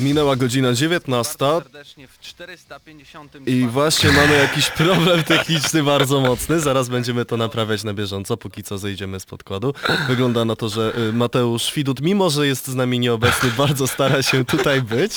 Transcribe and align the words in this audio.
Minęła 0.00 0.36
godzina 0.36 0.72
19 0.72 1.36
serdecznie 1.38 2.08
w 2.08 2.18
450. 2.20 3.36
i 3.46 3.66
właśnie 3.66 4.12
mamy 4.12 4.38
jakiś 4.38 4.70
problem 4.70 5.24
techniczny 5.24 5.82
bardzo 5.82 6.20
mocny. 6.20 6.60
Zaraz 6.60 6.88
będziemy 6.88 7.24
to 7.24 7.36
naprawiać 7.36 7.84
na 7.84 7.94
bieżąco, 7.94 8.36
póki 8.36 8.62
co 8.62 8.78
zejdziemy 8.78 9.20
z 9.20 9.26
podkładu. 9.26 9.74
Wygląda 10.08 10.44
na 10.44 10.56
to, 10.56 10.68
że 10.68 10.92
y, 11.08 11.12
Mateusz 11.12 11.72
Widut, 11.74 12.00
mimo 12.00 12.30
że 12.30 12.46
jest 12.46 12.68
z 12.68 12.74
nami 12.74 12.98
nieobecny, 12.98 13.50
bardzo 13.58 13.86
stara 13.86 14.22
się 14.22 14.44
tutaj 14.44 14.82
być. 14.82 15.12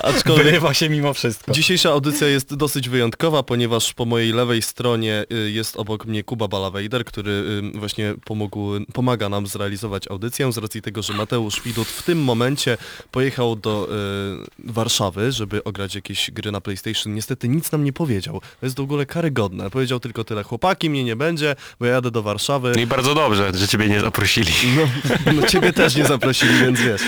Aczkolwiek 0.00 0.44
Wyrywa 0.44 0.74
się 0.74 0.88
mimo 0.88 1.14
wszystko. 1.14 1.52
Dzisiejsza 1.52 1.90
audycja 1.90 2.28
jest 2.28 2.54
dosyć 2.54 2.88
wyjątkowa, 2.88 3.42
ponieważ 3.42 3.94
po 3.94 4.04
mojej 4.04 4.32
lewej 4.32 4.62
stronie 4.62 5.24
y, 5.32 5.50
jest 5.50 5.76
obok 5.76 6.04
mnie 6.04 6.24
Kuba 6.24 6.48
Balawejder, 6.48 7.04
który 7.04 7.30
y, 7.74 7.78
właśnie 7.78 8.14
pomógł, 8.24 8.70
pomaga 8.92 9.28
nam 9.28 9.46
zrealizować 9.46 10.10
audycję 10.10 10.52
z 10.52 10.58
racji 10.58 10.82
tego, 10.82 11.02
że 11.02 11.12
Mateusz 11.12 11.62
Widut 11.62 11.88
w 11.88 12.02
tym 12.02 12.24
momencie 12.24 12.78
pojechał 13.10 13.56
do 13.56 13.88
Warszawy, 14.58 15.32
żeby 15.32 15.64
ograć 15.64 15.94
jakieś 15.94 16.30
gry 16.30 16.52
na 16.52 16.60
PlayStation. 16.60 17.14
Niestety 17.14 17.48
nic 17.48 17.72
nam 17.72 17.84
nie 17.84 17.92
powiedział. 17.92 18.40
To 18.60 18.66
jest 18.66 18.76
w 18.76 18.80
ogóle 18.80 19.06
karygodne. 19.06 19.70
Powiedział 19.70 20.00
tylko 20.00 20.24
tyle, 20.24 20.42
chłopaki 20.42 20.90
mnie 20.90 21.04
nie 21.04 21.16
będzie, 21.16 21.56
bo 21.80 21.86
ja 21.86 21.92
jadę 21.92 22.10
do 22.10 22.22
Warszawy. 22.22 22.72
No 22.76 22.82
i 22.82 22.86
bardzo 22.86 23.14
dobrze, 23.14 23.52
że 23.54 23.68
ciebie 23.68 23.88
nie 23.88 24.00
zaprosili. 24.00 24.52
No, 24.76 24.82
no 25.32 25.46
ciebie 25.46 25.72
też 25.72 25.96
nie 25.96 26.04
zaprosili, 26.04 26.58
więc 26.60 26.80
wiesz. 26.80 27.02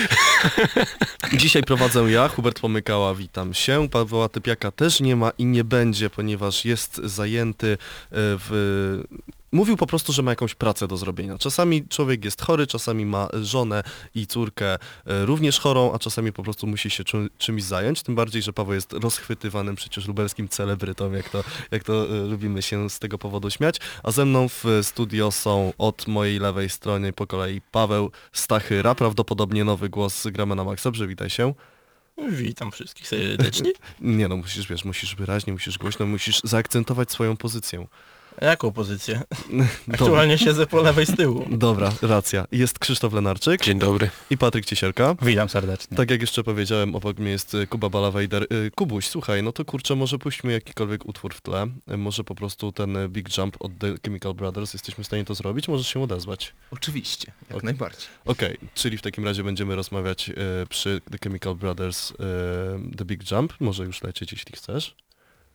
Dzisiaj 1.33 1.63
prowadzę 1.63 2.11
ja, 2.11 2.27
Hubert 2.27 2.59
Pomykała, 2.59 3.15
witam 3.15 3.53
się. 3.53 3.87
Pawła 3.91 4.29
Typiaka 4.29 4.71
też 4.71 4.99
nie 4.99 5.15
ma 5.15 5.31
i 5.37 5.45
nie 5.45 5.63
będzie, 5.63 6.09
ponieważ 6.09 6.65
jest 6.65 6.95
zajęty 7.03 7.71
e, 7.71 7.77
w... 8.11 9.03
Mówił 9.51 9.77
po 9.77 9.87
prostu, 9.87 10.13
że 10.13 10.23
ma 10.23 10.31
jakąś 10.31 10.55
pracę 10.55 10.87
do 10.87 10.97
zrobienia. 10.97 11.37
Czasami 11.37 11.87
człowiek 11.87 12.25
jest 12.25 12.41
chory, 12.41 12.67
czasami 12.67 13.05
ma 13.05 13.27
żonę 13.41 13.83
i 14.15 14.27
córkę 14.27 14.73
e, 14.73 15.25
również 15.25 15.59
chorą, 15.59 15.93
a 15.93 15.99
czasami 15.99 16.31
po 16.33 16.43
prostu 16.43 16.67
musi 16.67 16.89
się 16.89 17.03
czym, 17.03 17.29
czymś 17.37 17.63
zająć. 17.63 18.03
Tym 18.03 18.15
bardziej, 18.15 18.41
że 18.41 18.53
Paweł 18.53 18.73
jest 18.73 18.93
rozchwytywanym 18.93 19.75
przecież 19.75 20.07
lubelskim 20.07 20.49
celebrytą, 20.49 21.11
jak 21.11 21.29
to, 21.29 21.43
jak 21.71 21.83
to 21.83 22.05
e, 22.05 22.25
lubimy 22.25 22.61
się 22.61 22.89
z 22.89 22.99
tego 22.99 23.17
powodu 23.17 23.49
śmiać. 23.49 23.79
A 24.03 24.11
ze 24.11 24.25
mną 24.25 24.49
w 24.49 24.63
studio 24.81 25.31
są 25.31 25.73
od 25.77 26.07
mojej 26.07 26.39
lewej 26.39 26.69
strony 26.69 27.13
po 27.13 27.27
kolei 27.27 27.61
Paweł 27.71 28.11
Stachyra, 28.33 28.95
prawdopodobnie 28.95 29.63
nowy 29.63 29.89
głos 29.89 30.27
Gramy 30.27 30.55
na 30.55 30.63
Maxa. 30.63 30.91
Przywitaj 30.91 31.29
się. 31.29 31.53
Witam 32.29 32.71
wszystkich 32.71 33.07
serdecznie. 33.07 33.71
Nie 34.01 34.27
no, 34.27 34.37
musisz, 34.37 34.67
wiesz, 34.67 34.85
musisz 34.85 35.15
wyraźnie, 35.15 35.53
musisz 35.53 35.77
głośno, 35.77 36.05
musisz 36.05 36.41
zaakcentować 36.43 37.11
swoją 37.11 37.37
pozycję. 37.37 37.87
Jaką 38.41 38.71
pozycję? 38.71 39.21
Aktualnie 39.93 40.37
siedzę 40.37 40.67
po 40.67 40.81
lewej 40.81 41.05
z 41.05 41.15
tyłu. 41.15 41.45
dobra, 41.51 41.91
racja. 42.01 42.45
Jest 42.51 42.79
Krzysztof 42.79 43.13
Lenarczyk 43.13 43.63
Dzień 43.63 43.79
dobry. 43.79 44.09
i 44.29 44.37
Patryk 44.37 44.65
Ciesielka. 44.65 45.15
Witam 45.21 45.49
serdecznie. 45.49 45.97
Tak 45.97 46.11
jak 46.11 46.21
jeszcze 46.21 46.43
powiedziałem, 46.43 46.95
obok 46.95 47.17
mnie 47.19 47.31
jest 47.31 47.57
Kuba 47.69 47.89
Balawejder. 47.89 48.43
Y, 48.43 48.71
Kubuś, 48.75 49.07
słuchaj, 49.07 49.43
no 49.43 49.51
to 49.51 49.65
kurczę, 49.65 49.95
może 49.95 50.17
puśćmy 50.19 50.51
jakikolwiek 50.51 51.05
utwór 51.05 51.33
w 51.33 51.41
tle. 51.41 51.67
Y, 51.91 51.97
Może 51.97 52.23
po 52.23 52.35
prostu 52.35 52.71
ten 52.71 52.97
Big 53.09 53.37
Jump 53.37 53.57
od 53.59 53.71
The 53.79 53.93
Chemical 54.05 54.33
Brothers. 54.33 54.73
Jesteśmy 54.73 55.03
w 55.03 55.07
stanie 55.07 55.25
to 55.25 55.35
zrobić? 55.35 55.67
Możesz 55.67 55.87
się 55.87 56.03
odezwać. 56.03 56.53
Oczywiście, 56.71 57.31
jak 57.49 57.57
Okej. 57.57 57.65
najbardziej. 57.65 58.07
Okej, 58.25 58.57
czyli 58.73 58.97
w 58.97 59.01
takim 59.01 59.25
razie 59.25 59.43
będziemy 59.43 59.75
rozmawiać 59.75 60.29
y, 60.29 60.33
przy 60.69 61.01
The 61.11 61.17
Chemical 61.23 61.55
Brothers 61.55 62.11
y, 62.11 62.15
The 62.97 63.05
Big 63.05 63.31
Jump. 63.31 63.53
Może 63.59 63.83
już 63.85 64.03
lecieć, 64.03 64.31
jeśli 64.31 64.55
chcesz. 64.55 64.95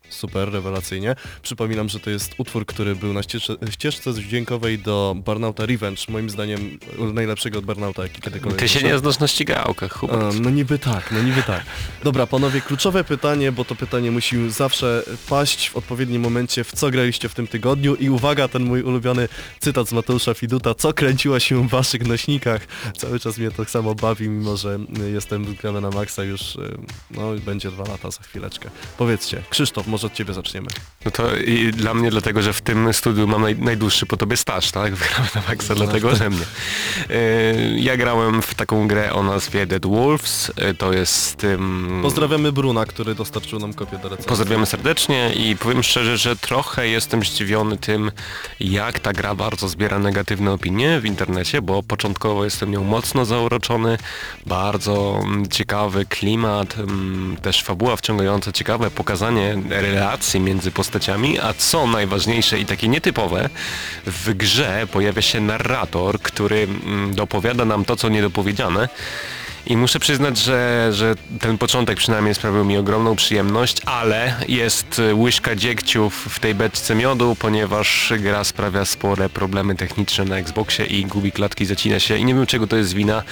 Super, 0.08 0.52
rewelacyjnie. 0.52 1.16
Przypominam, 1.42 1.88
że 1.88 2.00
to 2.00 2.10
jest 2.10 2.34
utwór, 2.38 2.66
który 2.66 2.96
był 2.96 3.12
na 3.12 3.22
ścieżce, 3.22 3.54
ścieżce 3.70 4.14
dźwiękowej 4.14 4.78
do 4.78 5.16
Burnouta 5.24 5.66
Revenge. 5.66 6.08
Moim 6.08 6.30
zdaniem 6.30 6.78
najlepszego 7.14 7.58
od 7.58 7.64
Burnouta, 7.64 8.02
jaki 8.02 8.20
kiedykolwiek 8.22 8.60
Ty 8.60 8.68
się 8.68 8.82
nie 8.82 8.98
znasz 8.98 9.18
na 9.18 9.28
ścigałkach, 9.28 9.92
Hubert. 9.92 10.22
A, 10.22 10.40
no 10.40 10.50
niby 10.50 10.78
tak, 10.78 11.12
no 11.12 11.22
niby 11.22 11.42
tak. 11.42 11.62
Dobra, 12.04 12.26
panowie, 12.26 12.60
kluczowe 12.60 13.04
pytanie, 13.04 13.52
bo 13.52 13.64
to 13.64 13.74
pytanie 13.74 14.10
musi 14.10 14.50
zawsze 14.50 15.02
paść 15.28 15.70
w 15.70 15.76
odpowiednim 15.76 16.22
momencie, 16.22 16.64
w 16.64 16.72
co 16.72 16.90
graliście 16.90 17.28
w 17.28 17.34
tym 17.34 17.46
tygodniu 17.46 17.94
i 17.94 18.10
uwaga, 18.10 18.48
ten 18.48 18.64
mój 18.64 18.82
ulubiony 18.82 19.28
cytat 19.60 19.88
z 19.88 19.92
Mateusza 19.92 20.34
Fiduta, 20.34 20.74
co 20.74 20.92
kręciło 20.92 21.40
się 21.40 21.68
w 21.68 21.70
waszych 21.70 22.06
nośnikach. 22.06 22.66
Cały 22.96 23.20
czas 23.20 23.38
mnie 23.38 23.50
tak 23.50 23.70
samo 23.70 23.94
bawi, 23.94 24.28
mimo 24.28 24.56
że 24.56 24.78
jestem 25.12 25.54
grany 25.54 25.80
na 25.80 25.90
maksa 25.90 26.24
już, 26.24 26.56
y, 26.56 26.78
no 27.10 27.34
będzie 27.44 27.70
dwa 27.70 27.84
lata 27.84 28.10
za 28.10 28.22
chwileczkę. 28.22 28.70
Powiedzcie, 28.98 29.42
Krzysztof, 29.50 29.86
może 29.90 30.06
od 30.06 30.14
ciebie 30.14 30.34
zaczniemy. 30.34 30.68
No 31.04 31.10
to 31.10 31.36
i 31.36 31.70
dla 31.72 31.94
mnie 31.94 32.10
dlatego, 32.10 32.42
że 32.42 32.52
w 32.52 32.60
tym 32.60 32.94
studiu 32.94 33.26
mam 33.26 33.42
naj, 33.42 33.56
najdłuższy 33.56 34.06
po 34.06 34.16
tobie 34.16 34.36
staż, 34.36 34.70
tak? 34.70 34.94
Wygrałem 35.00 35.28
na 35.34 35.42
maksa, 35.48 35.74
dlatego 35.74 36.16
że 36.16 36.30
mnie. 36.30 36.44
Yy, 37.08 37.80
ja 37.80 37.96
grałem 37.96 38.42
w 38.42 38.54
taką 38.54 38.88
grę 38.88 39.12
o 39.12 39.22
nazwie 39.22 39.66
Dead 39.66 39.86
Wolves. 39.86 40.52
Yy, 40.56 40.74
to 40.74 40.92
jest... 40.92 41.46
Pozdrawiamy 42.02 42.52
Bruna, 42.52 42.86
który 42.86 43.14
dostarczył 43.14 43.58
nam 43.58 43.74
kopię 43.74 43.98
do 43.98 44.08
recenzji. 44.08 44.28
Pozdrawiamy 44.28 44.66
serdecznie 44.66 45.32
i 45.32 45.56
powiem 45.56 45.82
szczerze, 45.82 46.18
że 46.18 46.36
trochę 46.36 46.88
jestem 46.88 47.22
zdziwiony 47.22 47.76
tym, 47.76 48.12
jak 48.60 48.98
ta 48.98 49.12
gra 49.12 49.34
bardzo 49.34 49.68
zbiera 49.68 49.98
negatywne 49.98 50.52
opinie 50.52 51.00
w 51.00 51.06
internecie, 51.06 51.62
bo 51.62 51.82
początkowo 51.82 52.44
jestem 52.44 52.70
nią 52.70 52.84
mocno 52.84 53.24
zauroczony, 53.24 53.98
bardzo 54.46 55.20
mm, 55.22 55.48
ciekawy 55.48 56.06
klimat, 56.06 56.78
mm, 56.78 57.36
też 57.42 57.62
fabuła 57.62 57.96
wciągająca, 57.96 58.52
ciekawe 58.52 58.90
pokazanie 58.90 59.58
relacji 59.80 60.40
między 60.40 60.70
postaciami, 60.70 61.38
a 61.38 61.54
co 61.54 61.86
najważniejsze 61.86 62.58
i 62.58 62.66
takie 62.66 62.88
nietypowe, 62.88 63.48
w 64.06 64.34
grze 64.34 64.86
pojawia 64.92 65.22
się 65.22 65.40
narrator, 65.40 66.20
który 66.20 66.62
mm, 66.62 67.14
dopowiada 67.14 67.64
nam 67.64 67.84
to, 67.84 67.96
co 67.96 68.08
niedopowiedziane. 68.08 68.88
I 69.66 69.76
muszę 69.76 69.98
przyznać, 69.98 70.38
że, 70.38 70.88
że 70.92 71.14
ten 71.40 71.58
początek 71.58 71.98
przynajmniej 71.98 72.34
sprawił 72.34 72.64
mi 72.64 72.76
ogromną 72.76 73.16
przyjemność, 73.16 73.76
ale 73.86 74.34
jest 74.48 74.98
y, 74.98 75.14
łyżka 75.14 75.56
dziegciów 75.56 76.26
w 76.30 76.40
tej 76.40 76.54
beczce 76.54 76.94
miodu, 76.94 77.36
ponieważ 77.38 78.12
gra 78.18 78.44
sprawia 78.44 78.84
spore 78.84 79.28
problemy 79.28 79.74
techniczne 79.74 80.24
na 80.24 80.36
Xboxie 80.36 80.86
i 80.86 81.06
gubi 81.06 81.32
klatki, 81.32 81.66
zacina 81.66 82.00
się 82.00 82.16
i 82.16 82.24
nie 82.24 82.34
wiem 82.34 82.46
czego 82.46 82.66
to 82.66 82.76
jest 82.76 82.94
wina. 82.94 83.22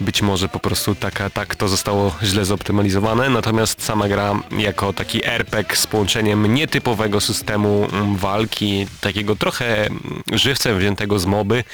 Być 0.00 0.22
może 0.22 0.48
po 0.48 0.58
prostu 0.58 0.94
taka, 0.94 1.30
tak 1.30 1.54
to 1.54 1.68
zostało 1.68 2.14
źle 2.22 2.44
zoptymalizowane, 2.44 3.30
natomiast 3.30 3.82
sama 3.82 4.08
gra 4.08 4.40
jako 4.58 4.92
taki 4.92 5.26
RPG 5.26 5.76
z 5.76 5.86
połączeniem 5.86 6.54
nietypowego 6.54 7.20
systemu 7.20 7.88
mm, 7.92 8.16
walki, 8.16 8.86
takiego 9.00 9.36
trochę 9.36 9.86
mm, 9.86 10.22
żywcem 10.32 10.78
wziętego 10.78 11.18
z 11.18 11.26
moby, 11.26 11.64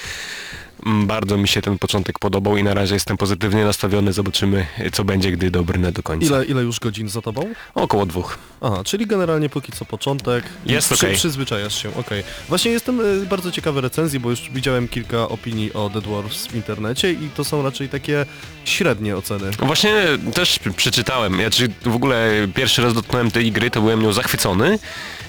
Bardzo 0.85 1.37
mi 1.37 1.47
się 1.47 1.61
ten 1.61 1.77
początek 1.79 2.19
podobał 2.19 2.57
i 2.57 2.63
na 2.63 2.73
razie 2.73 2.93
jestem 2.93 3.17
pozytywnie 3.17 3.65
nastawiony. 3.65 4.13
Zobaczymy, 4.13 4.65
co 4.91 5.03
będzie, 5.03 5.31
gdy 5.31 5.51
dobrnę 5.51 5.91
do 5.91 6.03
końca. 6.03 6.25
Ile, 6.25 6.45
ile 6.45 6.61
już 6.61 6.79
godzin 6.79 7.09
za 7.09 7.21
tobą? 7.21 7.53
Około 7.75 8.05
dwóch. 8.05 8.37
Aha, 8.61 8.81
czyli 8.85 9.07
generalnie 9.07 9.49
póki 9.49 9.71
co 9.71 9.85
początek. 9.85 10.43
Jest 10.65 10.91
okej. 10.91 11.15
Przyzwyczajasz 11.15 11.83
się, 11.83 11.95
okej. 11.95 12.23
Właśnie 12.49 12.71
jestem 12.71 13.01
y, 13.01 13.25
bardzo 13.25 13.51
ciekawy 13.51 13.81
recenzji, 13.81 14.19
bo 14.19 14.29
już 14.29 14.49
widziałem 14.49 14.87
kilka 14.87 15.29
opinii 15.29 15.73
o 15.73 15.89
Dead 15.89 16.07
Wars 16.07 16.47
w 16.47 16.55
internecie 16.55 17.11
i 17.11 17.29
to 17.35 17.43
są 17.43 17.63
raczej 17.63 17.89
takie 17.89 18.25
średnie 18.65 19.17
oceny. 19.17 19.51
Właśnie 19.59 20.05
też 20.33 20.59
przeczytałem. 20.75 21.39
Ja 21.39 21.49
czy 21.49 21.69
w 21.81 21.95
ogóle 21.95 22.31
pierwszy 22.55 22.81
raz 22.81 22.93
dotknąłem 22.93 23.31
tej 23.31 23.51
gry, 23.51 23.71
to 23.71 23.81
byłem 23.81 24.01
nią 24.01 24.13
zachwycony, 24.13 24.79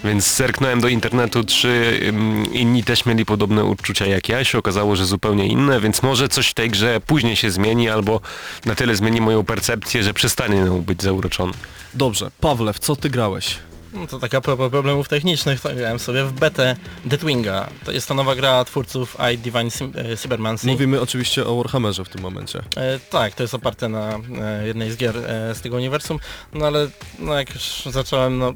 więc 0.05 0.37
zerknąłem 0.37 0.81
do 0.81 0.89
internetu, 0.89 1.45
czy 1.45 2.01
inni 2.53 2.85
też 2.85 3.07
mieli 3.07 3.25
podobne 3.25 3.65
uczucia 3.65 4.07
jak 4.07 4.29
ja. 4.29 4.45
Się 4.45 4.59
okazało, 4.59 4.97
że 4.97 5.07
zupełnie 5.07 5.47
inne, 5.47 5.81
więc 5.81 6.03
może 6.03 6.29
coś 6.29 6.49
w 6.49 6.55
tej 6.55 6.71
grze 6.71 7.01
później 7.07 7.37
się 7.37 7.51
zmieni, 7.51 7.89
albo 7.89 8.21
na 8.65 8.75
tyle 8.75 8.97
zmieni 8.97 9.21
moją 9.21 9.45
percepcję, 9.45 10.03
że 10.03 10.15
przestanie 10.15 10.61
nią 10.61 10.83
być 10.83 11.03
zauroczony. 11.03 11.53
Dobrze, 11.95 12.31
Pawle, 12.41 12.73
w 12.73 12.79
co 12.79 12.97
ty 12.97 13.11
grałeś? 13.11 13.59
No 13.95 14.07
to 14.07 14.19
taka 14.19 14.41
propos 14.41 14.71
problemów 14.71 15.09
technicznych, 15.09 15.61
to 15.61 15.75
grałem 15.75 15.99
sobie 15.99 16.25
w 16.25 16.33
betę 16.33 16.77
Deathwinga. 17.05 17.69
To 17.85 17.93
jest 17.93 18.09
to 18.09 18.15
nowa 18.15 18.35
gra 18.35 18.65
twórców 18.65 19.17
I 19.33 19.39
Divine 19.39 19.69
e, 19.95 20.17
Cybermancy. 20.17 20.67
Mówimy 20.67 21.01
oczywiście 21.01 21.47
o 21.47 21.57
Warhammerze 21.57 22.05
w 22.05 22.09
tym 22.09 22.23
momencie. 22.23 22.63
E, 22.77 22.99
tak, 22.99 23.35
to 23.35 23.43
jest 23.43 23.55
oparte 23.55 23.89
na 23.89 24.19
e, 24.41 24.67
jednej 24.67 24.91
z 24.91 24.97
gier 24.97 25.17
e, 25.17 25.55
z 25.55 25.61
tego 25.61 25.77
uniwersum, 25.77 26.19
no 26.53 26.67
ale 26.67 26.89
no 27.19 27.35
jak 27.35 27.55
już 27.55 27.83
zacząłem, 27.91 28.39
no 28.39 28.53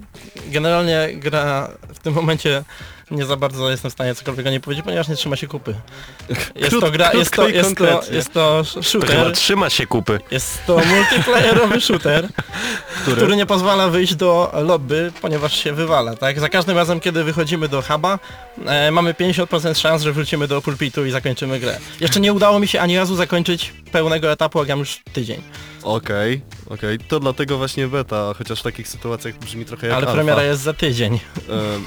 generalnie 0.47 1.09
gra 1.15 1.71
w 1.95 1.99
tym 1.99 2.15
momencie 2.15 2.65
nie 3.11 3.25
za 3.27 3.37
bardzo 3.37 3.71
jestem 3.71 3.91
w 3.91 3.95
stanie 3.95 4.15
cokolwiek 4.15 4.47
o 4.47 4.51
niej 4.51 4.61
powiedzieć, 4.61 4.85
ponieważ 4.85 5.09
nie 5.09 5.17
trzyma 5.17 5.37
się 5.37 5.47
kupy. 5.47 5.75
Jest 6.55 6.71
Krót- 6.71 6.81
to 6.81 6.91
gra, 6.91 7.13
jest 7.13 7.31
to, 7.33 7.49
jest 7.49 7.77
to, 7.77 8.01
jest 8.11 8.33
to 8.33 8.65
To 8.75 8.83
shooter, 8.83 9.33
trzyma 9.33 9.71
się 9.71 9.87
kupy. 9.87 10.21
jest 10.31 10.67
to 10.67 10.81
multiplayerowy 10.87 11.81
shooter, 11.81 12.29
który? 13.03 13.37
nie 13.37 13.47
pozwala 13.47 13.89
wyjść 13.89 14.15
do 14.15 14.53
lobby, 14.67 15.13
ponieważ 15.23 15.57
się 15.65 15.73
wywala, 15.73 16.17
tak? 16.17 16.41
Za 16.41 16.49
każdym 16.49 16.77
razem, 16.77 17.01
kiedy 17.01 17.25
wychodzimy 17.25 17.69
do 17.69 17.83
huba, 17.83 18.19
e, 18.67 18.91
mamy 18.91 19.15
50% 19.15 19.75
szans, 19.79 20.03
że 20.03 20.13
wrócimy 20.13 20.49
do 20.49 20.63
pulpitu 20.63 21.07
i 21.07 21.11
zakończymy 21.11 21.61
grę. 21.61 21.79
Jeszcze 22.01 22.21
nie 22.21 22.33
udało 22.33 22.59
mi 22.59 22.69
się 22.69 22.81
ani 22.81 22.97
razu 22.99 23.17
zakończyć 23.17 23.73
pełnego 23.93 24.33
etapu, 24.33 24.61
a 24.61 24.65
gram 24.65 24.79
już 24.79 25.01
tydzień. 25.13 25.43
Okej, 25.83 26.41
okej, 26.71 26.99
to 26.99 27.21
dlatego 27.21 27.59
właśnie 27.59 27.89
beta, 27.89 28.35
chociaż 28.39 28.61
w 28.61 28.63
takich 28.63 28.89
sytuacjach 28.89 29.39
brzmi 29.39 29.65
trochę 29.65 29.87
jak 29.87 29.97
Ale 29.97 30.07
alfa. 30.07 30.15
premiera 30.17 30.43
jest 30.43 30.63
za 30.63 30.73
tydzień. 30.73 31.15
E, 31.15 31.19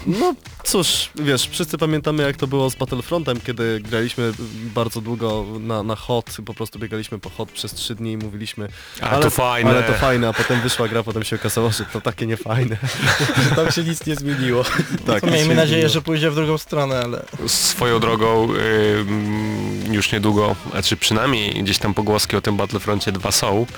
No 0.07 0.33
cóż, 0.63 1.09
wiesz, 1.15 1.47
wszyscy 1.51 1.77
pamiętamy 1.77 2.23
jak 2.23 2.37
to 2.37 2.47
było 2.47 2.69
z 2.69 2.75
Battlefrontem, 2.75 3.41
kiedy 3.41 3.79
graliśmy 3.79 4.31
bardzo 4.75 5.01
długo 5.01 5.45
na, 5.59 5.83
na 5.83 5.95
hot, 5.95 6.37
po 6.45 6.53
prostu 6.53 6.79
biegaliśmy 6.79 7.19
po 7.19 7.29
hot 7.29 7.51
przez 7.51 7.73
trzy 7.73 7.95
dni 7.95 8.11
i 8.11 8.17
mówiliśmy 8.17 8.67
A 9.01 9.17
to 9.19 9.29
fajne. 9.29 9.69
ale 9.69 9.83
to 9.83 9.93
fajne, 9.93 10.27
a 10.29 10.33
potem 10.33 10.61
wyszła 10.61 10.87
gra, 10.87 11.03
potem 11.03 11.23
się 11.23 11.35
okazało, 11.35 11.71
że 11.71 11.85
to 11.85 12.01
takie 12.01 12.27
niefajne. 12.27 12.77
Tam 13.55 13.71
się 13.71 13.83
nic 13.83 14.05
nie 14.05 14.15
zmieniło. 14.15 14.63
tak, 15.07 15.21
To 15.21 15.27
miejmy 15.27 15.55
nadzieję, 15.55 15.65
zmieniło. 15.67 15.89
że 15.89 16.01
pójdzie 16.01 16.31
w 16.31 16.35
drugą 16.35 16.57
stronę, 16.57 17.01
ale... 17.03 17.25
Swoją 17.47 17.99
drogą 17.99 18.47
ym, 18.53 19.93
już 19.93 20.11
niedługo, 20.11 20.55
znaczy 20.71 20.97
przynajmniej 20.97 21.63
gdzieś 21.63 21.77
tam 21.77 21.93
pogłoski 21.93 22.35
o 22.37 22.41
tym 22.41 22.57
Battlefroncie 22.57 23.11
2 23.11 23.31
są. 23.31 23.65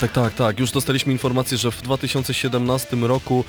Tak, 0.00 0.12
tak, 0.12 0.34
tak. 0.34 0.60
Już 0.60 0.70
dostaliśmy 0.70 1.12
informację, 1.12 1.58
że 1.58 1.70
w 1.70 1.82
2017 1.82 2.96
roku 2.96 3.44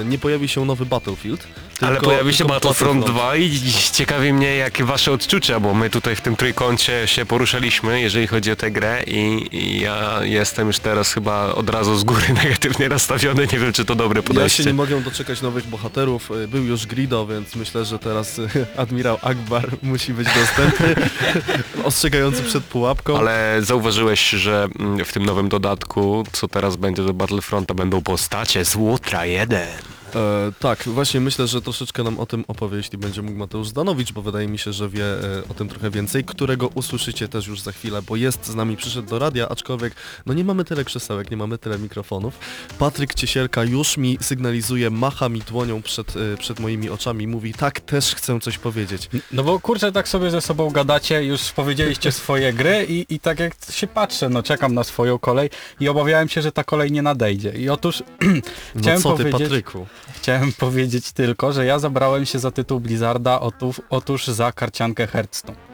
e, 0.00 0.04
nie 0.04 0.18
pojawi 0.18 0.48
się 0.48 0.64
nowy 0.64 0.86
Battlefield. 0.86 1.46
Ale 1.80 1.90
tylko- 1.90 2.06
pojawi 2.06 2.34
się 2.34 2.44
Battlefront 2.44 3.06
2 3.06 3.36
i 3.36 3.60
ciekawi 3.92 4.32
mnie 4.32 4.56
jakie 4.56 4.84
wasze 4.84 5.12
odczucia, 5.12 5.60
bo 5.60 5.74
my 5.74 5.90
tutaj 5.90 6.16
w 6.16 6.20
tym 6.20 6.36
trójkącie 6.36 7.06
się 7.08 7.26
poruszaliśmy, 7.26 8.00
jeżeli 8.00 8.26
chodzi 8.26 8.50
o 8.52 8.56
tę 8.56 8.70
grę 8.70 9.02
i, 9.06 9.48
i 9.52 9.80
ja 9.80 10.20
jestem 10.24 10.66
już 10.66 10.78
teraz 10.78 11.12
chyba 11.12 11.52
od 11.54 11.70
razu 11.70 11.96
z 11.96 12.04
góry 12.04 12.22
negatywnie 12.44 12.88
nastawiony, 12.88 13.46
nie 13.52 13.58
wiem 13.58 13.72
czy 13.72 13.84
to 13.84 13.94
dobre 13.94 14.18
Ja 14.20 14.22
się 14.22 14.28
podejście. 14.34 14.64
nie 14.64 14.74
mogę 14.74 15.00
doczekać 15.00 15.42
nowych 15.42 15.66
bohaterów. 15.66 16.30
E, 16.30 16.48
Był 16.48 16.64
już 16.64 16.86
Grido, 16.86 17.26
więc 17.26 17.56
myślę, 17.56 17.84
że 17.84 17.98
teraz 17.98 18.38
e, 18.38 18.48
admirał 18.82 19.18
Akbar 19.22 19.68
musi 19.82 20.12
być 20.14 20.28
dostępny, 20.34 20.94
ostrzegający 21.84 22.42
przed 22.42 22.64
pułapką. 22.64 23.18
Ale 23.18 23.58
zauważyłeś, 23.62 24.30
że 24.30 24.68
mm, 24.78 25.04
w 25.04 25.12
tym 25.12 25.26
nowym 25.26 25.48
dodatku, 25.48 25.89
co 26.32 26.48
teraz 26.48 26.76
będzie 26.76 27.02
do 27.02 27.14
Battlefronta, 27.14 27.74
będą 27.74 28.02
postacie 28.02 28.64
z 28.64 28.76
Łutra 28.76 29.24
1. 29.24 29.68
E, 30.14 30.52
tak, 30.58 30.82
właśnie 30.82 31.20
myślę, 31.20 31.46
że 31.46 31.62
troszeczkę 31.62 32.02
nam 32.02 32.18
o 32.18 32.26
tym 32.26 32.44
opowie, 32.48 32.76
jeśli 32.76 32.98
będzie 32.98 33.22
mógł 33.22 33.38
Mateusz 33.38 33.68
Zdanowicz, 33.68 34.12
bo 34.12 34.22
wydaje 34.22 34.48
mi 34.48 34.58
się, 34.58 34.72
że 34.72 34.88
wie 34.88 35.04
e, 35.04 35.42
o 35.50 35.54
tym 35.54 35.68
trochę 35.68 35.90
więcej, 35.90 36.24
którego 36.24 36.68
usłyszycie 36.74 37.28
też 37.28 37.46
już 37.46 37.60
za 37.60 37.72
chwilę, 37.72 38.02
bo 38.02 38.16
jest 38.16 38.46
z 38.46 38.54
nami, 38.54 38.76
przyszedł 38.76 39.08
do 39.08 39.18
radia, 39.18 39.48
aczkolwiek 39.48 39.94
no 40.26 40.34
nie 40.34 40.44
mamy 40.44 40.64
tyle 40.64 40.84
krzesełek, 40.84 41.30
nie 41.30 41.36
mamy 41.36 41.58
tyle 41.58 41.78
mikrofonów. 41.78 42.38
Patryk 42.78 43.14
Ciesielka 43.14 43.64
już 43.64 43.96
mi 43.96 44.18
sygnalizuje, 44.20 44.90
macha 44.90 45.28
mi 45.28 45.40
dłonią 45.40 45.82
przed, 45.82 46.16
e, 46.16 46.36
przed 46.36 46.60
moimi 46.60 46.90
oczami, 46.90 47.26
mówi 47.26 47.54
tak, 47.54 47.80
też 47.80 48.14
chcę 48.14 48.40
coś 48.40 48.58
powiedzieć. 48.58 49.08
No 49.32 49.42
bo 49.42 49.60
kurczę, 49.60 49.92
tak 49.92 50.08
sobie 50.08 50.30
ze 50.30 50.40
sobą 50.40 50.70
gadacie, 50.70 51.24
już 51.24 51.52
powiedzieliście 51.52 52.12
swoje 52.12 52.52
gry 52.52 52.86
i, 52.88 53.14
i 53.14 53.20
tak 53.20 53.38
jak 53.40 53.52
się 53.70 53.86
patrzę, 53.86 54.28
no 54.28 54.42
czekam 54.42 54.74
na 54.74 54.84
swoją 54.84 55.18
kolej 55.18 55.50
i 55.80 55.88
obawiałem 55.88 56.28
się, 56.28 56.42
że 56.42 56.52
ta 56.52 56.64
kolej 56.64 56.92
nie 56.92 57.02
nadejdzie. 57.02 57.52
I 57.52 57.68
otóż 57.68 58.02
No 58.74 58.80
Chciałem 58.82 59.02
co 59.02 59.12
ty, 59.12 59.24
powiedzieć- 59.24 59.42
Patryku? 59.48 59.86
Chciałem 60.12 60.52
powiedzieć 60.52 61.12
tylko, 61.12 61.52
że 61.52 61.66
ja 61.66 61.78
zabrałem 61.78 62.26
się 62.26 62.38
za 62.38 62.50
tytuł 62.50 62.80
Blizzarda, 62.80 63.40
otóż, 63.40 63.80
za 64.26 64.52
karciankę 64.52 65.06
Hearthstone. 65.06 65.69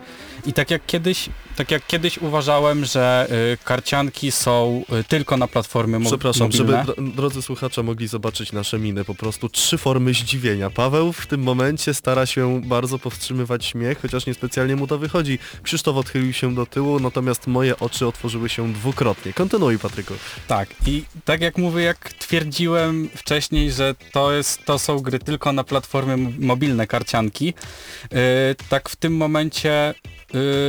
I 0.46 0.52
tak 0.52 0.70
jak 0.70 0.86
kiedyś, 0.86 1.28
tak 1.56 1.70
jak 1.70 1.86
kiedyś 1.86 2.18
uważałem, 2.18 2.84
że 2.84 3.26
y, 3.54 3.64
karcianki 3.64 4.32
są 4.32 4.82
y, 5.00 5.04
tylko 5.04 5.36
na 5.36 5.48
platformy 5.48 5.98
mo- 5.98 6.10
Przepraszam, 6.10 6.52
żeby 6.52 6.72
mobilne. 6.72 6.92
dro- 6.94 7.14
drodzy 7.16 7.42
słuchacze 7.42 7.82
mogli 7.82 8.08
zobaczyć 8.08 8.52
nasze 8.52 8.78
miny, 8.78 9.04
po 9.04 9.14
prostu 9.14 9.48
trzy 9.48 9.78
formy 9.78 10.14
zdziwienia. 10.14 10.70
Paweł 10.70 11.12
w 11.12 11.26
tym 11.26 11.42
momencie 11.42 11.94
stara 11.94 12.26
się 12.26 12.60
bardzo 12.64 12.98
powstrzymywać 12.98 13.64
śmiech, 13.64 14.00
chociaż 14.02 14.26
niespecjalnie 14.26 14.76
mu 14.76 14.86
to 14.86 14.98
wychodzi. 14.98 15.38
Krzysztof 15.62 15.96
odchylił 15.96 16.32
się 16.32 16.54
do 16.54 16.66
tyłu, 16.66 17.00
natomiast 17.00 17.46
moje 17.46 17.78
oczy 17.78 18.06
otworzyły 18.06 18.48
się 18.48 18.72
dwukrotnie. 18.72 19.32
Kontynuuj, 19.32 19.78
Patryku. 19.78 20.14
Tak, 20.48 20.68
i 20.86 21.04
tak 21.24 21.40
jak 21.40 21.58
mówię, 21.58 21.82
jak 21.84 22.12
twierdziłem 22.12 23.08
wcześniej, 23.16 23.72
że 23.72 23.94
to, 24.12 24.32
jest, 24.32 24.64
to 24.64 24.78
są 24.78 24.98
gry 24.98 25.18
tylko 25.18 25.52
na 25.52 25.64
platformy 25.64 26.16
mobilne, 26.38 26.86
karcianki, 26.86 27.46
yy, 27.46 28.18
tak 28.68 28.88
w 28.88 28.96
tym 28.96 29.16
momencie 29.16 29.94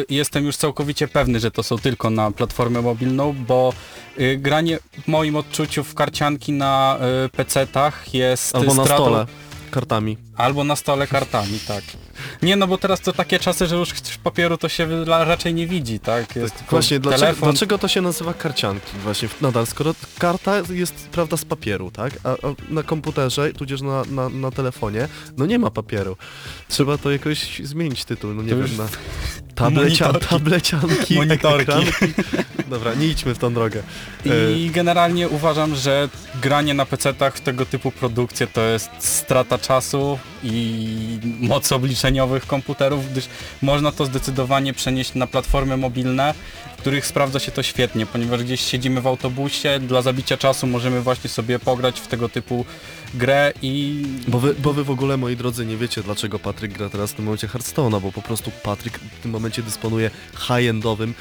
jestem 0.09 0.45
już 0.45 0.55
całkowicie 0.57 1.07
pewny, 1.07 1.39
że 1.39 1.51
to 1.51 1.63
są 1.63 1.77
tylko 1.77 2.09
na 2.09 2.31
platformę 2.31 2.81
mobilną, 2.81 3.33
bo 3.47 3.73
yy, 4.17 4.37
granie 4.37 4.79
w 5.03 5.07
moim 5.07 5.35
odczuciu 5.35 5.83
w 5.83 5.93
karcianki 5.93 6.51
na 6.51 6.97
yy, 7.23 7.29
PC-tach 7.29 8.13
jest 8.13 8.55
Albo 8.55 8.73
na 8.73 8.83
stratą- 8.83 8.95
stole, 8.95 9.25
kartami. 9.71 10.17
Albo 10.37 10.63
na 10.63 10.75
stole 10.75 11.07
kartami, 11.07 11.59
tak. 11.67 11.83
Nie, 12.41 12.55
no 12.55 12.67
bo 12.67 12.77
teraz 12.77 13.01
to 13.01 13.13
takie 13.13 13.39
czasy, 13.39 13.67
że 13.67 13.75
już 13.75 13.93
papieru 14.23 14.57
to 14.57 14.69
się 14.69 15.05
raczej 15.05 15.53
nie 15.53 15.67
widzi, 15.67 15.99
tak? 15.99 16.35
Jest 16.35 16.55
tylko 16.55 16.69
Właśnie, 16.71 16.99
dlaczego, 16.99 17.25
telefon. 17.25 17.49
dlaczego 17.51 17.77
to 17.77 17.87
się 17.87 18.01
nazywa 18.01 18.33
karcianki 18.33 18.91
właśnie 19.03 19.29
nadal, 19.41 19.65
skoro 19.67 19.95
karta 20.19 20.53
jest, 20.69 20.93
prawda, 21.11 21.37
z 21.37 21.45
papieru, 21.45 21.91
tak? 21.91 22.13
A, 22.23 22.29
a 22.29 22.35
na 22.69 22.83
komputerze, 22.83 23.53
tudzież 23.53 23.81
na, 23.81 24.03
na, 24.11 24.29
na 24.29 24.51
telefonie, 24.51 25.07
no 25.37 25.45
nie 25.45 25.59
ma 25.59 25.71
papieru. 25.71 26.17
Trzeba 26.69 26.97
to 26.97 27.11
jakoś 27.11 27.59
zmienić 27.63 28.05
tytuł, 28.05 28.33
no 28.33 28.41
nie 28.43 28.49
To 28.49 28.57
wiem, 28.57 28.77
na 28.77 29.69
Monitorki. 29.69 30.27
tablecianki, 30.27 31.15
Monitorki. 31.19 31.61
ekranki. 31.71 32.13
Dobra, 32.69 32.93
nie 32.93 33.07
idźmy 33.07 33.33
w 33.35 33.37
tą 33.37 33.53
drogę. 33.53 33.83
E, 34.25 34.51
I 34.51 34.69
generalnie 34.69 35.29
uważam, 35.29 35.75
że 35.75 36.09
granie 36.41 36.73
na 36.73 36.85
PC-tach 36.85 37.35
w 37.35 37.41
tego 37.41 37.65
typu 37.65 37.91
produkcje 37.91 38.47
to 38.47 38.61
jest 38.61 38.89
strata 38.99 39.57
czasu 39.57 40.19
i 40.43 41.19
mocy 41.39 41.75
obliczeniowych 41.75 42.47
komputerów, 42.47 43.11
gdyż 43.11 43.25
można 43.61 43.91
to 43.91 44.05
zdecydowanie 44.05 44.73
przenieść 44.73 45.13
na 45.15 45.27
platformy 45.27 45.77
mobilne, 45.77 46.33
w 46.77 46.81
których 46.81 47.05
sprawdza 47.05 47.39
się 47.39 47.51
to 47.51 47.63
świetnie, 47.63 48.05
ponieważ 48.05 48.43
gdzieś 48.43 48.61
siedzimy 48.61 49.01
w 49.01 49.07
autobusie, 49.07 49.79
dla 49.79 50.01
zabicia 50.01 50.37
czasu 50.37 50.67
możemy 50.67 51.01
właśnie 51.01 51.29
sobie 51.29 51.59
pograć 51.59 51.99
w 51.99 52.07
tego 52.07 52.29
typu 52.29 52.65
grę 53.13 53.53
i 53.61 54.03
Bo 54.27 54.39
wy, 54.39 54.53
bo 54.59 54.73
wy 54.73 54.83
w 54.83 54.89
ogóle, 54.91 55.17
moi 55.17 55.35
drodzy, 55.35 55.65
nie 55.65 55.77
wiecie, 55.77 56.03
dlaczego 56.03 56.39
Patryk 56.39 56.73
gra 56.73 56.89
teraz 56.89 57.11
w 57.11 57.13
tym 57.13 57.25
momencie 57.25 57.47
Hearthstone'a, 57.47 58.01
bo 58.01 58.11
po 58.11 58.21
prostu 58.21 58.51
Patryk 58.63 58.99
w 59.19 59.21
tym 59.21 59.31
momencie 59.31 59.63
dysponuje 59.63 60.11
high-endowym, 60.47 61.13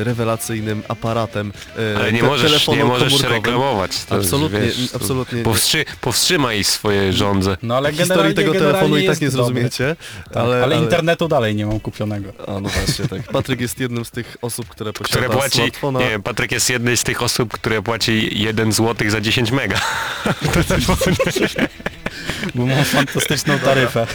e, 0.00 0.04
rewelacyjnym 0.04 0.82
aparatem, 0.88 1.52
e, 1.94 1.96
Ale 1.98 2.12
nie 2.12 2.20
te- 2.20 2.26
możesz, 2.26 2.68
nie 2.68 2.84
możesz 2.84 3.20
reklamować. 3.22 4.04
To 4.04 4.14
Absolutnie, 4.14 4.60
wiesz, 4.60 4.90
to 4.90 4.96
absolutnie 4.96 5.38
nie. 5.38 5.44
Powstrzy, 5.44 5.84
powstrzymaj 6.00 6.64
swoje 6.64 7.12
żądze. 7.12 7.56
no 7.62 7.76
ale 7.76 7.92
Historii 7.92 8.34
tego 8.34 8.52
telefonu 8.52 8.96
i 8.98 9.06
tak 9.06 9.20
nie 9.20 9.30
zrozumiecie, 9.30 9.96
Tak, 10.24 10.36
ale, 10.36 10.64
ale, 10.64 10.76
internetu 10.78 11.28
dalej 11.28 11.54
nie 11.54 11.66
mam 11.66 11.80
kupionego. 11.80 12.32
A 12.46 12.60
no 12.60 12.68
właśnie, 12.68 13.08
tak. 13.08 13.22
Patryk 13.32 13.60
jest 13.60 13.80
jednym 13.80 14.04
z 14.04 14.10
tych 14.10 14.36
osób, 14.42 14.68
które 14.68 14.92
posiada 14.92 15.20
Które 15.26 15.38
płaci, 15.38 15.58
smartfona. 15.58 16.00
nie, 16.00 16.20
Patryk 16.20 16.52
jest 16.52 16.70
jednej 16.70 16.96
z 16.96 17.02
tych 17.02 17.22
osób, 17.22 17.52
które 17.52 17.82
płaci 17.82 18.30
1 18.42 18.72
zł 18.72 19.10
za 19.10 19.20
10 19.20 19.50
mega. 19.50 19.80
Bo 22.54 22.66
mam 22.66 22.84
fantastyczną 22.84 23.58
taryfę. 23.58 24.06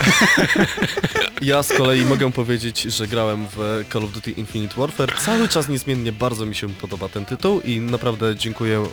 Ja 1.44 1.64
z 1.64 1.74
kolei 1.74 2.06
mogę 2.06 2.32
powiedzieć, 2.32 2.82
że 2.82 3.08
grałem 3.08 3.48
w 3.48 3.86
Call 3.94 4.04
of 4.04 4.12
Duty 4.12 4.32
Infinite 4.32 4.76
Warfare. 4.76 5.14
Cały 5.20 5.48
czas 5.48 5.70
niezmiennie 5.70 6.12
bardzo 6.12 6.46
mi 6.46 6.56
się 6.56 6.70
podoba 6.70 7.10
ten 7.10 7.26
tytuł 7.26 7.62
i 7.62 7.80
naprawdę 7.80 8.36
dziękuję 8.36 8.78
e, 8.80 8.86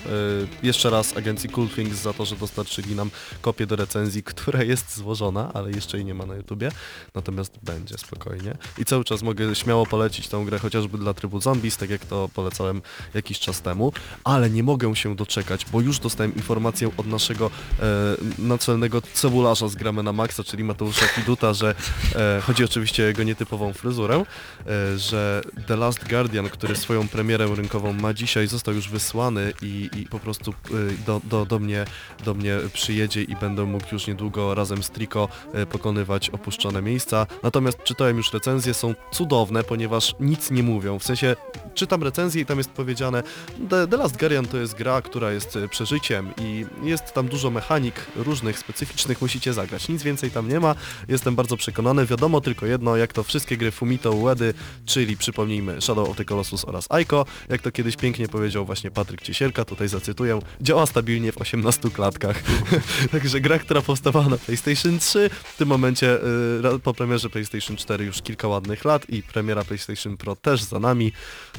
jeszcze 0.63 0.91
raz 0.91 1.17
agencji 1.17 1.49
Cool 1.49 1.69
Things 1.69 1.97
za 1.97 2.13
to, 2.13 2.25
że 2.25 2.37
dostarczyli 2.37 2.95
nam 2.95 3.11
kopię 3.41 3.67
do 3.67 3.77
recenzji, 3.77 4.23
która 4.23 4.63
jest 4.63 4.97
złożona, 4.97 5.51
ale 5.55 5.71
jeszcze 5.71 5.97
jej 5.97 6.07
nie 6.07 6.15
ma 6.15 6.27
na 6.27 6.35
YouTubie. 6.35 6.71
Natomiast 7.15 7.59
będzie 7.63 7.99
spokojnie. 7.99 8.57
I 8.79 8.85
cały 8.85 9.05
czas 9.05 9.23
mogę 9.23 9.55
śmiało 9.55 9.87
polecić 9.87 10.29
tą 10.29 10.45
grę 10.45 10.59
chociażby 10.59 10.99
dla 10.99 11.15
trybu 11.15 11.41
zombies, 11.41 11.77
tak 11.77 11.91
jak 11.91 12.05
to 12.05 12.29
polecałem 12.35 12.83
jakiś 13.15 13.39
czas 13.39 13.63
temu, 13.63 13.93
ale 14.25 14.51
nie 14.51 14.63
mogę 14.63 14.97
się 14.97 15.17
doczekać, 15.17 15.67
bo 15.73 15.81
już 15.81 15.99
dostałem 15.99 16.35
informację 16.35 16.91
od 16.97 17.07
naszego 17.07 17.51
e, 17.81 18.10
naczelnego 18.39 19.03
cebularza 19.03 19.69
z 19.69 19.75
Gramy 19.75 20.03
na 20.03 20.13
Maxa, 20.13 20.45
czyli 20.45 20.65
Mateusza 20.65 21.07
Fiduta, 21.07 21.55
że 21.55 21.75
e, 22.15 22.41
chodzi 22.41 22.65
oczywiście 22.65 23.03
o 23.03 23.07
jego 23.07 23.23
nietypową 23.23 23.73
fryzurę, 23.73 24.25
e, 24.67 24.99
że 24.99 25.43
The 25.67 25.77
Last 25.77 26.09
Guardian, 26.09 26.49
który 26.49 26.77
swoją 26.77 27.09
premierę 27.09 27.47
rynkową 27.55 27.93
ma 27.93 28.15
dzisiaj, 28.15 28.47
został 28.47 28.75
już 28.75 28.89
wysłany 28.89 29.53
i, 29.63 29.91
i 29.97 30.07
po 30.07 30.19
prostu 30.19 30.51
e, 30.51 31.05
do, 31.07 31.21
do, 31.25 31.47
do, 31.47 31.59
mnie, 31.59 31.85
do 32.25 32.35
mnie 32.35 32.57
przyjedzie 32.73 33.23
i 33.23 33.37
będę 33.37 33.65
mógł 33.65 33.87
już 33.93 34.07
niedługo 34.07 34.55
razem 34.55 34.83
z 34.83 34.91
Trico 34.91 35.29
e, 35.53 35.67
pokonywać 35.67 36.31
opuszczone 36.31 36.83
miejsca. 36.83 37.27
Natomiast 37.43 37.83
czytałem 37.83 38.17
już 38.17 38.33
recenzje, 38.33 38.75
są 38.75 38.95
cudowne, 39.13 39.65
ponieważ 39.65 40.15
nic 40.21 40.51
nie 40.51 40.63
mówią. 40.63 40.99
W 40.99 41.05
sensie 41.05 41.37
czytam 41.75 42.03
recenzję 42.03 42.43
i 42.43 42.47
tam 42.47 42.59
jest 42.59 42.71
powiedziane 42.71 43.23
The, 43.71 43.87
The 43.89 43.97
Last 43.97 44.19
Guardian 44.19 44.47
to 44.47 44.57
jest 44.57 44.75
gra, 44.75 45.03
która 45.03 45.33
jest 45.33 45.57
e, 45.57 45.69
przeżyciem 45.69 46.31
i 46.39 46.67
jest 46.83 47.13
tam 47.13 47.29
dużo 47.29 47.51
mechanik 47.51 48.00
różnych, 48.17 48.59
specyficznych 48.59 49.21
musicie 49.21 49.53
zagrać. 49.53 49.89
Nic 49.89 50.03
więcej 50.03 50.31
tam 50.31 50.49
nie 50.49 50.61
ma, 50.61 50.75
jestem 51.09 51.35
bardzo 51.35 51.57
przekonany. 51.57 52.07
Wiadomo 52.07 52.41
tylko 52.41 52.67
jedno, 52.67 52.97
jak 52.97 53.13
to 53.13 53.23
wszystkie 53.23 53.57
gry 53.57 53.71
Fumito 53.71 54.13
Uedy, 54.13 54.55
czyli 54.87 55.17
przypomnijmy 55.17 55.81
Shadow 55.81 56.09
of 56.09 56.17
the 56.17 56.25
Colossus 56.25 56.65
oraz 56.65 56.87
Aiko, 56.91 57.27
jak 57.49 57.63
to 57.63 57.73
kiedyś 57.73 57.97
pięknie 57.97 58.29
powiedział 58.29 58.67
właśnie 58.67 58.91
Patryk 58.91 59.23
Ciesielka, 59.23 59.65
tutaj 59.65 59.89
zacytuję, 59.89 60.39
działa 60.61 60.87
stabilnie 60.87 61.33
w 61.33 61.39
18 61.39 61.91
klatkach. 61.91 62.43
Także 63.13 63.41
gra, 63.41 63.59
która 63.59 63.83
powstawała 63.83 64.29
na 64.29 64.37
PlayStation 64.39 64.99
3, 64.99 65.31
w 65.45 65.57
tym 65.57 65.69
momencie 65.69 66.25
y, 66.25 66.63
ra- 66.63 66.79
po 66.79 66.95
premierze 66.95 67.31
PlayStation 67.31 67.77
4 67.77 68.05
już 68.05 68.23
kilka 68.23 68.49
ładnych 68.49 68.85
lat 68.85 69.11
i 69.11 69.23
premiera 69.23 69.65
PlayStation 69.65 70.17
Pro 70.17 70.37
też 70.37 70.63
za 70.63 70.79
nami, 70.79 71.13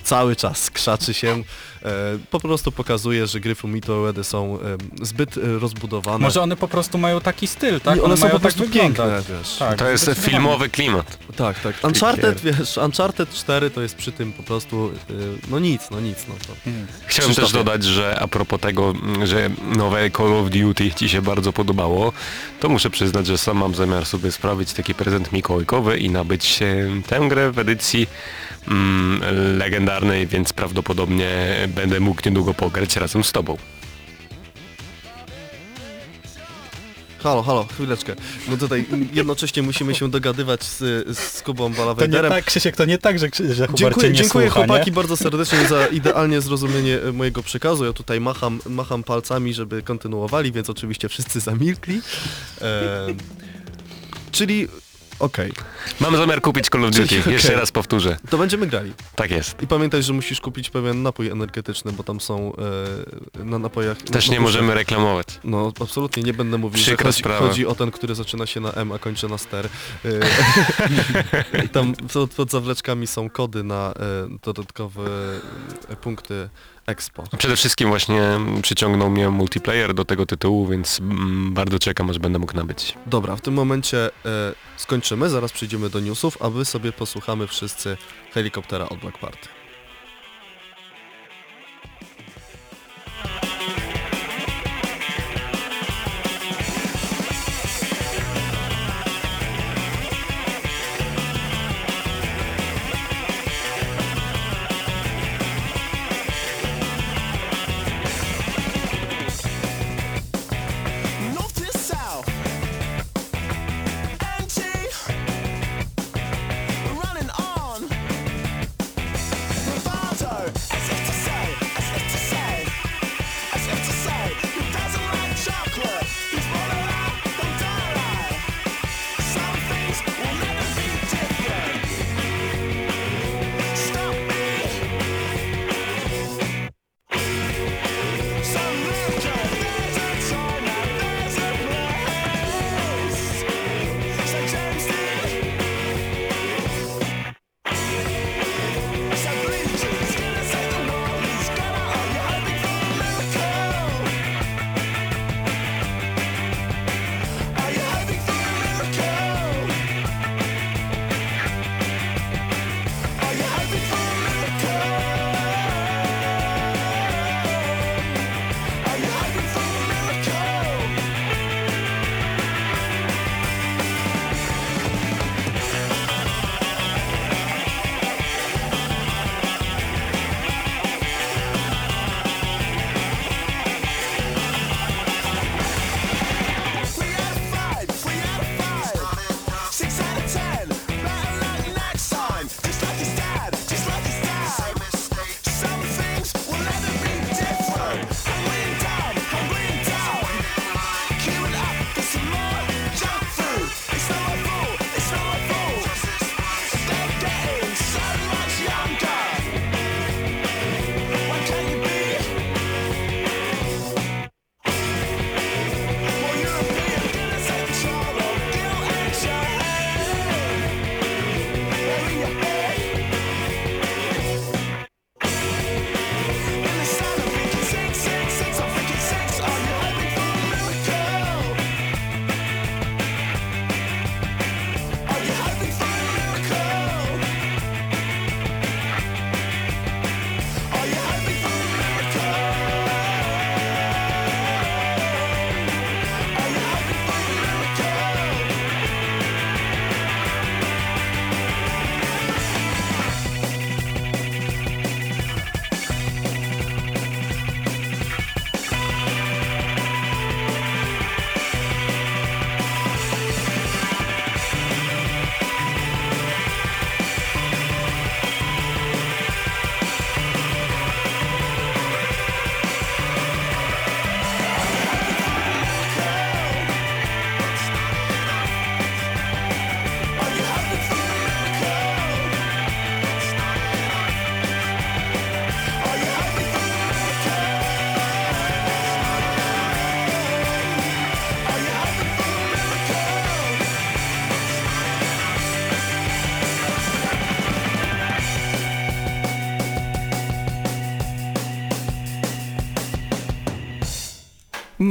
cały 0.03 0.35
czas 0.35 0.69
krzaczy 0.71 1.13
się, 1.13 1.43
po 2.29 2.39
prostu 2.39 2.71
pokazuje, 2.71 3.27
że 3.27 3.39
gry 3.39 3.55
Fumito 3.55 4.01
Uedy 4.01 4.23
są 4.23 4.59
e, 5.01 5.05
zbyt 5.05 5.37
e, 5.37 5.41
rozbudowane. 5.59 6.19
Może 6.19 6.41
one 6.41 6.55
po 6.55 6.67
prostu 6.67 6.97
mają 6.97 7.21
taki 7.21 7.47
styl, 7.47 7.81
tak? 7.81 7.97
I 7.97 8.01
one 8.01 8.17
są 8.17 8.21
mają 8.21 8.33
po 8.33 8.39
prostu 8.39 8.63
tak 8.63 8.71
piękne, 8.71 9.21
wiesz. 9.29 9.55
Tak, 9.55 9.77
To 9.77 9.89
jest 9.89 10.11
filmowy 10.19 10.69
klimat. 10.69 11.17
Tak, 11.35 11.59
tak. 11.59 11.75
Uncharted, 11.83 12.41
wiesz, 12.41 12.77
Uncharted 12.77 13.29
4 13.29 13.69
to 13.69 13.81
jest 13.81 13.95
przy 13.95 14.11
tym 14.11 14.33
po 14.33 14.43
prostu, 14.43 14.91
no 15.49 15.59
nic, 15.59 15.81
no 15.91 15.99
nic, 15.99 16.17
no 16.29 16.35
to. 16.47 16.69
Mm. 16.69 16.87
Chciałem 17.05 17.35
też 17.35 17.51
dodać, 17.51 17.83
że 17.83 18.19
a 18.19 18.27
propos 18.27 18.59
tego, 18.59 18.93
że 19.23 19.49
nowe 19.75 20.11
Call 20.11 20.33
of 20.33 20.49
Duty 20.49 20.91
ci 20.91 21.09
się 21.09 21.21
bardzo 21.21 21.53
podobało, 21.53 22.13
to 22.59 22.69
muszę 22.69 22.89
przyznać, 22.89 23.27
że 23.27 23.37
sam 23.37 23.57
mam 23.57 23.75
zamiar 23.75 24.05
sobie 24.05 24.31
sprawić 24.31 24.73
taki 24.73 24.93
prezent 24.93 25.31
mikołajkowy 25.31 25.97
i 25.97 26.09
nabyć 26.09 26.61
e, 26.61 26.87
tę 27.07 27.19
grę 27.29 27.51
w 27.51 27.59
edycji 27.59 28.07
mm, 28.67 29.21
legendarnej, 29.57 30.27
więc 30.27 30.53
prawdopodobnie 30.53 31.29
będę 31.75 31.99
mógł 31.99 32.21
niedługo 32.25 32.53
pograć 32.53 32.95
razem 32.95 33.23
z 33.23 33.31
tobą. 33.31 33.57
Halo, 37.23 37.41
halo, 37.43 37.63
chwileczkę. 37.73 38.15
No 38.49 38.57
tutaj 38.57 38.85
jednocześnie 39.13 39.63
musimy 39.63 39.95
się 39.95 40.09
dogadywać 40.09 40.63
z, 40.63 40.79
z 41.17 41.41
Kubą 41.41 41.63
To 41.63 41.69
nie 41.69 41.75
Balawejderem. 41.75 42.31
tak, 42.31 42.45
Krzysiek, 42.45 42.75
to 42.75 42.85
nie 42.85 42.97
tak, 42.97 43.19
że, 43.19 43.27
że 43.33 43.67
Hubert 43.67 43.77
cię 43.77 43.77
Dziękuję, 43.77 44.09
nie 44.09 44.15
dziękuję 44.15 44.47
słucha, 44.47 44.65
chłopaki 44.65 44.91
nie? 44.91 44.95
bardzo 44.95 45.17
serdecznie 45.17 45.65
za 45.67 45.87
idealnie 45.87 46.41
zrozumienie 46.41 46.99
mojego 47.13 47.43
przekazu. 47.43 47.85
Ja 47.85 47.93
tutaj 47.93 48.19
macham, 48.19 48.59
macham 48.65 49.03
palcami, 49.03 49.53
żeby 49.53 49.81
kontynuowali, 49.81 50.51
więc 50.51 50.69
oczywiście 50.69 51.09
wszyscy 51.09 51.39
zamilkli. 51.39 52.01
E, 52.61 53.07
czyli 54.31 54.67
okej, 55.21 55.51
Mam 55.99 56.17
zamiar 56.17 56.41
kupić 56.41 56.69
Call 56.69 56.85
of 56.85 56.91
Duty, 56.91 57.19
okej. 57.21 57.33
jeszcze 57.33 57.55
raz 57.55 57.71
powtórzę. 57.71 58.17
to 58.29 58.37
będziemy 58.37 58.67
grali. 58.67 58.93
Tak 59.15 59.31
jest. 59.31 59.61
I 59.63 59.67
pamiętaj, 59.67 60.03
że 60.03 60.13
musisz 60.13 60.41
kupić 60.41 60.69
pewien 60.69 61.03
napój 61.03 61.27
energetyczny, 61.29 61.91
bo 61.91 62.03
tam 62.03 62.21
są 62.21 62.53
e, 63.39 63.43
na 63.45 63.59
napojach... 63.59 63.97
Też 64.01 64.29
nie 64.29 64.39
możemy 64.39 64.73
reklamować. 64.73 65.27
No, 65.43 65.71
absolutnie 65.81 66.23
nie 66.23 66.33
będę 66.33 66.57
mówił, 66.57 66.81
Przykra 66.81 66.97
że 67.03 67.03
chodzi, 67.07 67.19
sprawa. 67.19 67.47
chodzi 67.47 67.65
o 67.65 67.75
ten, 67.75 67.91
który 67.91 68.15
zaczyna 68.15 68.45
się 68.45 68.59
na 68.59 68.71
M, 68.71 68.91
a 68.91 68.99
kończy 68.99 69.27
na 69.27 69.37
ster. 69.37 69.69
E, 70.05 70.09
I 71.65 71.69
tam 71.69 71.93
pod, 72.13 72.31
pod 72.33 72.51
zawleczkami 72.51 73.07
są 73.07 73.29
kody 73.29 73.63
na 73.63 73.93
e, 73.93 74.37
dodatkowe 74.43 75.01
e, 75.89 75.95
punkty 75.95 76.49
Expo. 76.91 77.23
Przede 77.37 77.55
wszystkim 77.55 77.89
właśnie 77.89 78.21
przyciągnął 78.61 79.09
mnie 79.09 79.29
multiplayer 79.29 79.93
do 79.93 80.05
tego 80.05 80.25
tytułu, 80.25 80.67
więc 80.67 80.99
mm, 80.99 81.53
bardzo 81.53 81.79
czekam, 81.79 82.09
aż 82.09 82.19
będę 82.19 82.39
mógł 82.39 82.55
nabyć. 82.55 82.97
Dobra, 83.07 83.35
w 83.35 83.41
tym 83.41 83.53
momencie 83.53 84.05
e, 84.05 84.09
skończymy, 84.77 85.29
zaraz 85.29 85.51
przejdziemy 85.51 85.89
do 85.89 85.99
newsów, 85.99 86.37
a 86.41 86.49
wy 86.49 86.65
sobie 86.65 86.91
posłuchamy 86.91 87.47
wszyscy 87.47 87.97
helikoptera 88.33 88.89
od 88.89 88.99
Black 88.99 89.17
Party. 89.17 89.60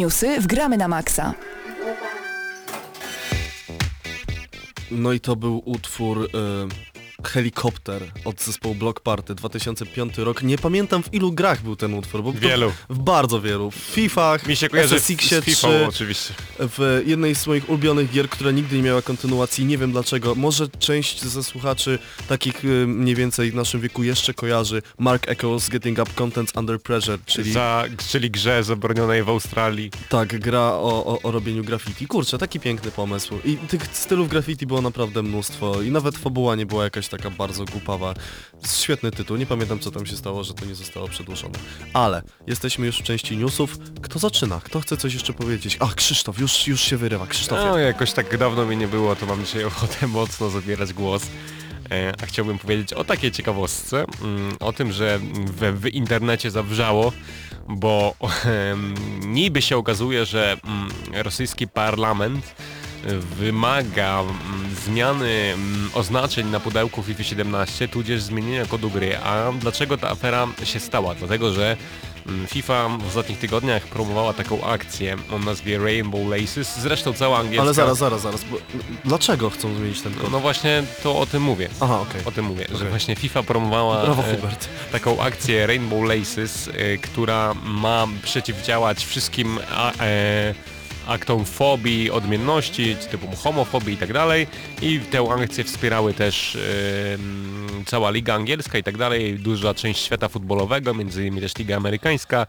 Newsy 0.00 0.40
Gramy 0.46 0.76
na 0.76 0.88
Maxa. 0.88 1.34
No 4.90 5.12
i 5.12 5.20
to 5.20 5.36
był 5.36 5.62
utwór 5.64 6.24
e, 6.24 6.28
Helikopter 7.34 8.02
od 8.24 8.40
zespołu 8.42 8.74
Block 8.74 9.00
Party 9.00 9.34
2005 9.34 10.18
rok. 10.18 10.42
Nie 10.42 10.58
pamiętam 10.58 11.02
w 11.02 11.14
ilu 11.14 11.32
grach 11.32 11.62
był 11.62 11.76
ten 11.76 11.94
utwór, 11.94 12.22
bo 12.22 12.32
Wielu. 12.32 12.72
w 12.90 12.98
bardzo 12.98 13.40
wielu. 13.40 13.70
W 13.70 13.74
Fifach, 13.74 14.46
Mi 14.46 14.56
się 14.56 14.68
kojarzy 14.68 15.00
z, 15.00 15.02
SSX-ie 15.02 15.40
z 15.40 15.44
FIFA 15.44 15.68
3, 15.68 15.86
oczywiście. 15.88 16.34
w 16.58 17.02
jednej 17.06 17.34
z 17.34 17.46
moich 17.46 17.68
ulubionych 17.68 18.10
gier, 18.10 18.28
która 18.28 18.50
nigdy 18.50 18.76
nie 18.76 18.82
miała 18.82 19.02
kontynuacji, 19.02 19.64
nie 19.64 19.78
wiem 19.78 19.92
dlaczego. 19.92 20.34
Może 20.34 20.68
część 20.68 21.22
ze 21.24 21.42
słuchaczy 21.44 21.98
takich 22.28 22.64
y, 22.64 22.86
mniej 22.86 23.14
więcej 23.14 23.50
w 23.50 23.54
naszym 23.54 23.80
wieku 23.80 24.02
jeszcze 24.02 24.34
kojarzy 24.34 24.82
Mark 24.98 25.28
Echoes 25.28 25.68
Getting 25.68 25.98
Up 25.98 26.10
Contents 26.14 26.52
Under 26.56 26.80
Pressure, 26.82 27.18
czyli 27.26 27.52
Za, 27.52 27.84
czyli 28.10 28.30
grze 28.30 28.64
zabronionej 28.64 29.22
w 29.24 29.28
Australii. 29.28 29.90
tak, 30.08 30.38
gra 30.40 30.60
o, 30.60 31.04
o, 31.06 31.22
o 31.22 31.30
robieniu 31.30 31.64
graffiti. 31.64 32.06
Kurczę, 32.06 32.38
taki 32.38 32.60
piękny 32.60 32.90
pomysł. 32.90 33.34
I 33.44 33.56
tych 33.56 33.86
stylów 33.92 34.28
graffiti 34.28 34.66
było 34.66 34.82
naprawdę 34.82 35.22
mnóstwo 35.22 35.82
i 35.82 35.90
nawet 35.90 36.18
fabuła 36.18 36.56
nie 36.56 36.66
była 36.66 36.84
jakaś 36.84 37.08
taka 37.20 37.36
bardzo 37.36 37.64
głupawa. 37.64 38.14
Świetny 38.66 39.10
tytuł, 39.10 39.36
nie 39.36 39.46
pamiętam 39.46 39.78
co 39.78 39.90
tam 39.90 40.06
się 40.06 40.16
stało, 40.16 40.44
że 40.44 40.54
to 40.54 40.66
nie 40.66 40.74
zostało 40.74 41.08
przedłużone. 41.08 41.58
Ale 41.92 42.22
jesteśmy 42.46 42.86
już 42.86 42.98
w 42.98 43.02
części 43.02 43.36
newsów. 43.36 43.78
Kto 44.02 44.18
zaczyna? 44.18 44.60
Kto 44.64 44.80
chce 44.80 44.96
coś 44.96 45.14
jeszcze 45.14 45.32
powiedzieć? 45.32 45.76
Ach, 45.80 45.94
Krzysztof, 45.94 46.38
już, 46.38 46.66
już 46.66 46.80
się 46.80 46.96
wyrywa. 46.96 47.26
Krzysztofie. 47.26 47.64
No 47.64 47.78
jakoś 47.78 48.12
tak 48.12 48.38
dawno 48.38 48.66
mi 48.66 48.76
nie 48.76 48.88
było, 48.88 49.16
to 49.16 49.26
mam 49.26 49.44
dzisiaj 49.44 49.64
ochotę 49.64 50.06
mocno 50.06 50.50
zabierać 50.50 50.92
głos. 50.92 51.22
E, 51.90 52.12
A 52.22 52.26
chciałbym 52.26 52.58
powiedzieć 52.58 52.92
o 52.92 53.04
takiej 53.04 53.32
ciekawostce, 53.32 54.04
mm, 54.22 54.56
o 54.60 54.72
tym, 54.72 54.92
że 54.92 55.18
w, 55.46 55.80
w 55.80 55.86
internecie 55.86 56.50
zawrzało, 56.50 57.12
bo 57.68 58.14
niby 59.26 59.62
się 59.62 59.76
okazuje, 59.76 60.26
że 60.26 60.56
mm, 60.64 60.88
rosyjski 61.12 61.68
parlament 61.68 62.54
wymaga 63.38 64.20
mm, 64.20 64.59
zmiany 64.84 65.52
mm, 65.54 65.90
oznaczeń 65.94 66.46
na 66.46 66.60
pudełku 66.60 67.02
FIFA 67.02 67.22
17, 67.22 67.88
tudzież 67.88 68.22
zmienienia 68.22 68.66
kodu 68.66 68.90
gry. 68.90 69.18
A 69.18 69.52
dlaczego 69.60 69.98
ta 69.98 70.10
afera 70.10 70.48
się 70.64 70.80
stała? 70.80 71.14
Dlatego, 71.14 71.52
że 71.52 71.76
mm, 72.26 72.46
FIFA 72.46 72.88
w 72.88 73.08
ostatnich 73.08 73.38
tygodniach 73.38 73.86
promowała 73.86 74.32
taką 74.32 74.64
akcję 74.64 75.16
o 75.32 75.38
nazwie 75.38 75.78
Rainbow 75.78 76.28
Laces, 76.30 76.78
zresztą 76.80 77.12
cała 77.12 77.38
angielska... 77.38 77.62
Ale 77.62 77.74
zaraz, 77.74 77.98
zaraz, 77.98 78.20
zaraz. 78.20 78.40
Dlaczego 79.04 79.50
chcą 79.50 79.74
zmienić 79.74 80.00
ten 80.00 80.14
kod? 80.14 80.32
No 80.32 80.40
właśnie 80.40 80.82
to 81.02 81.18
o 81.18 81.26
tym 81.26 81.42
mówię. 81.42 81.68
Aha, 81.80 82.00
okej. 82.00 82.20
O 82.24 82.30
tym 82.32 82.44
mówię, 82.44 82.66
że 82.68 82.76
Okej. 82.76 82.88
właśnie 82.88 83.16
FIFA 83.16 83.42
promowała 83.42 84.02
Brawo 84.02 84.22
e, 84.22 84.36
Hubert. 84.36 84.68
taką 84.92 85.22
akcję 85.22 85.66
Rainbow 85.66 86.04
Laces, 86.08 86.68
e, 86.68 86.98
która 86.98 87.54
ma 87.64 88.06
przeciwdziałać 88.22 89.04
wszystkim 89.06 89.58
a, 89.74 89.92
e, 90.00 90.54
aktom 91.10 91.44
fobii, 91.44 92.10
odmienności, 92.10 92.96
typu 93.10 93.26
homofobii 93.36 93.94
i 93.94 93.96
tak 93.96 94.12
dalej. 94.12 94.46
I 94.82 95.00
tę 95.00 95.20
akcję 95.20 95.64
wspierały 95.64 96.14
też 96.14 96.58
m, 97.14 97.84
cała 97.86 98.10
Liga 98.10 98.34
Angielska 98.34 98.78
i 98.78 98.82
tak 98.82 98.96
dalej, 98.96 99.38
duża 99.38 99.74
część 99.74 100.04
świata 100.04 100.28
futbolowego, 100.28 100.94
między 100.94 101.20
innymi 101.22 101.40
też 101.40 101.56
Liga 101.58 101.76
Amerykańska. 101.76 102.46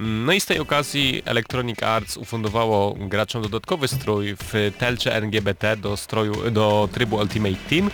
No 0.00 0.32
i 0.32 0.40
z 0.40 0.46
tej 0.46 0.58
okazji 0.58 1.22
Electronic 1.24 1.82
Arts 1.82 2.16
ufundowało 2.16 2.94
graczom 2.98 3.42
dodatkowy 3.42 3.88
strój 3.88 4.36
w 4.36 4.72
telcze 4.78 5.14
LGBT 5.14 5.76
do 5.76 5.96
stroju, 5.96 6.50
do 6.50 6.88
trybu 6.92 7.16
Ultimate 7.16 7.56
Team. 7.70 7.90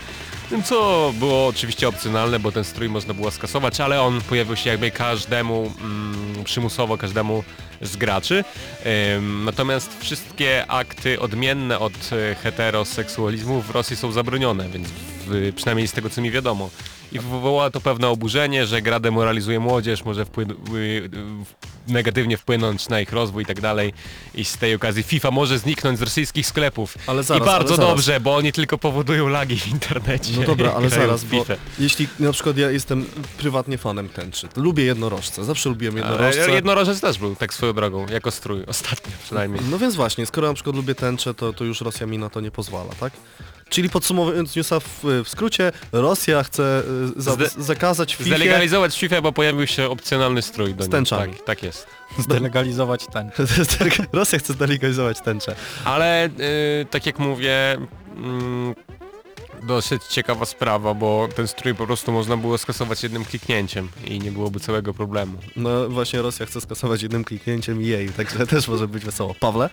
Co 0.65 1.13
było 1.19 1.47
oczywiście 1.47 1.89
opcjonalne, 1.89 2.39
bo 2.39 2.53
ten 2.53 2.65
strój 2.65 2.89
można 2.89 3.15
było 3.15 3.31
skasować, 3.31 3.81
ale 3.81 4.03
on 4.03 4.21
pojawił 4.21 4.57
się 4.57 4.71
jakby 4.71 4.91
każdemu, 4.91 5.73
mm, 5.81 6.45
przymusowo 6.45 6.99
każdemu 6.99 7.45
z 7.81 7.97
graczy. 7.97 8.45
Natomiast 9.45 10.01
wszystkie 10.01 10.67
akty 10.69 11.21
odmienne 11.21 11.79
od 11.79 11.93
e, 12.13 12.35
heteroseksualizmu 12.35 13.63
w 13.63 13.71
Rosji 13.71 13.97
są 13.97 14.13
zabronione, 14.13 14.69
więc 14.69 14.89
w, 15.27 15.53
przynajmniej 15.57 15.89
z 15.89 15.93
tego 15.93 16.11
co 16.11 16.21
mi 16.21 16.31
wiadomo. 16.31 16.71
I 17.13 17.19
wywołało 17.19 17.71
to 17.71 17.81
pewne 17.81 18.09
oburzenie, 18.09 18.67
że 18.67 18.83
gra 18.83 19.01
demoralizuje 19.01 19.61
młodzież, 19.61 20.05
może 20.05 20.25
wpłyn- 20.25 20.75
y, 20.77 21.11
negatywnie 21.89 22.37
wpłynąć 22.37 22.89
na 22.89 23.01
ich 23.01 23.13
rozwój 23.13 23.43
i 23.43 23.47
tak 23.47 23.61
dalej. 23.61 23.93
I 24.35 24.45
z 24.45 24.57
tej 24.57 24.75
okazji 24.75 25.03
FIFA 25.03 25.31
może 25.31 25.59
zniknąć 25.59 25.99
z 25.99 26.03
rosyjskich 26.03 26.47
sklepów. 26.47 26.95
Ale 27.07 27.23
zaraz, 27.23 27.43
I 27.43 27.47
bardzo 27.47 27.77
dobrze, 27.77 28.21
bo 28.21 28.37
oni 28.37 28.53
tylko 28.53 28.79
powodują 28.79 29.29
lagi 29.29 29.57
w 29.57 29.69
internecie. 29.69 30.33
No 30.37 30.43
dobra, 30.47 30.73
ale 30.77 30.89
zaraz, 30.91 31.25
bo 31.25 31.45
jeśli 31.79 32.09
na 32.19 32.33
przykład 32.33 32.57
ja 32.57 32.71
jestem 32.71 33.07
prywatnie 33.39 33.79
fanem 33.79 34.09
tęczy, 34.09 34.49
to 34.49 34.61
lubię 34.61 34.85
jednorożce, 34.85 35.45
zawsze 35.45 35.69
lubiłem 35.69 35.97
jednorożce. 35.97 36.43
Ale 36.45 36.53
jednorożec 36.55 37.01
też 37.01 37.19
był, 37.19 37.37
tak 37.37 37.55
swoją 37.55 37.73
drogą, 37.73 38.07
jako 38.07 38.31
strój, 38.31 38.65
ostatnio 38.67 39.13
przynajmniej. 39.25 39.63
No 39.71 39.79
więc 39.79 39.97
właśnie, 39.97 40.27
skoro 40.27 40.49
na 40.49 40.55
przykład 40.55 40.77
lubię 40.77 40.95
tęczę, 40.95 41.35
to, 41.35 41.53
to 41.53 41.65
już 41.65 41.81
Rosja 41.81 42.07
mi 42.07 42.19
na 42.19 42.31
to 42.31 42.41
nie 42.41 42.51
pozwala, 42.51 42.91
tak? 43.01 43.13
Czyli 43.71 43.91
podsumowując 43.91 44.57
newsa 44.57 44.81
w, 44.81 45.01
w 45.25 45.29
skrócie, 45.29 45.73
Rosja 45.93 46.43
chce 46.43 46.83
y, 47.19 47.23
za, 47.23 47.33
Zde- 47.35 47.51
zakazać 47.63 48.15
FIFA 48.15 48.25
Zdelegalizować 48.37 48.99
FIFA, 48.99 49.23
bo 49.23 49.33
pojawił 49.33 49.67
się 49.67 49.91
opcjonalny 49.91 50.43
strój 50.43 50.75
do 50.75 50.85
Z 50.85 50.87
niej. 50.87 50.93
tęczami. 50.93 51.33
Tak, 51.35 51.45
tak 51.45 51.63
jest. 51.63 51.87
Zdelegalizować 52.19 53.07
ten. 53.13 53.31
Rosja 54.13 54.39
chce 54.39 54.53
zdelegalizować 54.53 55.21
tęczę. 55.21 55.55
Ale 55.85 56.27
y, 56.27 56.31
tak 56.91 57.07
jak 57.07 57.19
mówię, 57.19 57.79
mm, 58.17 58.75
dosyć 59.63 60.03
ciekawa 60.05 60.45
sprawa, 60.47 60.95
bo 60.95 61.29
ten 61.37 61.49
strój 61.49 61.75
po 61.75 61.87
prostu 61.87 62.13
można 62.13 62.37
było 62.37 62.59
skasować 62.59 63.03
jednym 63.03 63.25
kliknięciem 63.25 63.89
i 64.05 64.19
nie 64.19 64.33
byłoby 64.33 64.61
całego 64.61 64.95
problemu. 64.95 65.39
No 65.57 65.89
właśnie 65.89 66.23
Rosja 66.23 66.47
chce 66.47 66.61
skasować 66.61 67.03
jednym 67.03 67.25
kliknięciem 67.25 67.83
jej, 67.83 68.09
także 68.09 68.47
też 68.47 68.69
może 68.69 68.89
być 68.89 69.05
wesoło. 69.05 69.35
Pawle? 69.35 69.71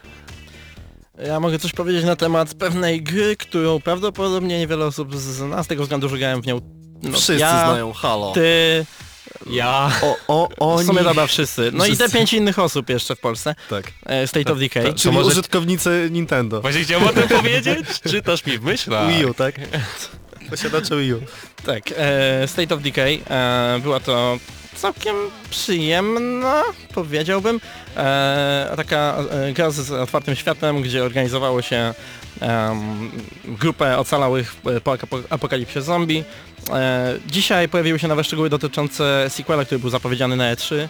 Ja 1.26 1.40
mogę 1.40 1.60
coś 1.60 1.72
powiedzieć 1.72 2.04
na 2.06 2.16
temat 2.16 2.54
pewnej 2.54 3.02
gry, 3.04 3.36
którą 3.38 3.80
prawdopodobnie 3.82 4.60
niewiele 4.60 4.86
osób 4.86 5.16
zna 5.18 5.64
z 5.64 5.68
tego 5.68 5.84
względu, 5.84 6.10
że 6.10 6.18
grałem 6.18 6.42
w 6.42 6.46
nią. 6.46 6.62
No, 7.04 7.12
Wszyscy 7.12 7.36
ja, 7.36 7.66
znają 7.70 7.94
Halo. 7.94 8.32
Ty, 8.32 8.86
Ja... 9.50 9.92
O, 10.02 10.18
o, 10.28 10.48
w 10.48 10.54
oni... 10.60 10.88
sumie 10.88 11.04
dobra 11.04 11.28
wszyscy. 11.28 11.72
No 11.74 11.86
i 11.86 11.88
Wszyscy. 11.88 12.06
te 12.12 12.18
pięć 12.18 12.34
innych 12.34 12.60
osób 12.60 12.90
jeszcze 12.90 13.16
w 13.16 13.20
Polsce. 13.20 13.56
Tak. 13.70 13.92
E, 14.06 14.28
State 14.28 14.52
of 14.54 14.60
Decay. 14.60 14.94
Czyli 14.94 15.16
może- 15.16 15.28
użytkownicy 15.28 16.10
Nintendo. 16.12 16.62
Właśnie 16.62 16.82
chciałem 16.84 17.08
o 17.08 17.14
tym 17.14 17.28
powiedzieć? 17.28 17.80
Czytasz 18.12 18.46
mi 18.46 18.58
w 18.58 18.64
myślach. 18.64 19.08
Wii 19.14 19.26
U, 19.26 19.34
tak? 19.34 19.56
Posiadacze 20.50 20.98
Wii 20.98 21.14
U. 21.14 21.22
Tak, 21.66 21.84
e, 21.98 22.48
State 22.48 22.76
of 22.76 22.82
Decay. 22.82 23.22
E, 23.30 23.80
była 23.84 24.00
to 24.00 24.38
całkiem 24.78 25.16
przyjemna, 25.50 26.64
powiedziałbym. 26.94 27.62
E, 27.98 28.74
taka 28.78 29.18
e, 29.32 29.54
gra 29.54 29.70
z 29.72 29.92
otwartym 29.92 30.36
światem, 30.36 30.82
gdzie 30.82 31.04
organizowało 31.04 31.62
się 31.62 31.94
em, 32.42 33.12
grupę 33.46 33.98
ocalałych 33.98 34.56
e, 34.78 34.82
po 34.82 34.92
apo- 34.96 35.24
apokalipsie 35.30 35.82
zombie. 35.82 36.24
E, 36.74 37.16
dzisiaj 37.28 37.70
pojawiły 37.70 38.00
się 38.00 38.08
nowe 38.08 38.24
szczegóły 38.24 38.50
dotyczące 38.50 39.26
sequela, 39.30 39.66
który 39.66 39.80
był 39.80 39.90
zapowiedziany 39.90 40.36
na 40.36 40.56
E3. 40.56 40.88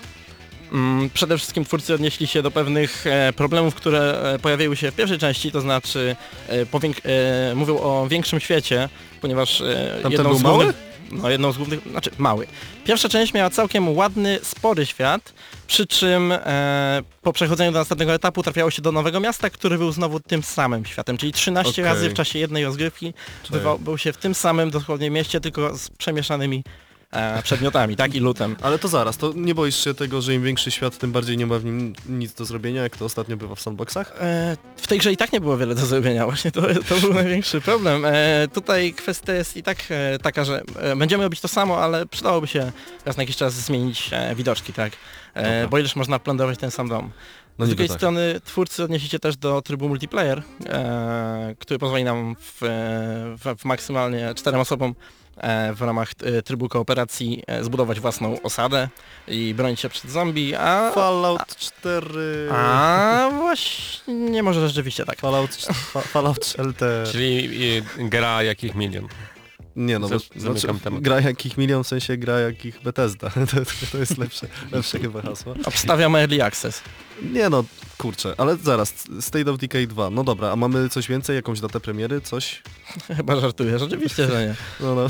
Mm, 0.74 1.10
Przede 1.14 1.38
wszystkim 1.38 1.66
twórcy 1.66 1.94
odnieśli 1.94 2.28
się 2.28 2.42
do 2.42 2.52
pewnych 2.52 3.08
e, 3.08 3.34
problemów, 3.34 3.76
które 3.76 4.22
e, 4.34 4.40
pojawiły 4.40 4.76
się 4.76 4.92
w 4.92 4.96
pierwszej 4.96 5.18
części, 5.20 5.52
to 5.52 5.62
znaczy 5.62 6.16
e, 6.48 6.66
powięk- 6.66 7.02
e, 7.52 7.56
mówią 7.56 7.78
o 7.80 8.08
większym 8.10 8.40
świecie, 8.40 8.90
ponieważ 9.22 9.62
e, 9.62 9.90
Tamten 9.94 10.12
jedną 10.12 10.30
był 10.30 10.40
mały? 10.40 10.74
No 11.12 11.30
jedną 11.30 11.52
z 11.52 11.58
głównych, 11.58 11.80
znaczy 11.92 12.12
mały. 12.18 12.48
Pierwsza 12.86 13.10
część 13.10 13.34
miała 13.34 13.50
całkiem 13.50 13.98
ładny, 13.98 14.40
spory 14.44 14.86
świat, 14.86 15.34
przy 15.68 15.88
czym 15.88 16.32
e, 16.32 17.02
po 17.22 17.34
przechodzeniu 17.34 17.72
do 17.72 17.80
następnego 17.80 18.14
etapu 18.14 18.44
trafiało 18.44 18.72
się 18.72 18.82
do 18.82 18.92
nowego 18.92 19.20
miasta, 19.20 19.50
który 19.50 19.78
był 19.78 19.92
znowu 19.92 20.20
tym 20.20 20.44
samym 20.44 20.86
światem, 20.86 21.18
czyli 21.18 21.32
13 21.32 21.72
Okej. 21.72 21.84
razy 21.84 22.10
w 22.10 22.14
czasie 22.14 22.40
jednej 22.40 22.66
rozgrywki 22.66 23.14
bywał, 23.50 23.80
był 23.80 23.98
się 23.98 24.14
w 24.14 24.18
tym 24.18 24.36
samym 24.36 24.72
dosłownie 24.72 25.10
mieście, 25.10 25.40
tylko 25.40 25.78
z 25.78 25.90
przemieszanymi 25.90 26.64
e, 27.12 27.42
przedmiotami, 27.44 27.96
tak 27.96 28.16
i 28.16 28.20
lutem. 28.20 28.56
Ale 28.62 28.80
to 28.80 28.88
zaraz, 28.88 29.18
to 29.18 29.34
nie 29.36 29.56
boisz 29.56 29.84
się 29.84 29.94
tego, 29.94 30.22
że 30.22 30.34
im 30.34 30.44
większy 30.44 30.72
świat, 30.72 30.98
tym 30.98 31.12
bardziej 31.12 31.38
nie 31.38 31.46
ma 31.46 31.60
w 31.60 31.66
nim 31.66 31.94
nic 32.10 32.34
do 32.34 32.46
zrobienia, 32.46 32.84
jak 32.84 32.98
to 32.98 33.06
ostatnio 33.06 33.38
bywa 33.38 33.56
w 33.56 33.62
sandboxach? 33.62 34.14
E, 34.20 34.58
w 34.76 34.88
tej 34.88 35.00
grze 35.00 35.12
i 35.12 35.18
tak 35.18 35.34
nie 35.34 35.42
było 35.42 35.58
wiele 35.58 35.76
do 35.76 35.86
zrobienia, 35.86 36.26
właśnie 36.26 36.52
to, 36.52 36.62
to 36.90 36.96
był 37.02 37.14
największy 37.14 37.62
problem. 37.62 38.06
E, 38.06 38.48
tutaj 38.54 38.94
kwestia 38.94 39.34
jest 39.34 39.58
i 39.58 39.64
tak 39.64 39.78
e, 39.90 40.20
taka, 40.20 40.46
że 40.46 40.64
e, 40.80 40.96
będziemy 40.96 41.24
robić 41.24 41.42
to 41.42 41.48
samo, 41.48 41.84
ale 41.84 42.06
przydałoby 42.06 42.48
się 42.48 42.72
raz 43.06 43.18
na 43.18 43.24
jakiś 43.24 43.36
czas 43.36 43.54
zmienić 43.54 44.10
e, 44.12 44.36
widoczki, 44.36 44.74
tak? 44.74 44.94
Bo 45.70 45.80
ileż 45.80 45.96
można 45.96 46.20
plądować 46.20 46.60
ten 46.60 46.72
sam 46.72 46.90
dom. 46.90 47.12
No 47.58 47.66
Z 47.66 47.70
drugiej 47.70 47.88
tak. 47.88 47.98
strony 47.98 48.42
twórcy 48.44 48.84
odnieśli 48.84 49.10
się 49.10 49.20
też 49.20 49.38
do 49.38 49.62
trybu 49.62 49.90
multiplayer, 49.90 50.44
e, 50.66 51.56
który 51.60 51.80
pozwoli 51.80 52.04
nam 52.04 52.36
w, 52.40 52.58
w, 53.44 53.62
w 53.62 53.66
maksymalnie 53.66 54.34
czterem 54.36 54.62
osobom 54.62 54.96
w 55.74 55.82
ramach 55.82 56.12
e, 56.24 56.42
trybu 56.42 56.70
kooperacji 56.70 57.44
e, 57.48 57.64
zbudować 57.64 58.00
własną 58.00 58.42
osadę 58.42 58.90
i 59.28 59.54
bronić 59.54 59.80
się 59.80 59.90
przed 59.90 60.12
zombie, 60.12 60.56
a... 60.56 60.92
Fallout 60.92 61.56
4... 61.56 62.50
A 62.52 63.30
właśnie, 63.32 64.44
może 64.44 64.68
rzeczywiście 64.68 65.06
tak. 65.06 65.20
Fallout, 65.20 65.56
fa, 65.56 66.02
Fallout 66.02 66.46
Shelter. 66.46 67.08
Czyli 67.08 67.50
gra 67.98 68.44
jakich 68.44 68.76
milion. 68.76 69.08
Nie 69.78 70.00
no, 70.00 70.08
Za- 70.08 70.16
bo, 70.16 70.20
zamykam 70.36 70.58
znaczy, 70.60 70.80
temat. 70.84 71.02
gra 71.02 71.22
jakich 71.22 71.58
milion, 71.58 71.84
w 71.84 71.88
sensie 71.88 72.18
gra 72.18 72.40
jakich 72.40 72.82
Bethesda. 72.82 73.30
To, 73.52 73.58
to 73.92 73.98
jest 73.98 74.18
lepsze, 74.18 74.48
lepsze 74.72 75.00
chyba 75.00 75.22
hasło. 75.22 75.56
Obstawiamy 75.66 76.20
Early 76.20 76.44
Access. 76.44 76.82
Nie 77.22 77.50
no, 77.50 77.64
kurczę, 77.98 78.34
ale 78.38 78.58
zaraz, 78.58 78.94
State 79.20 79.52
of 79.52 79.58
Decay 79.58 79.88
2, 79.88 80.10
no 80.10 80.24
dobra, 80.24 80.52
a 80.52 80.56
mamy 80.56 80.90
coś 80.90 81.08
więcej, 81.08 81.36
jakąś 81.36 81.60
datę 81.60 81.80
premiery, 81.80 82.22
coś? 82.22 82.62
Chyba 83.18 83.40
żartuję, 83.40 83.80
rzeczywiście, 83.80 84.28
że 84.28 84.48
nie. 84.48 84.56
No, 84.80 84.96
no, 84.96 85.08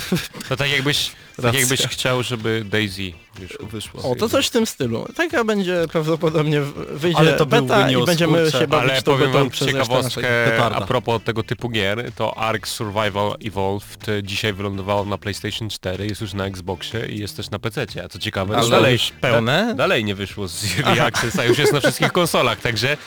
To 0.49 0.55
tak 0.57 0.71
jakbyś, 0.71 1.11
tak 1.41 1.53
jakbyś 1.53 1.81
chciał, 1.81 2.23
żeby 2.23 2.65
Daisy 2.69 3.11
wyszło. 3.39 3.65
wyszło. 3.67 4.11
O, 4.11 4.15
to 4.15 4.29
coś 4.29 4.47
w 4.47 4.49
tym 4.49 4.65
stylu. 4.65 5.05
Taka 5.15 5.43
będzie 5.43 5.85
prawdopodobnie 5.91 6.61
w- 6.61 6.73
wyjdzie 6.73 7.19
Ale 7.19 7.33
to 7.33 7.45
beta 7.45 7.91
i 7.91 8.05
będziemy 8.05 8.51
się 8.51 8.67
bawić 8.67 8.91
Ale 8.91 9.01
tą 9.01 9.11
powiem 9.11 9.31
wam 9.31 9.51
ciekawostkę 9.51 10.65
a 10.75 10.81
propos 10.81 11.21
tego 11.23 11.43
typu 11.43 11.69
gier, 11.69 12.11
to 12.15 12.37
Ark 12.37 12.67
Survival 12.67 13.35
Evolved 13.45 14.07
dzisiaj 14.23 14.53
wylądowało 14.53 15.05
na 15.05 15.17
PlayStation 15.17 15.69
4, 15.69 16.07
jest 16.07 16.21
już 16.21 16.33
na 16.33 16.45
Xboxie 16.45 17.05
i 17.05 17.19
jest 17.19 17.37
też 17.37 17.49
na 17.49 17.59
PC. 17.59 17.85
A 18.05 18.07
co 18.07 18.19
ciekawe, 18.19 18.55
Ale 18.55 18.63
to 18.65 18.69
dalej, 18.69 18.93
już 18.93 19.11
pełne? 19.21 19.73
dalej 19.77 20.03
nie 20.03 20.15
wyszło 20.15 20.47
z 20.47 20.79
Early 20.79 21.01
Access, 21.01 21.39
a 21.39 21.43
już 21.45 21.57
jest 21.57 21.73
na 21.73 21.79
wszystkich 21.79 22.11
konsolach, 22.11 22.61
także 22.61 22.97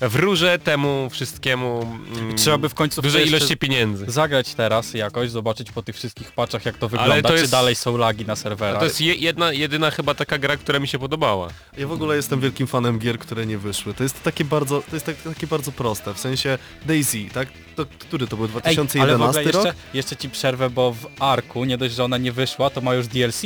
wróżę 0.00 0.58
temu 0.58 1.08
wszystkiemu 1.10 1.96
mm, 2.16 2.36
Trzeba 2.36 2.58
by 2.58 2.68
w 2.68 2.74
końcu 2.74 3.02
dużej 3.02 3.28
ilości 3.28 3.56
pieniędzy. 3.56 4.04
zagrać 4.08 4.54
teraz 4.54 4.94
jakoś, 4.94 5.30
zobaczyć 5.30 5.70
po 5.72 5.82
tych 5.82 5.96
wszystkich 5.96 6.32
patchach 6.32 6.66
jak 6.66 6.78
to 6.78 6.88
wygląda, 6.88 7.22
to 7.22 7.28
czy 7.34 7.34
jest- 7.40 7.50
dalej 7.52 7.74
są 7.74 7.96
lagi 7.96 8.24
na 8.26 8.36
serwerach. 8.36 8.78
To 8.78 8.84
jest 8.84 9.00
je, 9.00 9.14
jedna, 9.14 9.52
jedyna 9.52 9.90
chyba 9.90 10.14
taka 10.14 10.38
gra, 10.38 10.56
która 10.56 10.78
mi 10.78 10.88
się 10.88 10.98
podobała. 10.98 11.48
Ja 11.78 11.86
w 11.86 11.92
ogóle 11.92 12.16
jestem 12.16 12.40
wielkim 12.40 12.66
fanem 12.66 12.98
gier, 12.98 13.18
które 13.18 13.46
nie 13.46 13.58
wyszły. 13.58 13.94
To 13.94 14.02
jest 14.02 14.22
takie 14.22 14.44
bardzo, 14.44 14.82
to 14.90 14.96
jest 14.96 15.06
tak, 15.06 15.16
takie 15.16 15.46
bardzo 15.46 15.72
proste, 15.72 16.14
w 16.14 16.18
sensie 16.18 16.58
Daisy, 16.86 17.18
tak? 17.34 17.48
To, 17.76 17.86
który 17.98 18.26
to 18.26 18.36
był, 18.36 18.44
Ej, 18.46 18.50
2011 18.50 19.00
ale 19.02 19.18
w 19.18 19.22
ogóle 19.22 19.52
rok? 19.52 19.64
jeszcze, 19.64 19.74
jeszcze 19.94 20.16
ci 20.16 20.30
przerwę, 20.30 20.70
bo 20.70 20.92
w 20.92 21.06
Arku 21.22 21.64
nie 21.64 21.78
dość, 21.78 21.94
że 21.94 22.04
ona 22.04 22.18
nie 22.18 22.32
wyszła, 22.32 22.70
to 22.70 22.80
ma 22.80 22.94
już 22.94 23.06
DLC. 23.06 23.42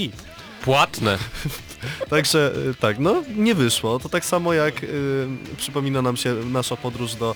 Płatne. 0.65 1.19
Także 2.11 2.53
y, 2.71 2.75
tak, 2.75 2.99
no 2.99 3.23
nie 3.37 3.55
wyszło. 3.55 3.99
To 3.99 4.09
tak 4.09 4.25
samo 4.25 4.53
jak 4.53 4.85
y, 4.85 5.27
przypomina 5.57 6.03
nam 6.03 6.17
się 6.17 6.35
nasza 6.35 6.77
podróż 6.77 7.15
do, 7.15 7.35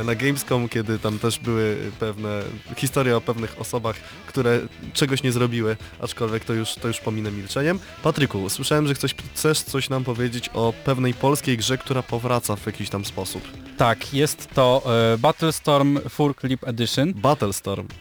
y, 0.00 0.04
na 0.04 0.14
Gamescom, 0.14 0.68
kiedy 0.68 0.98
tam 0.98 1.18
też 1.18 1.38
były 1.38 1.76
pewne 2.00 2.42
historie 2.76 3.16
o 3.16 3.20
pewnych 3.20 3.60
osobach, 3.60 3.96
które 4.26 4.60
czegoś 4.92 5.22
nie 5.22 5.32
zrobiły, 5.32 5.76
aczkolwiek 6.00 6.44
to 6.44 6.52
już, 6.52 6.74
to 6.74 6.88
już 6.88 7.00
pominę 7.00 7.30
milczeniem. 7.30 7.78
Patryku, 8.02 8.50
słyszałem, 8.50 8.86
że 8.86 8.94
chcesz, 8.94 9.14
chcesz 9.34 9.60
coś 9.60 9.88
nam 9.88 10.04
powiedzieć 10.04 10.50
o 10.54 10.72
pewnej 10.84 11.14
polskiej 11.14 11.56
grze, 11.58 11.78
która 11.78 12.02
powraca 12.02 12.56
w 12.56 12.66
jakiś 12.66 12.90
tam 12.90 13.04
sposób. 13.04 13.42
Tak, 13.76 14.14
jest 14.14 14.48
to 14.54 14.82
e, 15.14 15.18
Battlestorm 15.18 16.00
Full 16.08 16.34
Clip 16.34 16.68
Edition. 16.68 17.12
Battlestorm. 17.14 17.88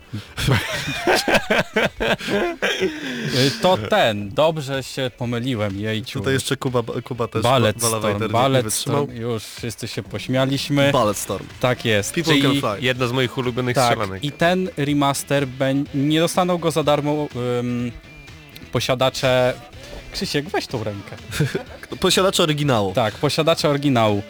E, 3.38 3.52
to 3.62 3.78
ten, 3.78 4.30
dobrze 4.30 4.84
się 4.84 5.12
pomyliłem, 5.18 5.80
jejciu. 5.82 6.20
Tutaj 6.20 6.34
jeszcze 6.34 6.58
Kuba, 6.58 6.84
Kuba 7.04 7.28
też 7.28 7.44
nie, 7.44 7.50
nie 7.52 7.60
wytrzymał. 7.62 8.30
Balletstorm, 8.30 9.12
już 9.16 9.44
wszyscy 9.44 9.88
się 9.88 10.04
pośmialiśmy. 10.04 10.92
Balletstorm. 10.92 11.46
tak 11.60 11.86
jest. 11.86 12.14
People 12.14 12.34
can 12.34 12.42
Czyli, 12.42 12.60
fly. 12.62 12.78
Jedna 12.80 13.08
z 13.08 13.12
moich 13.12 13.38
ulubionych 13.38 13.76
tak, 13.76 13.86
strzelanek. 13.86 14.24
i 14.24 14.32
ten 14.32 14.70
remaster, 14.78 15.48
beń- 15.48 15.86
nie 15.94 16.20
dostaną 16.20 16.58
go 16.58 16.72
za 16.72 16.84
darmo 16.84 17.28
ym, 17.60 17.92
posiadacze... 18.72 19.54
Krzysiek, 20.14 20.50
weź 20.50 20.68
tą 20.68 20.84
rękę. 20.84 21.16
Posiadacze 22.00 22.44
oryginału. 22.44 22.94
Tak, 22.94 23.14
posiadacze 23.14 23.70
oryginału. 23.70 24.22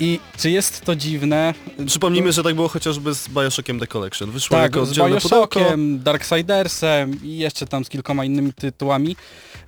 I 0.00 0.20
czy 0.38 0.50
jest 0.50 0.80
to 0.80 0.96
dziwne? 0.96 1.54
Przypomnijmy, 1.86 2.32
że 2.32 2.42
tak 2.42 2.54
było 2.54 2.68
chociażby 2.68 3.14
z 3.14 3.28
Bioshockiem 3.28 3.80
The 3.80 3.86
Collection. 3.86 4.30
Wyszło 4.30 4.56
Tak, 4.56 4.62
jako 4.62 4.86
z. 4.86 4.96
Bioshockiem, 4.96 6.02
Darksidersem 6.02 7.24
i 7.24 7.38
jeszcze 7.38 7.66
tam 7.66 7.84
z 7.84 7.88
kilkoma 7.88 8.24
innymi 8.24 8.52
tytułami. 8.52 9.16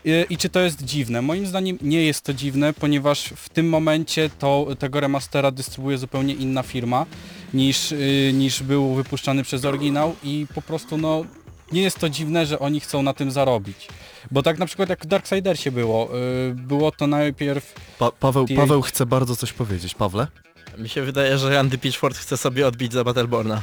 I, 0.05 0.11
I 0.31 0.37
czy 0.38 0.49
to 0.49 0.61
jest 0.61 0.85
dziwne? 0.85 1.23
Moim 1.23 1.47
zdaniem 1.47 1.79
nie 1.81 2.05
jest 2.05 2.25
to 2.25 2.35
dziwne, 2.35 2.73
ponieważ 2.73 3.33
w 3.37 3.49
tym 3.49 3.68
momencie 3.68 4.31
to, 4.38 4.66
tego 4.79 5.01
remastera 5.01 5.51
dystrybuuje 5.51 5.99
zupełnie 5.99 6.35
inna 6.35 6.62
firma 6.62 7.07
niż, 7.55 7.92
y, 7.92 8.31
niż 8.35 8.62
był 8.62 8.95
wypuszczany 8.95 9.42
przez 9.42 9.64
oryginał 9.64 10.16
i 10.25 10.47
po 10.55 10.62
prostu 10.62 10.97
no 10.97 11.25
nie 11.73 11.83
jest 11.83 11.99
to 11.99 12.09
dziwne, 12.09 12.47
że 12.47 12.59
oni 12.59 12.81
chcą 12.81 13.03
na 13.03 13.14
tym 13.14 13.31
zarobić. 13.31 13.88
Bo 14.31 14.43
tak 14.43 14.59
na 14.59 14.67
przykład 14.67 14.89
jak 14.89 15.05
w 15.05 15.07
Darksidersie 15.07 15.71
było, 15.71 16.11
y, 16.51 16.55
było 16.55 16.93
to 16.93 17.07
najpierw 17.07 17.75
Pa 17.99 18.11
Paweł, 18.11 18.47
Paweł 18.57 18.83
chce 18.83 19.07
bardzo 19.07 19.37
coś 19.37 19.53
powiedzieć. 19.53 19.95
Pawle? 19.95 20.27
Mi 20.79 20.89
się 20.89 21.03
wydaje, 21.03 21.39
że 21.39 21.59
Andy 21.59 21.79
Pitchford 21.79 22.19
chce 22.19 22.37
sobie 22.37 22.67
odbić 22.67 22.93
za 22.93 23.05
Battleborna. 23.05 23.63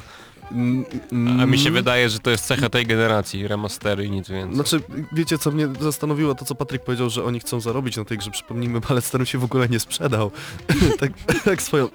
A 1.41 1.45
mi 1.45 1.59
się 1.59 1.71
wydaje, 1.71 2.09
że 2.09 2.19
to 2.19 2.29
jest 2.29 2.45
cecha 2.45 2.69
tej 2.69 2.85
generacji, 2.85 3.47
remastery 3.47 4.05
i 4.05 4.11
nic 4.11 4.29
więcej. 4.29 4.55
Znaczy, 4.55 4.79
wiecie 5.11 5.37
co 5.37 5.51
mnie 5.51 5.67
zastanowiło, 5.79 6.35
to 6.35 6.45
co 6.45 6.55
Patryk 6.55 6.83
powiedział, 6.83 7.09
że 7.09 7.23
oni 7.23 7.39
chcą 7.39 7.59
zarobić 7.59 7.97
na 7.97 8.05
tej 8.05 8.17
grze. 8.17 8.31
Przypomnijmy, 8.31 8.79
Balletstorm 8.79 9.25
się 9.25 9.37
w 9.37 9.43
ogóle 9.43 9.69
nie 9.69 9.79
sprzedał. 9.79 10.31
tak, 10.99 11.11
tak 11.45 11.61
swoją... 11.61 11.89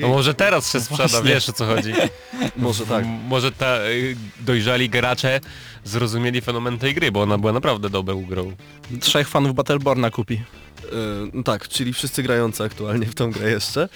No 0.00 0.08
może 0.08 0.34
teraz 0.34 0.72
się 0.72 0.80
sprzeda, 0.80 1.08
właśnie. 1.08 1.30
wiesz 1.30 1.48
o 1.48 1.52
co 1.52 1.66
chodzi. 1.66 1.92
Może 2.56 2.86
tak. 2.86 3.04
Może 3.28 3.52
ta 3.52 3.76
y, 3.88 4.16
dojrzali 4.40 4.90
gracze 4.90 5.40
zrozumieli 5.84 6.40
fenomen 6.40 6.78
tej 6.78 6.94
gry, 6.94 7.12
bo 7.12 7.22
ona 7.22 7.38
była 7.38 7.52
naprawdę 7.52 7.90
dobrą 7.90 8.22
grą. 8.22 8.52
Trzech 9.00 9.28
fanów 9.28 9.54
Battleborna 9.54 10.10
kupi. 10.10 10.42
No 11.32 11.42
tak, 11.42 11.68
czyli 11.68 11.92
wszyscy 11.92 12.22
grający 12.22 12.64
aktualnie 12.64 13.06
w 13.06 13.14
tą 13.14 13.30
grę 13.30 13.50
jeszcze. 13.50 13.88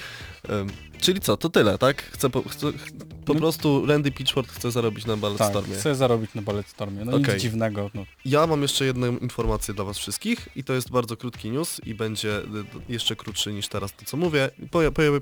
E, 0.49 0.67
czyli 1.01 1.21
co, 1.21 1.37
to 1.37 1.49
tyle, 1.49 1.79
tak? 1.79 2.03
Chcę 2.03 2.31
po, 2.31 2.43
chcę, 2.49 2.73
ch- 2.73 2.93
po 3.25 3.35
No. 3.35 3.41
prostu 3.41 3.87
Randy 3.87 4.11
Pitchford 4.11 4.49
chce 4.53 4.71
zarobić 4.71 5.07
na 5.07 5.13
tak, 5.13 5.21
Balletstormie. 5.21 5.75
chce 5.77 5.95
zarobić 5.95 6.35
na 6.35 6.43
Balletstormie. 6.43 7.05
No 7.05 7.17
Okej. 7.17 7.35
nic 7.35 7.43
dziwnego. 7.43 7.91
No. 7.95 8.05
Ja 8.25 8.47
mam 8.47 8.63
jeszcze 8.63 8.85
jedną 8.85 9.17
informację 9.19 9.75
dla 9.75 9.85
was 9.85 9.99
wszystkich 9.99 10.49
i 10.57 10.65
to 10.65 10.73
jest 10.73 10.91
bardzo 10.91 11.17
krótki 11.17 11.51
news 11.51 11.81
i 11.87 11.95
będzie 11.95 12.39
y, 12.39 12.45
jeszcze 12.89 13.17
krótszy 13.17 13.53
niż 13.53 13.69
teraz 13.69 13.93
to 13.97 14.05
co 14.05 14.17
mówię. 14.17 14.51
Poja 14.71 14.91
pojawi 14.91 15.19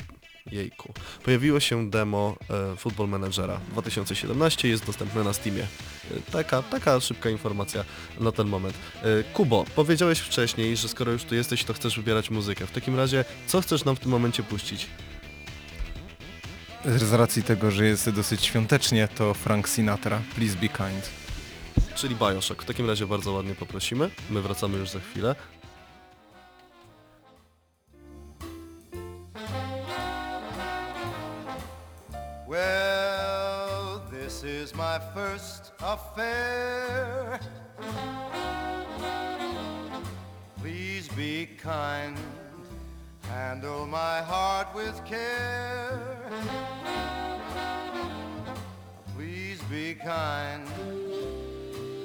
Jejku. 0.52 0.92
Pojawiło 1.24 1.60
się 1.60 1.90
demo 1.90 2.36
e, 2.72 2.76
Football 2.76 3.08
Managera 3.08 3.60
2017, 3.72 4.68
jest 4.68 4.86
dostępne 4.86 5.24
na 5.24 5.32
Steamie. 5.32 5.62
E, 5.62 5.66
taka, 6.32 6.62
taka 6.62 7.00
szybka 7.00 7.30
informacja 7.30 7.84
na 8.20 8.32
ten 8.32 8.48
moment. 8.48 8.74
E, 9.02 9.22
Kubo, 9.32 9.64
powiedziałeś 9.76 10.18
wcześniej, 10.18 10.76
że 10.76 10.88
skoro 10.88 11.12
już 11.12 11.24
tu 11.24 11.34
jesteś, 11.34 11.64
to 11.64 11.72
chcesz 11.74 11.96
wybierać 11.96 12.30
muzykę. 12.30 12.66
W 12.66 12.70
takim 12.70 12.96
razie, 12.96 13.24
co 13.46 13.60
chcesz 13.60 13.84
nam 13.84 13.96
w 13.96 14.00
tym 14.00 14.10
momencie 14.10 14.42
puścić? 14.42 14.86
Z 16.84 17.12
racji 17.12 17.42
tego, 17.42 17.70
że 17.70 17.86
jest 17.86 18.10
dosyć 18.10 18.44
świątecznie, 18.44 19.08
to 19.08 19.34
Frank 19.34 19.68
Sinatra, 19.68 20.20
Please 20.34 20.56
Be 20.56 20.68
Kind. 20.68 21.10
Czyli 21.94 22.16
Bioshock. 22.16 22.62
W 22.62 22.66
takim 22.66 22.88
razie 22.88 23.06
bardzo 23.06 23.32
ładnie 23.32 23.54
poprosimy. 23.54 24.10
My 24.30 24.42
wracamy 24.42 24.78
już 24.78 24.90
za 24.90 25.00
chwilę. 25.00 25.34
Well, 32.48 34.00
this 34.10 34.44
is 34.44 34.74
my 34.74 35.00
first 35.14 35.72
affair. 35.78 37.38
Please 40.62 41.08
be 41.16 41.46
kind, 41.46 42.18
handle 43.28 43.86
my 43.86 44.20
heart 44.22 44.74
with 44.74 45.04
care. 45.04 45.98
Please 49.14 49.60
be 49.70 49.94
kind, 49.94 50.66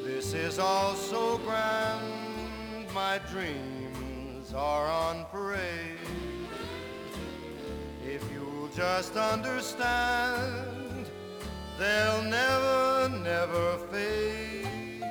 this 0.03 0.33
is 0.33 0.59
all 0.59 0.93
so 0.95 1.37
grand. 1.39 2.91
My 2.93 3.19
dreams 3.31 4.53
are 4.53 4.87
on 4.87 5.25
parade. 5.31 5.97
If 8.05 8.23
you'll 8.31 8.69
just 8.69 9.15
understand, 9.15 11.05
they'll 11.77 12.23
never, 12.23 13.09
never 13.23 13.77
fade. 13.91 15.03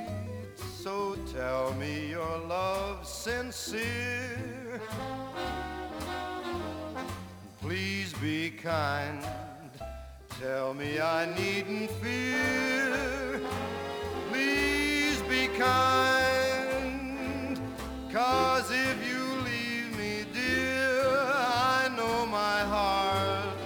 So 0.57 1.17
tell 1.33 1.75
me 1.75 2.09
your 2.11 2.39
love's 2.39 3.09
sincere. 3.09 4.56
Please 7.67 8.13
be 8.23 8.51
kind. 8.51 9.21
Tell 10.41 10.73
me 10.73 11.01
I 11.01 11.27
needn't 11.35 11.91
fear. 12.01 13.41
Please 14.31 15.21
be 15.23 15.49
kind. 15.59 17.59
Cause 18.13 18.71
if 18.71 19.09
you 19.09 19.21
leave 19.43 19.99
me, 19.99 20.27
dear, 20.33 21.09
I 21.09 21.91
know 21.97 22.25
my 22.27 22.61
heart 22.61 23.57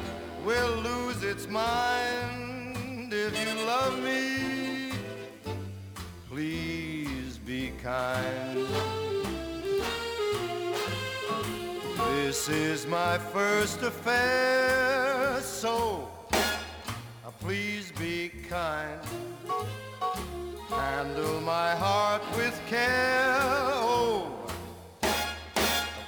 will 0.47 0.77
lose 0.77 1.23
its 1.23 1.47
mind. 1.47 3.13
If 3.13 3.39
you 3.39 3.67
love 3.67 4.03
me, 4.03 4.93
please 6.31 7.37
be 7.37 7.73
kind. 7.83 8.50
This 12.31 12.49
is 12.49 12.87
my 12.87 13.19
first 13.19 13.83
affair, 13.83 15.41
so 15.41 16.09
uh, 16.33 17.31
please 17.41 17.91
be 17.99 18.29
kind. 18.49 19.01
Handle 20.69 21.41
my 21.41 21.75
heart 21.75 22.23
with 22.37 22.57
care, 22.69 23.35
oh, 23.83 24.31
uh, 25.03 25.09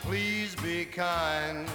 please 0.02 0.54
be 0.62 0.85
kind. 0.85 1.68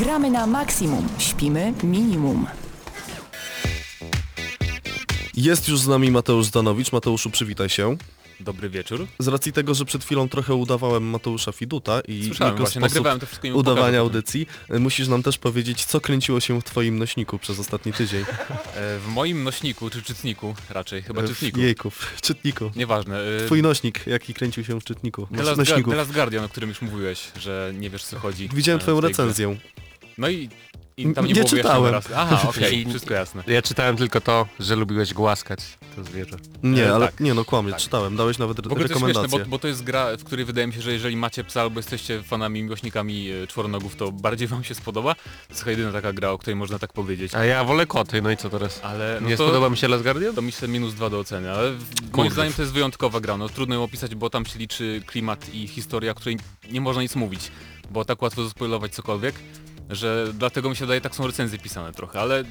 Gramy 0.00 0.30
na 0.30 0.46
maksimum, 0.46 1.08
śpimy 1.18 1.72
minimum. 1.82 2.46
Jest 5.36 5.68
już 5.68 5.80
z 5.80 5.88
nami 5.88 6.10
Mateusz 6.10 6.46
Zdanowicz. 6.46 6.92
Mateuszu, 6.92 7.30
przywitaj 7.30 7.68
się. 7.68 7.96
Dobry 8.40 8.70
wieczór. 8.70 9.06
Z 9.18 9.28
racji 9.28 9.52
tego, 9.52 9.74
że 9.74 9.84
przed 9.84 10.04
chwilą 10.04 10.28
trochę 10.28 10.54
udawałem 10.54 11.04
Mateusza 11.04 11.52
Fiduta 11.52 12.00
i 12.08 12.24
Słyszałem 12.24 12.52
jako 12.52 12.62
właśnie, 12.64 12.80
sposób 12.80 12.82
nagrywałem 12.82 13.20
to 13.20 13.26
wszystko 13.26 13.46
i 13.46 13.50
mu 13.50 13.58
udawania 13.58 13.80
pokażę 13.82 13.98
audycji, 13.98 14.46
y, 14.74 14.78
musisz 14.78 15.08
nam 15.08 15.22
też 15.22 15.38
powiedzieć, 15.38 15.84
co 15.84 16.00
kręciło 16.00 16.40
się 16.40 16.60
w 16.60 16.64
twoim 16.64 16.98
nośniku 16.98 17.38
przez 17.38 17.58
ostatni 17.58 17.92
tydzień. 17.92 18.24
E, 18.76 18.98
W 18.98 19.06
moim 19.08 19.44
nośniku, 19.44 19.90
czy 19.90 20.02
czytniku 20.02 20.54
raczej, 20.70 21.02
chyba 21.02 21.22
E, 21.22 21.28
czytniku. 21.28 21.60
Jejku, 21.60 21.90
w 21.90 22.20
czytniku. 22.20 22.70
Nieważne. 22.76 23.18
e, 23.42 23.46
Twój 23.46 23.62
nośnik, 23.62 24.06
jaki 24.06 24.34
kręcił 24.34 24.64
się 24.64 24.80
w 24.80 24.84
czytniku. 24.84 25.26
The 25.36 25.42
Last, 25.42 25.58
nośniku. 25.58 25.90
The 25.90 25.96
Last 25.96 26.12
Guardian, 26.12 26.44
o 26.44 26.48
którym 26.48 26.68
już 26.68 26.82
mówiłeś, 26.82 27.20
że 27.40 27.72
nie 27.78 27.90
wiesz 27.90 28.04
co 28.04 28.18
chodzi. 28.18 28.48
Widziałem 28.54 28.78
e, 28.78 28.82
twoją 28.82 28.98
w 28.98 29.00
tej 29.00 29.10
grze. 29.12 29.22
recenzję. 29.22 29.56
No 30.20 30.28
i, 30.28 30.48
i 30.96 31.12
tam 31.14 31.24
nie, 31.24 31.32
Nie 31.32 31.40
było 31.40 31.48
czytałem. 31.56 31.92
raz. 31.92 32.08
Aha, 32.16 32.48
okej, 32.48 32.78
I- 32.80 32.86
wszystko 32.90 33.14
jasne. 33.14 33.42
Ja 33.46 33.62
czytałem 33.62 33.96
tylko 33.96 34.20
to, 34.20 34.46
że 34.60 34.76
lubiłeś 34.76 35.14
głaskać 35.14 35.60
to 35.96 36.04
zwierzę. 36.04 36.36
Nie, 36.62 36.84
E, 36.86 36.94
ale 36.94 37.06
tak. 37.06 37.20
nie 37.20 37.34
no 37.34 37.44
kłamie, 37.44 37.70
Tak. 37.72 37.80
czytałem, 37.80 38.16
dałeś 38.16 38.38
nawet 38.38 38.56
W 38.56 38.72
ogóle 38.72 38.88
to 38.88 38.94
jest 38.94 39.04
śmieszne, 39.04 39.28
bo, 39.28 39.38
bo 39.46 39.58
to 39.58 39.68
jest 39.68 39.82
gra, 39.84 40.16
w 40.16 40.24
której 40.24 40.44
wydaje 40.44 40.66
mi 40.66 40.72
się, 40.72 40.80
że 40.80 40.92
jeżeli 40.92 41.16
macie 41.16 41.44
psa 41.44 41.60
albo 41.62 41.78
jesteście 41.78 42.22
fanami, 42.22 42.62
miłośnikami 42.62 43.30
e, 43.30 43.46
czworonogów, 43.46 43.96
to 43.96 44.12
bardziej 44.12 44.48
wam 44.48 44.64
się 44.64 44.74
spodoba. 44.74 45.14
To 45.14 45.20
jest 45.48 45.60
chyba 45.60 45.70
jedyna 45.70 45.92
taka 45.92 46.12
gra, 46.12 46.30
o 46.30 46.38
której 46.38 46.56
można 46.56 46.78
tak 46.78 46.92
powiedzieć. 46.92 47.34
A 47.34 47.44
ja 47.44 47.64
wolę 47.64 47.86
koty, 47.86 48.22
no 48.22 48.30
i 48.30 48.36
co 48.36 48.50
teraz? 48.50 48.80
Ale 48.82 49.18
no 49.20 49.28
Nie 49.28 49.36
to, 49.36 49.44
spodoba 49.44 49.70
mi 49.70 49.76
się 49.76 49.88
Last 49.88 50.02
Guardian? 50.04 50.34
To 50.34 50.42
myślę 50.42 50.68
minus 50.68 50.94
dwa 50.94 51.10
do 51.10 51.18
oceny, 51.18 51.52
ale 51.52 51.70
w- 51.72 52.00
moim 52.00 52.10
Kurde. 52.12 52.30
zdaniem 52.30 52.52
to 52.52 52.62
jest 52.62 52.74
wyjątkowa 52.74 53.20
gra. 53.20 53.36
No, 53.36 53.48
trudno 53.48 53.74
ją 53.74 53.82
opisać, 53.84 54.14
bo 54.14 54.30
tam 54.30 54.46
się 54.46 54.58
liczy 54.58 55.02
klimat 55.06 55.54
i 55.54 55.68
historia, 55.68 56.12
o 56.12 56.14
której 56.14 56.38
nie 56.70 56.80
można 56.80 57.02
nic 57.02 57.16
mówić, 57.16 57.50
bo 57.90 58.04
tak 58.04 58.22
łatwo 58.22 58.44
zaspoilować 58.44 58.94
cokolwiek, 58.94 59.34
że 59.90 60.26
dlatego 60.34 60.70
mi 60.70 60.76
się 60.76 60.84
wydaje, 60.84 61.00
tak 61.00 61.14
są 61.14 61.26
recenzje 61.26 61.58
pisane 61.58 61.92
trochę, 61.92 62.20
ale 62.20 62.44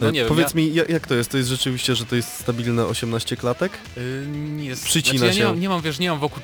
no 0.00 0.10
nie 0.10 0.20
E, 0.20 0.22
wiem. 0.24 0.28
Powiedz 0.28 0.50
ja, 0.54 0.56
mi, 0.60 0.74
ja- 0.74 0.84
jak 0.88 1.06
to 1.06 1.14
jest? 1.14 1.30
To 1.30 1.36
jest 1.36 1.48
rzeczywiście, 1.48 1.94
że 1.94 2.04
to 2.06 2.16
jest 2.16 2.32
stabilne 2.40 2.86
18 2.86 3.36
klatek? 3.36 3.72
y, 3.98 4.24
nie 4.28 4.64
jest, 4.64 4.84
przycina 4.84 5.18
znaczy, 5.18 5.26
ja 5.26 5.32
się. 5.32 5.38
nie 5.40 5.44
mam, 5.48 5.60
nie 5.60 5.68
mam, 5.68 5.80
wiesz, 5.82 5.98
nie 5.98 6.10
mam 6.10 6.18
wokół 6.18 6.42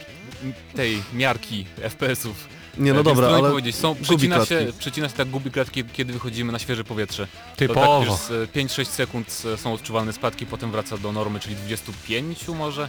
tej 0.75 1.03
miarki 1.13 1.67
FPS-ów. 1.81 2.49
Nie, 2.79 2.93
no 2.93 3.01
e, 3.01 3.05
dobra, 3.05 3.29
ale 3.29 3.51
powiedzieć. 3.51 3.77
Są, 3.77 3.89
gubi 3.95 4.05
przecina, 4.05 4.47
się, 4.47 4.57
klatki. 4.57 4.79
przecina 4.79 5.09
się 5.09 5.15
tak 5.15 5.29
gubi 5.31 5.51
klatki, 5.51 5.85
kiedy 5.85 6.13
wychodzimy 6.13 6.53
na 6.53 6.59
świeże 6.59 6.85
powietrze. 6.85 7.27
To 7.27 7.57
Typowo. 7.57 8.01
tak, 8.01 8.09
wiesz, 8.09 8.19
z 8.19 8.53
5-6 8.53 8.85
sekund 8.87 9.43
e, 9.55 9.57
są 9.57 9.73
odczuwalne 9.73 10.13
spadki, 10.13 10.47
potem 10.47 10.71
wraca 10.71 10.99
do 10.99 11.13
normy, 11.13 11.41
czyli 11.41 11.57
25 11.57 12.49
może. 12.49 12.89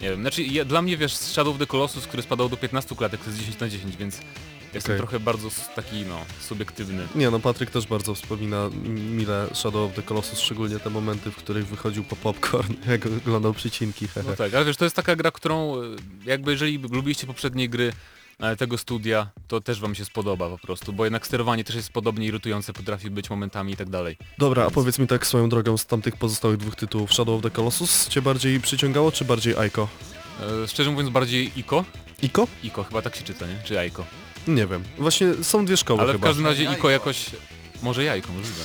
Nie 0.00 0.10
wiem, 0.10 0.20
znaczy 0.20 0.42
ja, 0.42 0.64
dla 0.64 0.82
mnie 0.82 0.96
wiesz, 0.96 1.16
Shadow 1.16 1.52
of 1.54 1.58
the 1.58 1.66
Colossus, 1.66 2.06
który 2.06 2.22
spadał 2.22 2.48
do 2.48 2.56
15 2.56 2.96
klatek, 2.96 3.20
to 3.20 3.26
jest 3.30 3.38
10 3.42 3.60
na 3.60 3.68
10, 3.68 3.96
więc 3.96 4.18
jestem 4.74 4.92
Okej. 4.92 4.98
trochę 4.98 5.20
bardzo 5.20 5.48
taki 5.76 5.96
no, 5.96 6.24
subiektywny. 6.40 7.08
Nie 7.14 7.30
no, 7.30 7.40
Patryk 7.40 7.70
też 7.70 7.86
bardzo 7.86 8.14
wspomina 8.14 8.70
mile 8.86 9.46
Shadow 9.54 9.90
of 9.90 9.96
the 9.96 10.02
Colossus, 10.02 10.40
szczególnie 10.40 10.78
te 10.78 10.90
momenty, 10.90 11.30
w 11.30 11.36
których 11.36 11.66
wychodził 11.66 12.04
po 12.04 12.16
popcorn, 12.16 12.74
jak 12.90 13.06
oglądał 13.06 13.54
przycinki. 13.54 14.08
No 14.26 14.36
tak, 14.36 14.54
ale 14.54 14.64
wiesz, 14.64 14.76
to 14.76 14.84
jest 14.84 14.96
taka 14.96 15.16
gra, 15.16 15.30
którą 15.30 15.76
e, 15.76 15.80
jakby 16.24 16.50
jeżeli 16.50 16.78
lubiliście 16.78 17.26
poprzednie 17.26 17.68
gry 17.68 17.92
e, 18.38 18.56
tego 18.56 18.78
studia, 18.78 19.30
to 19.48 19.60
też 19.60 19.80
wam 19.80 19.94
się 19.94 20.04
spodoba 20.04 20.50
po 20.50 20.58
prostu, 20.58 20.92
bo 20.92 21.04
jednak 21.04 21.26
sterowanie 21.26 21.64
też 21.64 21.76
jest 21.76 21.92
podobnie 21.92 22.26
irytujące, 22.26 22.72
potrafi 22.72 23.10
być 23.10 23.30
momentami 23.30 23.72
i 23.72 23.76
tak 23.76 23.90
dalej. 23.90 24.16
Dobra, 24.38 24.66
a 24.66 24.70
powiedz 24.70 24.98
mi 24.98 25.06
tak 25.06 25.26
swoją 25.26 25.48
drogą 25.48 25.76
z 25.76 25.86
tamtych 25.86 26.16
pozostałych 26.16 26.56
dwóch 26.56 26.76
tytułów, 26.76 27.14
Shadow 27.14 27.36
of 27.36 27.42
the 27.42 27.50
Colossus 27.50 28.08
cię 28.08 28.22
bardziej 28.22 28.60
przyciągało, 28.60 29.12
czy 29.12 29.24
bardziej 29.24 29.56
Aiko? 29.56 29.88
E, 30.64 30.68
szczerze 30.68 30.90
mówiąc 30.90 31.10
bardziej 31.10 31.50
Iko, 31.56 31.84
Iko? 32.22 32.46
Iko 32.62 32.84
chyba 32.84 33.02
tak 33.02 33.16
się 33.16 33.24
czyta, 33.24 33.46
nie? 33.46 33.56
Czy 33.64 33.78
Aiko? 33.78 34.04
Nie 34.48 34.66
wiem. 34.66 34.82
Właśnie 34.98 35.34
są 35.42 35.64
dwie 35.64 35.76
szkoły 35.76 36.00
Ale 36.00 36.12
w 36.12 36.16
chyba. 36.16 36.26
każdym 36.26 36.46
razie 36.46 36.64
Iko 36.64 36.90
jakoś... 36.90 37.26
Może 37.82 38.04
jajko, 38.04 38.28
możliwe. 38.32 38.62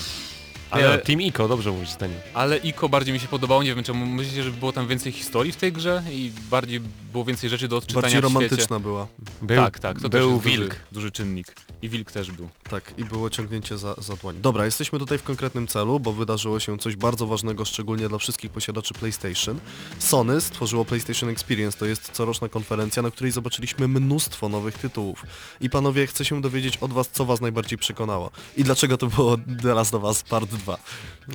Ale 0.71 0.87
Ale, 0.89 0.97
Team 0.97 1.21
Ico, 1.21 1.47
dobrze 1.47 1.71
mówisz 1.71 1.89
zdanie. 1.89 2.15
ale 2.33 2.57
Iko 2.57 2.89
bardziej 2.89 3.13
mi 3.13 3.19
się 3.19 3.27
podobało, 3.27 3.63
nie 3.63 3.75
wiem 3.75 3.83
czemu, 3.83 4.05
myślicie, 4.05 4.43
że 4.43 4.51
było 4.51 4.71
tam 4.71 4.87
więcej 4.87 5.11
historii 5.11 5.51
w 5.51 5.55
tej 5.55 5.71
grze 5.71 6.03
i 6.11 6.31
bardziej 6.49 6.81
było 7.11 7.25
więcej 7.25 7.49
rzeczy 7.49 7.67
do 7.67 7.77
odczytania 7.77 8.01
Bardziej 8.01 8.21
romantyczna 8.21 8.79
była. 8.79 9.07
Był, 9.41 9.57
tak, 9.57 9.79
tak, 9.79 10.01
to 10.01 10.09
był 10.09 10.39
wilk. 10.39 10.67
Duży, 10.67 10.79
duży 10.91 11.11
czynnik. 11.11 11.55
I 11.81 11.89
wilk 11.89 12.11
też 12.11 12.31
był. 12.31 12.49
Tak, 12.69 12.93
i 12.97 13.05
było 13.05 13.29
ciągnięcie 13.29 13.77
za, 13.77 13.95
za 13.97 14.15
dłoń. 14.15 14.35
Dobra, 14.41 14.65
jesteśmy 14.65 14.99
tutaj 14.99 15.17
w 15.17 15.23
konkretnym 15.23 15.67
celu, 15.67 15.99
bo 15.99 16.13
wydarzyło 16.13 16.59
się 16.59 16.77
coś 16.77 16.95
bardzo 16.95 17.27
ważnego, 17.27 17.65
szczególnie 17.65 18.09
dla 18.09 18.17
wszystkich 18.17 18.51
posiadaczy 18.51 18.93
PlayStation. 18.93 19.59
Sony 19.99 20.41
stworzyło 20.41 20.85
PlayStation 20.85 21.29
Experience, 21.29 21.77
to 21.77 21.85
jest 21.85 22.11
coroczna 22.11 22.49
konferencja, 22.49 23.01
na 23.03 23.11
której 23.11 23.31
zobaczyliśmy 23.31 23.87
mnóstwo 23.87 24.49
nowych 24.49 24.77
tytułów. 24.77 25.23
I 25.61 25.69
panowie, 25.69 26.07
chcę 26.07 26.25
się 26.25 26.41
dowiedzieć 26.41 26.77
od 26.77 26.93
was, 26.93 27.09
co 27.11 27.25
was 27.25 27.41
najbardziej 27.41 27.77
przekonało. 27.77 28.31
I 28.57 28.63
dlaczego 28.63 28.97
to 28.97 29.07
było 29.07 29.37
Last 29.63 29.93
of 29.93 30.03
Us 30.03 30.23
Part 30.23 30.54
2. 30.57 30.77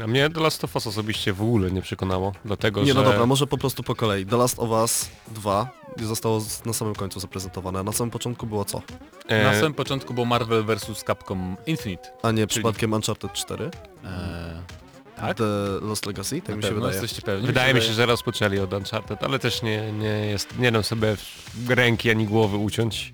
A 0.04 0.06
mnie 0.06 0.30
The 0.30 0.40
Last 0.40 0.64
of 0.64 0.74
Us 0.74 0.86
osobiście 0.86 1.32
w 1.32 1.42
ogóle 1.42 1.70
nie 1.70 1.82
przekonało, 1.82 2.32
dlatego 2.44 2.80
Nie, 2.80 2.86
że... 2.86 2.94
no 2.94 3.02
dobra, 3.02 3.26
może 3.26 3.46
po 3.46 3.58
prostu 3.58 3.82
po 3.82 3.94
kolei. 3.94 4.26
The 4.26 4.36
Last 4.36 4.58
of 4.58 4.70
Us 4.70 5.08
2 5.28 5.68
zostało 6.02 6.42
na 6.64 6.72
samym 6.72 6.94
końcu 6.94 7.20
zaprezentowane. 7.20 7.82
Na 7.82 7.92
samym 7.92 8.10
początku 8.10 8.46
było 8.46 8.64
co? 8.64 8.82
e, 9.28 9.44
Na 9.44 9.54
samym 9.54 9.74
początku 9.74 10.14
był 10.14 10.26
Marvel 10.26 10.64
vs. 10.64 11.04
Capcom 11.06 11.56
Infinite. 11.66 12.10
A 12.22 12.30
nie 12.30 12.36
Czyli- 12.36 12.46
przypadkiem 12.48 12.92
Uncharted 12.92 13.32
4? 13.32 13.64
Eee, 13.64 14.10
tak? 15.16 15.36
The 15.36 15.44
Lost 15.82 16.06
Legacy? 16.06 16.40
Tak 16.40 16.48
Na 16.48 16.56
mi 16.56 16.62
się 16.62 16.68
pewno 16.68 16.80
wydaje. 16.86 17.02
jesteście 17.02 17.22
pewni? 17.22 17.46
Wydaje 17.46 17.74
mi 17.74 17.80
się, 17.80 17.86
że... 17.86 17.94
że 17.94 18.06
rozpoczęli 18.06 18.58
od 18.58 18.72
Uncharted, 18.72 19.22
ale 19.24 19.38
też 19.38 19.62
nie, 19.62 19.92
nie 19.92 20.26
jest, 20.26 20.58
nie 20.58 20.72
dam 20.72 20.82
sobie 20.82 21.16
ręki 21.68 22.10
ani 22.10 22.26
głowy 22.26 22.56
uciąć. 22.56 23.12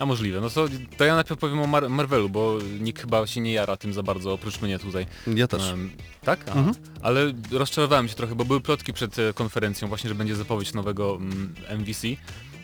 A 0.00 0.06
możliwe. 0.06 0.40
No 0.40 0.50
to, 0.50 0.68
to 0.96 1.04
ja 1.04 1.14
najpierw 1.14 1.40
powiem 1.40 1.60
o 1.60 1.66
Mar 1.66 1.90
Marvelu, 1.90 2.28
bo 2.28 2.58
nikt 2.80 3.00
chyba 3.00 3.26
się 3.26 3.40
nie 3.40 3.52
jara 3.52 3.76
tym 3.76 3.92
za 3.92 4.02
bardzo, 4.02 4.32
oprócz 4.32 4.60
mnie 4.60 4.78
tutaj. 4.78 5.06
Ja 5.36 5.46
też. 5.46 5.62
Em, 5.62 5.90
tak? 6.24 6.48
Mhm. 6.48 6.74
Ale 7.02 7.32
rozczarowałem 7.50 8.08
się 8.08 8.14
trochę, 8.14 8.34
bo 8.34 8.44
były 8.44 8.60
plotki 8.60 8.92
przed 8.92 9.18
e, 9.18 9.32
konferencją 9.32 9.88
właśnie, 9.88 10.08
że 10.08 10.14
będzie 10.14 10.36
zapowiedź 10.36 10.74
nowego 10.74 11.16
mm, 11.16 11.54
MVC 11.78 12.06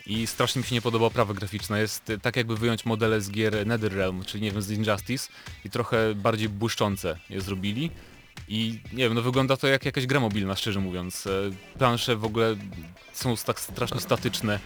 i 0.05 0.27
strasznie 0.27 0.61
mi 0.61 0.67
się 0.67 0.75
nie 0.75 0.81
podoba 0.81 1.05
oprawa 1.05 1.33
graficzna. 1.33 1.79
Jest 1.79 2.09
e, 2.09 2.17
tak 2.17 2.35
jakby 2.35 2.57
wyjąć 2.57 2.85
modele 2.85 3.21
z 3.21 3.31
gier 3.31 3.67
NetherRealm, 3.67 4.23
czyli 4.23 4.43
nie 4.43 4.51
wiem, 4.51 4.61
z 4.61 4.71
Injustice 4.71 5.29
i 5.65 5.69
trochę 5.69 6.15
bardziej 6.15 6.49
błyszczące 6.49 7.19
je 7.29 7.41
zrobili. 7.41 7.91
I 8.47 8.79
nie 8.93 9.03
wiem, 9.03 9.13
no 9.13 9.21
wygląda 9.21 9.57
to 9.57 9.67
jak 9.67 9.85
jakaś 9.85 10.05
gra 10.05 10.19
mobilna, 10.19 10.55
szczerze 10.55 10.79
mówiąc. 10.79 11.27
E, 11.27 11.31
Plansze 11.77 12.15
w 12.15 12.25
ogóle 12.25 12.55
są 13.13 13.35
tak 13.37 13.59
strasznie 13.59 13.99
statyczne. 13.99 14.59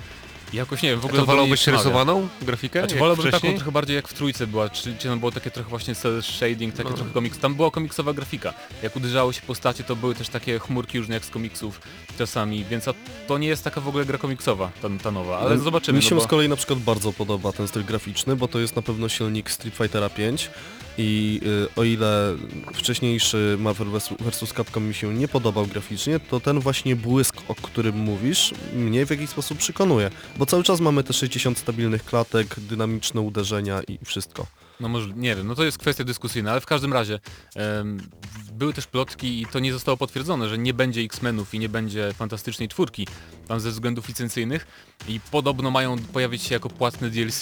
Jakoś 0.53 0.81
nie 0.81 0.89
wiem, 0.89 0.99
w 0.99 1.05
ogóle 1.05 1.19
To 1.19 1.25
wolałbyś 1.25 1.67
rysowaną 1.67 2.27
grafikę? 2.41 2.79
Znaczy 2.79 2.95
wolałbym 2.95 3.27
wcześniej? 3.27 3.51
taką 3.51 3.55
trochę 3.55 3.71
bardziej 3.71 3.95
jak 3.95 4.07
w 4.07 4.13
trójce 4.13 4.47
była, 4.47 4.69
czy, 4.69 4.95
czy 4.97 5.07
no 5.07 5.17
było 5.17 5.31
takie 5.31 5.51
trochę 5.51 5.69
właśnie 5.69 5.95
cel 5.95 6.23
shading, 6.23 6.75
takie 6.75 6.89
No. 6.89 6.95
trochę 6.95 7.11
komiks. 7.11 7.39
Tam 7.39 7.55
była 7.55 7.71
komiksowa 7.71 8.13
grafika. 8.13 8.53
Jak 8.83 8.95
uderzało 8.95 9.33
się 9.33 9.41
postacie, 9.41 9.83
to 9.83 9.95
były 9.95 10.15
też 10.15 10.29
takie 10.29 10.59
chmurki 10.59 10.99
różne 10.99 11.13
jak 11.15 11.25
z 11.25 11.29
komiksów 11.29 11.81
czasami, 12.17 12.65
więc 12.65 12.85
to 13.27 13.37
nie 13.37 13.47
jest 13.47 13.63
taka 13.63 13.81
w 13.81 13.87
ogóle 13.87 14.05
gra 14.05 14.17
komiksowa, 14.17 14.71
ta, 14.81 14.87
ta 15.03 15.11
nowa, 15.11 15.39
ale 15.39 15.59
zobaczymy. 15.59 15.97
Mi 15.99 16.03
się 16.03 16.15
no 16.15 16.21
bo... 16.21 16.27
z 16.27 16.29
kolei 16.29 16.49
na 16.49 16.55
przykład 16.55 16.79
bardzo 16.79 17.13
podoba 17.13 17.51
ten 17.51 17.67
styl 17.67 17.85
graficzny, 17.85 18.35
bo 18.35 18.47
to 18.47 18.59
jest 18.59 18.75
na 18.75 18.81
pewno 18.81 19.09
silnik 19.09 19.51
Street 19.51 19.75
Fightera 19.75 20.09
5 20.09 20.49
i 20.97 21.41
y, 21.43 21.79
o 21.79 21.83
ile 21.83 22.35
wcześniejszy 22.73 23.57
Marvel 23.59 23.87
vs. 24.19 24.53
Capcom 24.55 24.87
mi 24.87 24.93
się 24.93 25.13
nie 25.13 25.27
podobał 25.27 25.67
graficznie, 25.67 26.19
to 26.19 26.39
ten 26.39 26.59
właśnie 26.59 26.95
błysk, 26.95 27.35
o 27.47 27.55
którym 27.55 27.97
mówisz, 27.97 28.53
mnie 28.73 29.05
w 29.05 29.09
jakiś 29.09 29.29
sposób 29.29 29.57
przekonuje, 29.57 30.11
bo 30.37 30.45
cały 30.45 30.63
czas 30.63 30.79
mamy 30.79 31.03
te 31.03 31.13
60 31.13 31.57
stabilnych 31.57 32.05
klatek, 32.05 32.59
dynamiczne 32.59 33.21
uderzenia 33.21 33.81
i 33.87 34.05
wszystko. 34.05 34.47
No 34.79 34.89
może, 34.89 35.09
nie 35.15 35.35
wiem, 35.35 35.47
no 35.47 35.55
to 35.55 35.63
jest 35.63 35.77
kwestia 35.77 36.03
dyskusyjna, 36.03 36.51
ale 36.51 36.61
w 36.61 36.65
każdym 36.65 36.93
razie 36.93 37.19
em, 37.55 38.09
były 38.53 38.73
też 38.73 38.87
plotki 38.87 39.41
i 39.41 39.45
to 39.45 39.59
nie 39.59 39.73
zostało 39.73 39.97
potwierdzone, 39.97 40.49
że 40.49 40.57
nie 40.57 40.73
będzie 40.73 41.01
X-Menów 41.01 41.53
i 41.53 41.59
nie 41.59 41.69
będzie 41.69 42.13
Fantastycznej 42.13 42.67
Czwórki, 42.67 43.07
tam 43.47 43.59
ze 43.59 43.71
względów 43.71 44.07
licencyjnych 44.07 44.67
i 45.07 45.19
podobno 45.31 45.71
mają 45.71 45.97
pojawić 45.97 46.43
się 46.43 46.55
jako 46.55 46.69
płatne 46.69 47.09
DLC. 47.09 47.41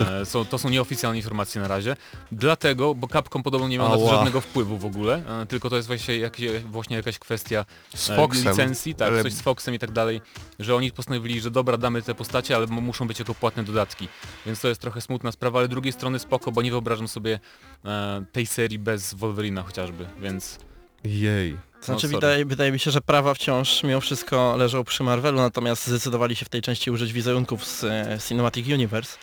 E, 0.00 0.26
są, 0.26 0.44
to 0.44 0.58
są 0.58 0.68
nieoficjalne 0.68 1.16
informacje 1.16 1.60
na 1.60 1.68
razie, 1.68 1.96
dlatego, 2.32 2.94
bo 2.94 3.08
Capcom 3.08 3.42
podobno 3.42 3.68
nie 3.68 3.78
ma 3.78 3.88
na 3.88 3.96
to 3.96 4.02
Ała. 4.02 4.10
żadnego 4.10 4.40
wpływu 4.40 4.78
w 4.78 4.84
ogóle, 4.84 5.22
e, 5.42 5.46
tylko 5.46 5.70
to 5.70 5.76
jest 5.76 5.88
właśnie, 5.88 6.16
jakieś, 6.18 6.62
właśnie 6.62 6.96
jakaś 6.96 7.18
kwestia 7.18 7.64
Z 7.94 8.10
e, 8.10 8.16
Foxem. 8.16 8.48
licencji, 8.52 8.94
tak, 8.94 9.08
ale- 9.08 9.22
coś 9.22 9.32
z 9.32 9.40
Foxem 9.42 9.74
i 9.74 9.78
tak 9.78 9.90
dalej, 9.90 10.20
że 10.58 10.74
oni 10.76 10.92
postanowili, 10.92 11.40
że 11.40 11.50
dobra, 11.50 11.76
damy 11.76 12.02
te 12.02 12.14
postacie, 12.14 12.56
ale 12.56 12.64
m- 12.64 12.70
muszą 12.82 13.06
być 13.08 13.18
jako 13.18 13.34
płatne 13.34 13.64
dodatki. 13.64 14.08
Więc 14.46 14.60
to 14.60 14.68
jest 14.68 14.80
trochę 14.80 15.00
smutna 15.00 15.32
sprawa, 15.32 15.58
ale 15.58 15.66
z 15.66 15.70
drugiej 15.70 15.92
strony 15.92 16.18
spoko, 16.18 16.52
bo 16.52 16.62
nie 16.62 16.70
wyobrażam 16.70 17.08
sobie 17.08 17.40
e, 17.84 18.24
tej 18.32 18.46
serii 18.46 18.78
bez 18.78 19.14
Wolverina 19.14 19.62
chociażby, 19.62 20.06
więc 20.20 20.58
Jej. 21.04 21.52
Znaczy 21.80 21.92
No, 21.92 21.98
sorry. 21.98 22.14
wydaje, 22.14 22.44
wydaje 22.44 22.72
mi 22.72 22.78
się, 22.78 22.90
że 22.90 23.00
prawa 23.00 23.34
wciąż 23.34 23.82
mimo 23.82 24.00
wszystko 24.00 24.56
leżą 24.56 24.84
przy 24.84 25.02
Marvelu, 25.02 25.38
natomiast 25.38 25.86
zdecydowali 25.86 26.36
się 26.36 26.44
w 26.44 26.48
tej 26.48 26.62
części 26.62 26.90
użyć 26.90 27.12
wizerunków 27.12 27.64
z 27.64 27.84
e, 27.84 28.18
Cinematic 28.28 28.66
Universe, 28.68 29.18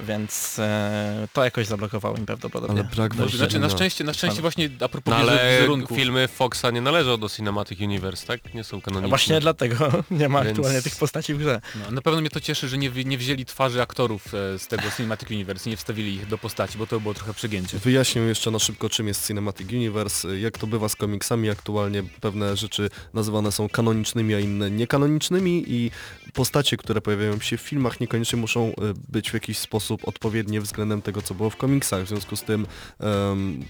więc 0.00 0.58
e, 0.58 1.28
to 1.32 1.44
jakoś 1.44 1.66
zablokowało 1.66 2.16
im 2.16 2.26
prawdopodobnie. 2.26 2.80
Ale 2.80 2.90
brak 2.96 3.14
no, 3.16 3.28
znaczy 3.28 3.58
na 3.58 3.70
szczęście, 3.70 4.04
na 4.04 4.14
szczęście 4.14 4.40
właśnie 4.40 4.68
a 4.80 4.88
propos 4.88 5.10
No 5.10 5.16
ale 5.16 5.56
wizerunków. 5.56 5.96
filmy 5.98 6.28
Foxa 6.28 6.64
nie 6.72 6.80
należą 6.80 7.16
do 7.16 7.28
Cinematic 7.28 7.80
Universe, 7.80 8.26
tak? 8.26 8.54
Nie 8.54 8.64
są 8.64 8.80
kanoniczne. 8.80 9.08
Właśnie 9.08 9.40
dlatego 9.40 9.92
nie 10.10 10.28
ma 10.28 10.44
Więc- 10.44 10.58
aktualnie 10.58 10.82
tych 10.82 10.96
postaci 10.96 11.34
w 11.34 11.38
grze. 11.38 11.60
No, 11.84 11.90
na 11.90 12.02
pewno 12.02 12.20
mnie 12.20 12.30
to 12.30 12.40
cieszy, 12.40 12.68
że 12.68 12.78
nie, 12.78 12.90
nie 13.04 13.18
wzięli 13.18 13.44
twarzy 13.44 13.82
aktorów 13.82 14.34
e, 14.34 14.58
z 14.58 14.66
tego 14.66 14.82
Cinematic 14.96 15.30
Universe 15.30 15.68
i 15.68 15.70
nie 15.70 15.76
wstawili 15.76 16.14
ich 16.14 16.26
do 16.26 16.38
postaci, 16.38 16.78
bo 16.78 16.86
to 16.86 17.00
było 17.00 17.14
trochę 17.14 17.34
przegięcie. 17.34 17.78
Wyjaśnię 17.78 18.22
jeszcze 18.22 18.50
na 18.50 18.58
szybko, 18.58 18.88
czym 18.88 19.08
jest 19.08 19.26
Cinematic 19.26 19.72
Universe. 19.72 20.38
Jak 20.38 20.58
to 20.58 20.66
bywa 20.66 20.88
z 20.88 20.96
komiksami, 20.96 21.50
aktualnie 21.50 22.02
pewne 22.20 22.56
rzeczy 22.56 22.90
nazywane 23.14 23.52
są 23.52 23.68
kanonicznymi, 23.68 24.34
a 24.34 24.40
inne 24.40 24.70
niekanonicznymi 24.70 25.64
i 25.66 25.90
postacie, 26.32 26.76
które 26.76 27.00
pojawiają 27.00 27.40
się 27.40 27.56
w 27.56 27.60
filmach 27.60 28.00
niekoniecznie 28.00 28.38
muszą 28.38 28.68
y, 28.68 28.74
być 29.08 29.30
w 29.30 29.34
jakiś 29.34 29.58
sposób 29.58 29.81
odpowiednie 29.90 30.60
względem 30.60 31.02
tego, 31.02 31.22
co 31.22 31.34
było 31.34 31.50
w 31.50 31.56
komiksach. 31.56 32.04
W 32.04 32.08
związku 32.08 32.36
z 32.36 32.42
tym, 32.42 32.66
em, 33.00 33.64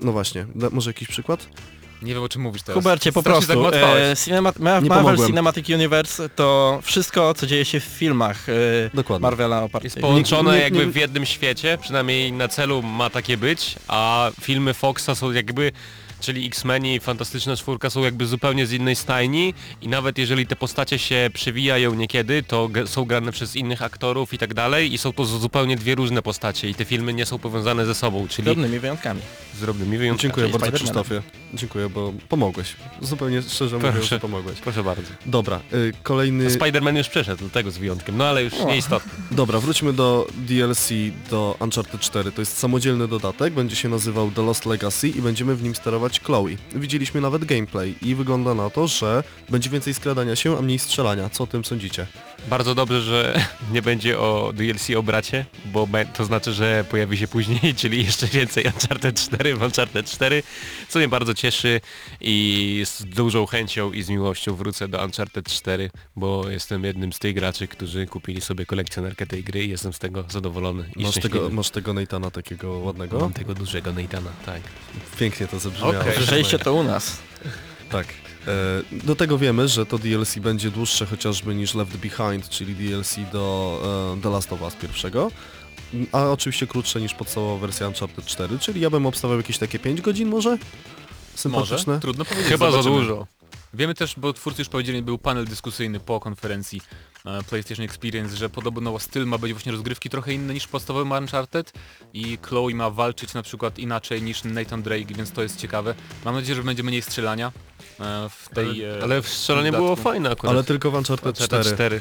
no 0.00 0.12
właśnie, 0.12 0.46
da, 0.54 0.70
może 0.70 0.90
jakiś 0.90 1.08
przykład? 1.08 1.46
Nie 2.02 2.14
wiem 2.14 2.22
o 2.22 2.28
czym 2.28 2.42
mówisz 2.42 2.62
teraz. 2.62 2.82
Hubercie, 2.82 3.12
po 3.12 3.20
Strasznie 3.20 3.46
prostu, 3.46 3.62
zagmatwałeś. 3.70 4.02
e, 4.02 4.16
cinema 4.24 4.52
Ma 4.58 4.64
Marvel 4.64 4.88
pomogłem. 4.88 5.26
Cinematic 5.28 5.68
Universe 5.70 6.28
to 6.28 6.78
wszystko, 6.82 7.34
co 7.34 7.46
dzieje 7.46 7.64
się 7.64 7.80
w 7.80 7.84
filmach 7.84 8.48
e, 8.48 8.52
Dokładnie. 8.94 9.22
Marvela 9.22 9.62
oparte. 9.62 9.86
Jest 9.86 9.98
połączone 10.00 10.50
Nie- 10.50 10.56
nie- 10.56 10.62
jakby 10.64 10.86
nie- 10.86 10.92
w 10.92 10.96
jednym 10.96 11.26
świecie, 11.26 11.78
przynajmniej 11.82 12.32
na 12.32 12.48
celu 12.48 12.82
ma 12.82 13.10
takie 13.10 13.36
być, 13.36 13.74
a 13.88 14.30
filmy 14.40 14.74
Foxa 14.74 15.14
są 15.14 15.32
jakby, 15.32 15.72
czyli 16.26 16.46
X-Meni 16.46 16.94
i 16.94 17.00
Fantastyczna 17.00 17.56
Czwórka 17.56 17.90
są 17.90 18.00
jakby 18.04 18.26
zupełnie 18.26 18.66
z 18.66 18.72
innej 18.72 18.96
stajni 18.96 19.54
i 19.82 19.88
nawet 19.88 20.18
jeżeli 20.18 20.46
te 20.46 20.56
postacie 20.56 20.98
się 20.98 21.30
przewijają 21.34 21.94
niekiedy, 21.94 22.42
to 22.42 22.68
są 22.86 23.04
grane 23.04 23.32
przez 23.32 23.56
innych 23.56 23.82
aktorów 23.82 24.32
i 24.34 24.38
tak 24.38 24.54
dalej 24.54 24.92
i 24.94 24.98
są 24.98 25.12
to 25.12 25.24
z- 25.24 25.40
zupełnie 25.40 25.76
dwie 25.76 25.94
różne 25.94 26.22
postacie 26.22 26.68
i 26.70 26.74
te 26.74 26.84
filmy 26.84 27.14
nie 27.14 27.26
są 27.26 27.38
powiązane 27.38 27.86
ze 27.86 27.94
sobą, 27.94 28.28
czyli 28.28 28.44
drobnymi 28.44 28.78
wyjątkami. 28.78 29.20
z 29.56 29.60
drobnymi 29.60 29.98
wyjątkami. 29.98 30.22
Dziękuję 30.22 30.46
czyli 30.46 30.58
bardzo. 30.58 30.76
Krzysztofie. 30.76 31.22
Dziękuję, 31.54 31.88
bo 31.88 32.12
pomogłeś. 32.28 32.76
Zupełnie 33.02 33.42
szczerze 33.42 33.76
mówiąc, 33.76 33.94
Proszę. 33.96 34.20
pomogłeś. 34.20 34.58
Proszę 34.58 34.82
bardzo. 34.84 35.10
Dobra, 35.26 35.60
y, 35.74 35.92
kolejny... 36.02 36.50
Spider-Man 36.50 36.96
już 36.96 37.08
przeszedł, 37.08 37.48
tego 37.48 37.70
z 37.70 37.78
wyjątkiem, 37.78 38.16
no 38.16 38.24
ale 38.24 38.44
już 38.44 38.54
O. 38.54 38.66
nieistotne. 38.66 39.12
Dobra, 39.30 39.60
wróćmy 39.60 39.92
do 39.92 40.26
DLC 40.36 40.88
do 41.30 41.56
Uncharted 41.60 42.00
4. 42.00 42.32
To 42.32 42.42
jest 42.42 42.58
samodzielny 42.58 43.08
dodatek, 43.08 43.54
będzie 43.54 43.76
się 43.76 43.88
nazywał 43.88 44.30
The 44.30 44.42
Lost 44.42 44.66
Legacy 44.66 45.08
i 45.08 45.22
będziemy 45.22 45.56
w 45.56 45.62
nim 45.62 45.74
sterować 45.74 46.15
Chloe. 46.20 46.56
Widzieliśmy 46.74 47.20
nawet 47.20 47.44
gameplay 47.44 47.94
i 48.02 48.14
wygląda 48.14 48.54
na 48.54 48.70
to, 48.70 48.88
że 48.88 49.24
będzie 49.48 49.70
więcej 49.70 49.94
skradania 49.94 50.36
się, 50.36 50.58
a 50.58 50.62
mniej 50.62 50.78
strzelania. 50.78 51.30
Co 51.30 51.44
o 51.44 51.46
tym 51.46 51.64
sądzicie? 51.64 52.06
Bardzo 52.48 52.74
dobrze, 52.74 53.02
że 53.02 53.40
nie 53.74 53.82
będzie 53.82 54.18
o 54.18 54.52
DLC 54.54 54.90
o 54.96 55.02
bracie, 55.02 55.46
bo 55.64 55.88
to 56.14 56.24
znaczy, 56.24 56.52
że 56.52 56.84
pojawi 56.90 57.18
się 57.18 57.28
później, 57.28 57.74
czyli 57.80 58.04
jeszcze 58.04 58.26
więcej 58.26 58.64
Uncharted 58.64 59.20
4 59.20 59.54
w 59.54 59.62
Uncharted 59.62 60.06
4, 60.06 60.42
co 60.88 60.98
mnie 60.98 61.08
bardzo 61.08 61.34
cieszy 61.34 61.80
i 62.20 62.82
z 62.86 63.04
dużą 63.04 63.46
chęcią 63.46 63.92
i 63.92 64.02
z 64.02 64.08
miłością 64.08 64.54
wrócę 64.54 64.88
do 64.88 65.04
Uncharted 65.04 65.48
4, 65.48 65.90
bo 66.16 66.50
jestem 66.50 66.84
jednym 66.84 67.12
z 67.12 67.18
tych 67.18 67.34
graczy, 67.34 67.68
którzy 67.68 68.06
kupili 68.06 68.40
sobie 68.40 68.66
kolekcjonerkę 68.66 69.26
tej 69.26 69.44
gry 69.44 69.64
i 69.64 69.68
jestem 69.68 69.92
z 69.92 69.98
tego 69.98 70.24
zadowolony 70.28 70.90
i 70.96 71.02
Masz 71.02 71.10
szczęśliwy. 71.10 71.38
tego, 71.38 71.50
masz 71.50 71.70
tego 71.70 71.94
takiego 72.30 72.78
ładnego? 72.78 73.18
Mam 73.20 73.32
tego 73.32 73.54
dużego 73.54 73.92
Nathana, 73.92 74.30
tak. 74.46 74.62
Pięknie 75.18 75.46
to 75.46 75.58
zabrzmiało. 75.58 75.92
Okej. 76.00 76.14
Słyszeliście 76.16 76.58
to 76.58 76.74
u 76.74 76.82
nas. 76.82 77.16
Tak. 77.90 78.06
E, 78.46 79.06
Do 79.06 79.16
tego 79.16 79.38
wiemy, 79.38 79.68
że 79.68 79.86
to 79.86 79.98
DLC 79.98 80.38
będzie 80.38 80.70
dłuższe 80.70 81.06
chociażby 81.06 81.54
niż 81.54 81.74
Left 81.74 81.96
Behind, 81.96 82.48
czyli 82.48 82.74
DLC 82.74 83.16
do 83.32 84.14
e, 84.18 84.22
The 84.22 84.30
Last 84.30 84.52
of 84.52 84.62
Us 84.62 84.74
pierwszego, 84.74 85.30
a 86.12 86.24
oczywiście 86.30 86.66
krótsze 86.66 87.00
niż 87.00 87.14
podstawowa 87.14 87.60
wersja 87.60 87.88
Uncharted 87.88 88.24
4, 88.26 88.58
czyli 88.58 88.80
ja 88.80 88.90
bym 88.90 89.06
obstawiał 89.06 89.36
jakieś 89.36 89.58
takie 89.58 89.78
5 89.78 90.00
godzin 90.00 90.28
może? 90.28 90.58
Sympatyczne? 91.34 91.76
Może? 91.86 92.00
Trudno 92.00 92.24
powiedzieć. 92.24 92.48
Chyba 92.52 92.66
za 92.70 92.82
zobaczymy. 92.82 92.96
dużo. 92.96 93.26
Wiemy 93.74 93.94
też, 93.94 94.14
bo 94.16 94.32
twórcy 94.32 94.60
już 94.62 94.68
powiedzieli, 94.68 95.02
był 95.02 95.18
panel 95.18 95.44
dyskusyjny 95.44 96.00
po 96.00 96.20
konferencji 96.20 96.80
PlayStation 97.48 97.84
Experience, 97.84 98.36
że 98.36 98.48
podobno 98.48 98.98
styl 98.98 99.26
ma 99.26 99.38
być 99.38 99.52
właśnie 99.52 99.72
rozgrywki 99.72 100.10
trochę 100.10 100.32
inny 100.32 100.54
niż 100.54 100.64
w 100.64 100.68
podstawowym 100.68 101.12
Uncharted 101.12 101.72
i 102.14 102.38
Chloe 102.42 102.74
ma 102.74 102.90
walczyć 102.90 103.34
na 103.34 103.42
przykład 103.42 103.78
inaczej 103.78 104.22
niż 104.22 104.44
Nathan 104.44 104.82
Drake, 104.82 105.14
więc 105.14 105.32
to 105.32 105.42
jest 105.42 105.60
ciekawe. 105.60 105.94
Mam 106.24 106.34
nadzieję, 106.34 106.56
że 106.56 106.62
będzie 106.62 106.82
mniej 106.82 107.02
strzelania 107.02 107.52
e, 108.00 108.28
w 108.28 108.48
tej... 108.54 108.84
e, 108.84 108.98
Ale 109.02 109.22
strzelanie 109.22 109.72
było 109.72 109.96
fajne 109.96 110.30
akurat. 110.30 110.54
Ale 110.54 110.64
tylko 110.64 110.90
w 110.90 110.94
Uncharted 110.94 111.26
Uncharted 111.26 111.62
4. 111.62 111.74
4. 111.74 112.00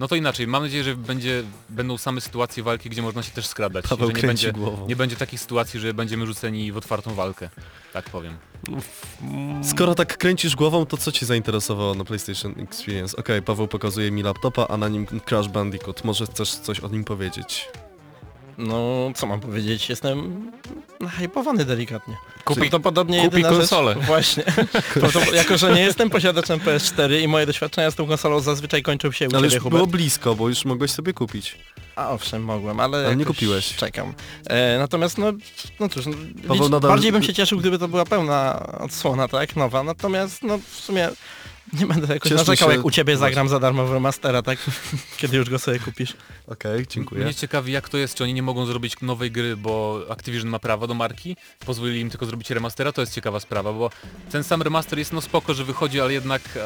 No 0.00 0.08
to 0.08 0.16
inaczej, 0.16 0.46
mam 0.46 0.62
nadzieję, 0.62 0.84
że 0.84 0.96
będzie, 0.96 1.42
będą 1.68 1.98
same 1.98 2.20
sytuacje 2.20 2.62
walki, 2.62 2.90
gdzie 2.90 3.02
można 3.02 3.22
się 3.22 3.30
też 3.30 3.46
skradać. 3.46 3.88
Paweł 3.88 4.08
że 4.08 4.12
nie 4.14 4.20
kręci 4.20 4.46
będzie, 4.46 4.60
głową. 4.60 4.86
nie 4.86 4.96
będzie 4.96 5.16
takich 5.16 5.40
sytuacji, 5.40 5.80
że 5.80 5.94
będziemy 5.94 6.26
rzuceni 6.26 6.72
w 6.72 6.76
otwartą 6.76 7.14
walkę. 7.14 7.48
Tak 7.92 8.10
powiem. 8.10 8.36
Skoro 9.62 9.94
tak 9.94 10.16
kręcisz 10.18 10.56
głową, 10.56 10.86
to 10.86 10.96
co 10.96 11.12
Cię 11.12 11.26
zainteresowało 11.26 11.94
na 11.94 12.04
PlayStation 12.04 12.54
Experience? 12.60 13.16
Okej, 13.16 13.42
Paweł 13.42 13.68
pokazuje 13.68 14.10
mi 14.10 14.22
laptopa, 14.22 14.66
a 14.68 14.76
na 14.76 14.88
nim 14.88 15.06
Crash 15.06 15.48
Bandicoot. 15.48 16.04
Może 16.04 16.26
chcesz 16.26 16.54
coś 16.54 16.80
o 16.80 16.88
nim 16.88 17.04
powiedzieć? 17.04 17.68
No, 18.60 19.10
co 19.14 19.26
mam 19.26 19.40
powiedzieć, 19.40 19.88
jestem 19.88 20.50
hypowany 21.18 21.64
delikatnie. 21.64 22.16
Kupi- 22.44 22.54
Prawdopodobnie 22.58 23.22
kupi 23.22 23.42
konsolę. 23.42 23.94
Rzecz, 23.94 24.04
właśnie. 24.04 24.44
Jako, 25.34 25.58
że 25.58 25.72
nie 25.74 25.80
jestem 25.80 26.10
posiadaczem 26.10 26.58
PS4 26.60 27.20
i 27.22 27.28
moje 27.28 27.46
doświadczenia 27.46 27.90
z 27.90 27.94
tą 27.94 28.06
konsolą 28.06 28.40
zazwyczaj 28.40 28.82
kończą 28.82 29.12
się 29.12 29.28
u 29.28 29.36
Ale 29.36 29.42
Ciebie, 29.42 29.54
już 29.54 29.62
Hubert. 29.62 29.76
było 29.76 29.86
blisko, 29.86 30.34
bo 30.34 30.48
już 30.48 30.64
mogłeś 30.64 30.90
sobie 30.90 31.12
kupić. 31.12 31.58
A 31.96 32.10
owszem, 32.10 32.42
mogłem, 32.44 32.80
ale, 32.80 32.98
Ale 32.98 33.16
nie 33.16 33.20
jakoś 33.22 33.36
kupiłeś. 33.36 33.76
Czekam. 33.76 34.12
E, 34.46 34.78
natomiast 34.78 35.18
no, 35.18 35.32
no 35.80 35.88
cóż, 35.88 36.06
no, 36.06 36.12
Paweł 36.48 36.54
licz, 36.62 36.70
nadal- 36.72 36.90
bardziej 36.90 37.12
bym 37.12 37.22
się 37.22 37.34
cieszył, 37.34 37.58
gdyby 37.58 37.78
to 37.78 37.88
była 37.88 38.04
pełna 38.04 38.66
odsłona, 38.80 39.28
tak, 39.28 39.56
nowa. 39.56 39.82
Natomiast 39.82 40.42
no 40.42 40.58
w 40.70 40.80
sumie 40.80 41.08
nie 41.72 41.86
będę 41.86 42.14
jakoś 42.14 42.28
Cieszmy 42.28 42.36
narzekał, 42.36 42.70
się- 42.70 42.76
jak 42.76 42.84
u 42.84 42.90
Ciebie 42.90 43.16
zagram 43.16 43.48
za 43.48 43.60
darmo 43.60 43.86
w 43.86 43.92
remastera, 43.92 44.42
tak? 44.42 44.58
Kiedy 45.16 45.36
już 45.36 45.50
go 45.50 45.58
sobie 45.58 45.78
kupisz. 45.78 46.14
Okej, 46.46 46.86
dziękuję. 46.86 47.24
Mnie 47.24 47.34
ciekawi 47.34 47.72
jak 47.72 47.88
to 47.88 47.98
jest, 47.98 48.14
czy 48.14 48.24
oni 48.24 48.34
nie 48.34 48.42
mogą 48.42 48.66
zrobić 48.66 49.00
nowej 49.02 49.30
gry, 49.30 49.56
bo 49.56 50.00
Activision 50.10 50.48
ma 50.50 50.58
prawo 50.58 50.86
do 50.86 50.94
marki, 50.94 51.36
pozwolili 51.66 52.00
im 52.00 52.10
tylko 52.10 52.26
zrobić 52.26 52.50
remastera, 52.50 52.92
to 52.92 53.00
jest 53.00 53.14
ciekawa 53.14 53.40
sprawa, 53.40 53.72
bo 53.72 53.90
ten 54.32 54.44
sam 54.44 54.62
remaster 54.62 54.98
jest 54.98 55.12
no 55.12 55.20
spoko, 55.20 55.54
że 55.54 55.64
wychodzi, 55.64 56.00
ale 56.00 56.12
jednak 56.12 56.42
em, 56.56 56.62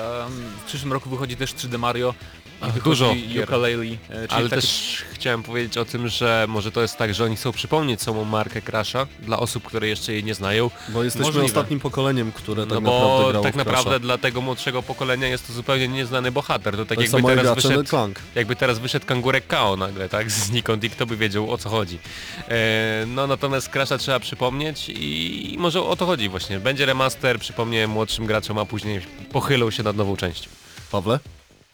w 0.60 0.64
przyszłym 0.66 0.92
roku 0.92 1.10
wychodzi 1.10 1.36
też 1.36 1.54
3D 1.54 1.78
Mario 1.78 2.14
I 2.62 2.64
wychodzi 2.66 2.80
dużo 2.84 3.14
ukulele, 3.42 3.84
Ale 4.28 4.48
też 4.48 5.04
chciałem 5.12 5.42
powiedzieć 5.42 5.78
o 5.78 5.84
tym, 5.84 6.08
że 6.08 6.44
może 6.48 6.72
to 6.72 6.82
jest 6.82 6.96
tak, 6.96 7.14
że 7.14 7.24
oni 7.24 7.36
chcą 7.36 7.52
przypomnieć 7.52 8.02
samą 8.02 8.24
markę 8.24 8.62
Crasha 8.62 9.06
dla 9.20 9.38
osób, 9.38 9.64
które 9.64 9.88
jeszcze 9.88 10.12
jej 10.12 10.24
nie 10.24 10.34
znają. 10.34 10.70
Bo 10.88 11.04
jesteśmy 11.04 11.26
Możliwe. 11.26 11.46
ostatnim 11.46 11.80
pokoleniem, 11.80 12.32
które 12.32 12.62
tak 12.66 12.70
No 12.70 12.80
naprawdę 12.80 13.22
bo 13.22 13.28
grało 13.30 13.44
tak 13.44 13.54
Crash'a. 13.54 13.58
naprawdę 13.58 14.00
dla 14.00 14.18
tego 14.18 14.40
młodszego 14.40 14.82
pokolenia 14.82 15.28
jest 15.28 15.46
to 15.46 15.52
zupełnie 15.52 15.88
nieznany 15.88 16.32
bohater. 16.32 16.76
To 16.76 16.86
tak 16.86 16.98
Tak 16.98 17.12
jakby 17.12 17.36
teraz 17.36 17.54
wyszedł, 17.54 17.84
Clank. 17.84 18.18
jakby 18.34 18.56
teraz 18.56 18.78
wyszedł 18.78 19.06
kangurek 19.06 19.46
Kao 19.46 19.76
nagle, 19.76 20.08
tak? 20.08 20.30
Znikąd 20.30 20.84
i 20.84 20.90
kto 20.90 21.06
by 21.06 21.16
wiedział 21.16 21.50
o 21.52 21.58
co 21.58 21.68
chodzi. 21.68 21.98
E, 22.48 23.04
no 23.06 23.26
natomiast 23.26 23.68
Crasha 23.68 23.98
trzeba 23.98 24.20
przypomnieć 24.20 24.88
i 24.88 25.56
może 25.58 25.82
o 25.82 25.96
to 25.96 26.06
chodzi 26.06 26.28
właśnie. 26.28 26.60
Będzie 26.60 26.86
remaster, 26.86 27.38
przypomnę 27.38 27.86
młodszym 27.86 28.26
graczom, 28.26 28.58
a 28.58 28.64
później 28.64 29.00
pochylą 29.32 29.70
się 29.70 29.82
nad 29.82 29.96
nową 29.96 30.16
częścią. 30.16 30.50
Pawle? 30.90 31.18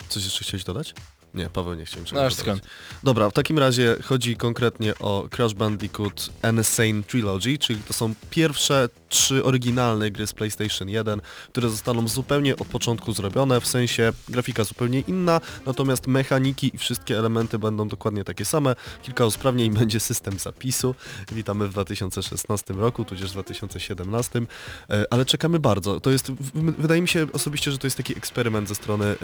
Coś 0.08 0.24
jeszcze 0.24 0.44
chciałeś 0.44 0.64
dodać? 0.64 0.94
Nie, 1.34 1.50
Paweł 1.50 1.74
nie 1.74 1.84
chciał 1.84 2.00
niczego 2.00 2.22
No 2.22 2.30
skąd. 2.30 2.62
Dobra, 3.02 3.30
w 3.30 3.32
takim 3.32 3.58
razie 3.58 3.96
chodzi 4.04 4.36
konkretnie 4.36 4.98
o 4.98 5.28
Crash 5.30 5.54
Bandicoot 5.54 6.30
Insane 6.52 7.02
Trilogy, 7.02 7.58
czyli 7.58 7.80
to 7.82 7.92
są 7.92 8.14
pierwsze 8.30 8.88
trzy 9.10 9.44
oryginalne 9.44 10.10
gry 10.10 10.26
z 10.26 10.32
PlayStation 10.32 10.88
1, 10.88 11.20
które 11.48 11.68
zostaną 11.70 12.08
zupełnie 12.08 12.56
od 12.56 12.68
początku 12.68 13.12
zrobione, 13.12 13.60
w 13.60 13.66
sensie 13.66 14.12
grafika 14.28 14.64
zupełnie 14.64 15.00
inna, 15.00 15.40
natomiast 15.66 16.06
mechaniki 16.06 16.70
i 16.74 16.78
wszystkie 16.78 17.18
elementy 17.18 17.58
będą 17.58 17.88
dokładnie 17.88 18.24
takie 18.24 18.44
same. 18.44 18.76
Kilka 19.02 19.26
usprawnień 19.26 19.74
będzie 19.80 20.00
system 20.00 20.38
zapisu. 20.38 20.94
Witamy 21.32 21.68
w 21.68 21.70
2016 21.70 22.74
roku, 22.74 23.04
tudzież 23.04 23.30
2017, 23.30 24.42
e, 24.90 25.04
ale 25.10 25.24
czekamy 25.24 25.58
bardzo. 25.58 26.00
To 26.00 26.10
jest, 26.10 26.30
w- 26.32 26.74
wydaje 26.80 27.02
mi 27.02 27.08
się 27.08 27.26
osobiście, 27.32 27.72
że 27.72 27.78
to 27.78 27.86
jest 27.86 27.96
taki 27.96 28.16
eksperyment 28.16 28.68
ze 28.68 28.74
strony 28.74 29.16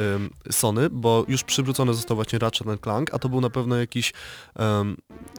Sony, 0.50 0.90
bo 0.90 1.24
już 1.28 1.44
przywrócony 1.44 1.94
został 1.94 2.14
właśnie 2.14 2.38
Ratchet 2.38 2.80
Clank, 2.82 3.14
a 3.14 3.18
to 3.18 3.28
był 3.28 3.40
na 3.40 3.50
pewno 3.50 3.76
jakiś 3.76 4.12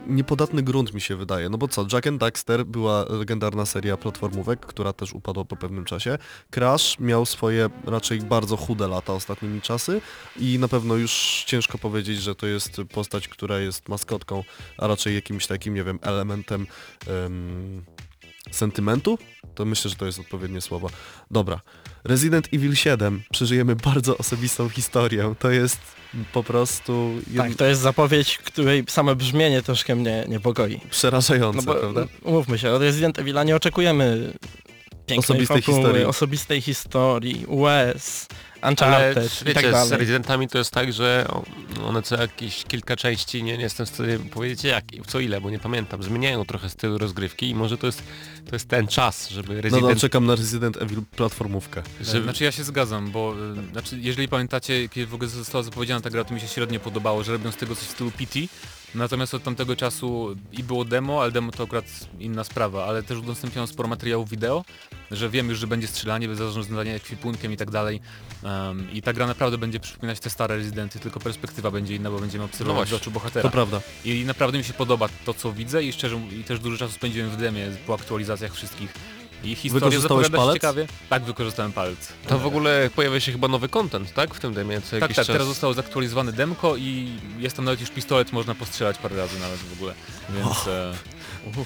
niepodatny 0.08 0.64
grunt 0.64 0.94
mi 0.94 1.02
się 1.02 1.16
wydaje. 1.16 1.50
No 1.50 1.58
bo 1.58 1.68
co, 1.68 1.86
Jack 1.94 2.08
and 2.08 2.20
Daxter 2.20 2.66
była 2.66 3.06
legendarna 3.10 3.66
seria 3.66 3.98
która 4.66 4.94
też 4.94 5.14
upadła 5.14 5.46
po 5.46 5.56
pewnym 5.56 5.86
czasie. 5.86 6.18
Crash 6.50 7.00
miał 7.00 7.26
swoje 7.26 7.70
raczej 7.86 8.20
bardzo 8.20 8.58
chude 8.58 8.88
lata 8.88 9.14
ostatnimi 9.14 9.62
czasy 9.62 10.02
i 10.38 10.60
na 10.60 10.68
pewno 10.68 10.96
już 10.96 11.44
ciężko 11.48 11.78
powiedzieć, 11.78 12.22
że 12.22 12.36
to 12.36 12.48
jest 12.48 12.82
postać, 12.94 13.28
która 13.28 13.60
jest 13.60 13.90
maskotką, 13.90 14.44
a 14.78 14.88
raczej 14.88 15.16
jakimś 15.16 15.48
takim, 15.48 15.74
nie 15.74 15.84
wiem, 15.84 16.00
elementem 16.02 16.68
em, 17.08 17.86
sentymentu? 18.52 19.18
To 19.56 19.66
myślę, 19.66 19.90
że 19.90 19.96
to 19.96 20.06
jest 20.06 20.20
odpowiednie 20.20 20.62
słowo. 20.62 20.90
Dobra. 21.32 21.62
Resident 22.08 22.48
Evil 22.54 22.76
7. 22.76 23.24
Przeżyjemy 23.32 23.76
bardzo 23.76 24.18
osobistą 24.18 24.70
historię. 24.70 25.36
To 25.40 25.52
jest 25.52 25.78
po 26.34 26.44
prostu 26.44 27.14
jed... 27.28 27.38
Tak, 27.38 27.56
to 27.56 27.66
jest 27.66 27.82
zapowiedź, 27.82 28.38
której 28.38 28.84
same 28.88 29.16
brzmienie 29.16 29.62
troszkę 29.62 29.96
mnie 29.96 30.26
niepokoi. 30.28 30.80
przerażające, 30.90 31.58
No 31.66 31.74
bo, 31.74 31.80
prawda? 31.80 32.06
umówmy 32.24 32.58
się, 32.58 32.72
od 32.72 32.82
Resident 32.82 33.20
Evila 33.20 33.44
nie 33.44 33.56
oczekujemy 33.56 34.34
pięknej 35.08 35.20
Osobistej 35.20 35.62
fabuły, 35.62 35.78
historii. 35.84 36.06
osobistej 36.06 36.62
historii, 36.62 37.46
Ale 37.66 37.94
Uncharted 38.70 39.42
i 39.42 39.46
wiecie, 39.46 39.54
tak 39.62 39.66
z 39.70 39.72
dalej. 39.72 39.98
rezydentami 40.00 40.48
to 40.48 40.58
jest 40.58 40.72
tak, 40.72 40.94
że 40.94 41.28
one 41.86 42.02
co 42.02 42.22
jakieś 42.22 42.64
kilka 42.64 42.96
części, 42.96 43.44
nie, 43.44 43.58
nie 43.58 43.64
jestem 43.64 43.86
w 43.86 43.90
stanie 43.90 44.20
powiedzieć 44.20 44.64
jak, 44.64 44.84
co 45.08 45.20
ile, 45.20 45.42
bo 45.42 45.50
nie 45.50 45.60
pamiętam, 45.60 46.04
zmieniają 46.04 46.46
trochę 46.46 46.70
styl 46.70 46.98
rozgrywki 46.98 47.50
i 47.50 47.56
może 47.56 47.78
to 47.78 47.86
jest, 47.88 48.04
to 48.50 48.56
jest 48.56 48.68
ten 48.70 48.88
czas, 48.88 49.30
żeby 49.30 49.56
No, 49.56 49.62
rezydent... 49.62 49.90
no, 49.90 49.96
czekam 49.96 50.26
na 50.26 50.36
Resident 50.36 50.78
Evil 50.82 51.02
platformówkę. 51.16 51.84
żeby... 52.02 52.24
Znaczy 52.24 52.44
ja 52.44 52.52
się 52.52 52.64
zgadzam, 52.64 53.12
bo 53.12 53.36
y, 53.68 53.72
znaczy, 53.72 53.98
jeżeli 54.00 54.28
pamiętacie, 54.28 54.90
kiedy 54.90 55.08
w 55.08 55.14
ogóle 55.14 55.30
została 55.30 55.64
zapowiedziana 55.64 56.02
ta 56.02 56.10
gra, 56.10 56.24
to 56.24 56.34
mi 56.34 56.40
się 56.42 56.48
średnio 56.48 56.80
podobało, 56.80 57.24
że 57.24 57.32
robią 57.32 57.52
z 57.52 57.56
tego 57.56 57.76
coś 57.76 57.84
w 57.88 57.92
stylu 57.92 58.12
PT. 58.12 58.40
Natomiast 58.98 59.34
od 59.34 59.44
tamtego 59.44 59.76
czasu 59.76 60.36
i 60.52 60.64
było 60.64 60.86
demo, 60.86 61.22
ale 61.22 61.32
demo 61.32 61.52
to 61.52 61.64
akurat 61.64 61.86
inna 62.20 62.44
sprawa, 62.44 62.86
ale 62.86 63.04
też 63.04 63.18
udostępniono 63.18 63.68
sporo 63.68 63.90
materiałów 63.90 64.30
wideo, 64.30 64.66
że 65.12 65.30
wiem 65.30 65.50
już, 65.50 65.60
że 65.60 65.68
będzie 65.68 65.88
strzelanie, 65.88 66.36
zarządzanie 66.36 66.96
ekwipunkiem 66.96 67.54
i 67.54 67.58
tak 67.58 67.72
dalej. 67.72 68.02
Um, 68.44 68.92
I 68.92 69.02
ta 69.02 69.14
gra 69.14 69.28
naprawdę 69.28 69.58
będzie 69.58 69.80
przypominać 69.80 70.20
te 70.20 70.30
stare 70.30 70.56
rezydenty, 70.56 71.00
tylko 71.00 71.20
perspektywa 71.20 71.72
będzie 71.72 71.96
inna, 71.96 72.12
bo 72.12 72.20
będziemy 72.20 72.44
obserwować 72.44 72.92
No 72.92 72.98
z 72.98 73.02
oczu 73.02 73.12
To 73.12 73.14
bohatera. 73.14 73.50
prawda. 73.50 73.82
I 74.06 74.26
naprawdę 74.26 74.58
mi 74.58 74.64
się 74.64 74.74
podoba 74.74 75.10
to, 75.26 75.34
co 75.34 75.52
widzę 75.54 75.84
i 75.84 75.94
szczerze 75.94 76.20
i 76.40 76.44
też 76.44 76.60
dużo 76.60 76.78
czasu 76.78 76.94
spędziłem 76.94 77.30
w 77.30 77.38
demie 77.38 77.68
po 77.88 77.94
aktualizacjach 77.94 78.54
wszystkich. 78.54 78.94
I 79.44 79.56
historia 79.56 79.90
Wykorzystałeś 79.90 80.30
palec? 80.30 80.54
ciekawie. 80.54 80.88
Tak, 81.10 81.24
wykorzystałem 81.24 81.72
palec. 81.72 81.98
To 82.28 82.40
w 82.40 82.46
ogóle 82.46 82.90
pojawia 82.96 83.20
się 83.20 83.32
chyba 83.32 83.48
nowy 83.48 83.70
content, 83.70 84.14
tak? 84.14 84.34
W 84.34 84.40
tym 84.40 84.54
demie 84.54 84.82
co 84.82 84.92
Tak, 84.92 85.02
jakiś 85.02 85.16
tak, 85.16 85.26
czas. 85.26 85.34
teraz 85.34 85.48
zostało 85.48 85.74
zaktualizowane 85.74 86.34
demko 86.34 86.76
i 86.78 87.12
jest 87.40 87.56
tam 87.56 87.66
nawet 87.66 87.82
już 87.82 87.90
pistolet, 87.90 88.32
można 88.34 88.56
postrzelać 88.56 88.98
parę 88.98 89.16
razy 89.18 89.40
nawet 89.40 89.60
w 89.60 89.74
ogóle, 89.74 89.94
więc... 90.30 90.68
E, 90.68 90.94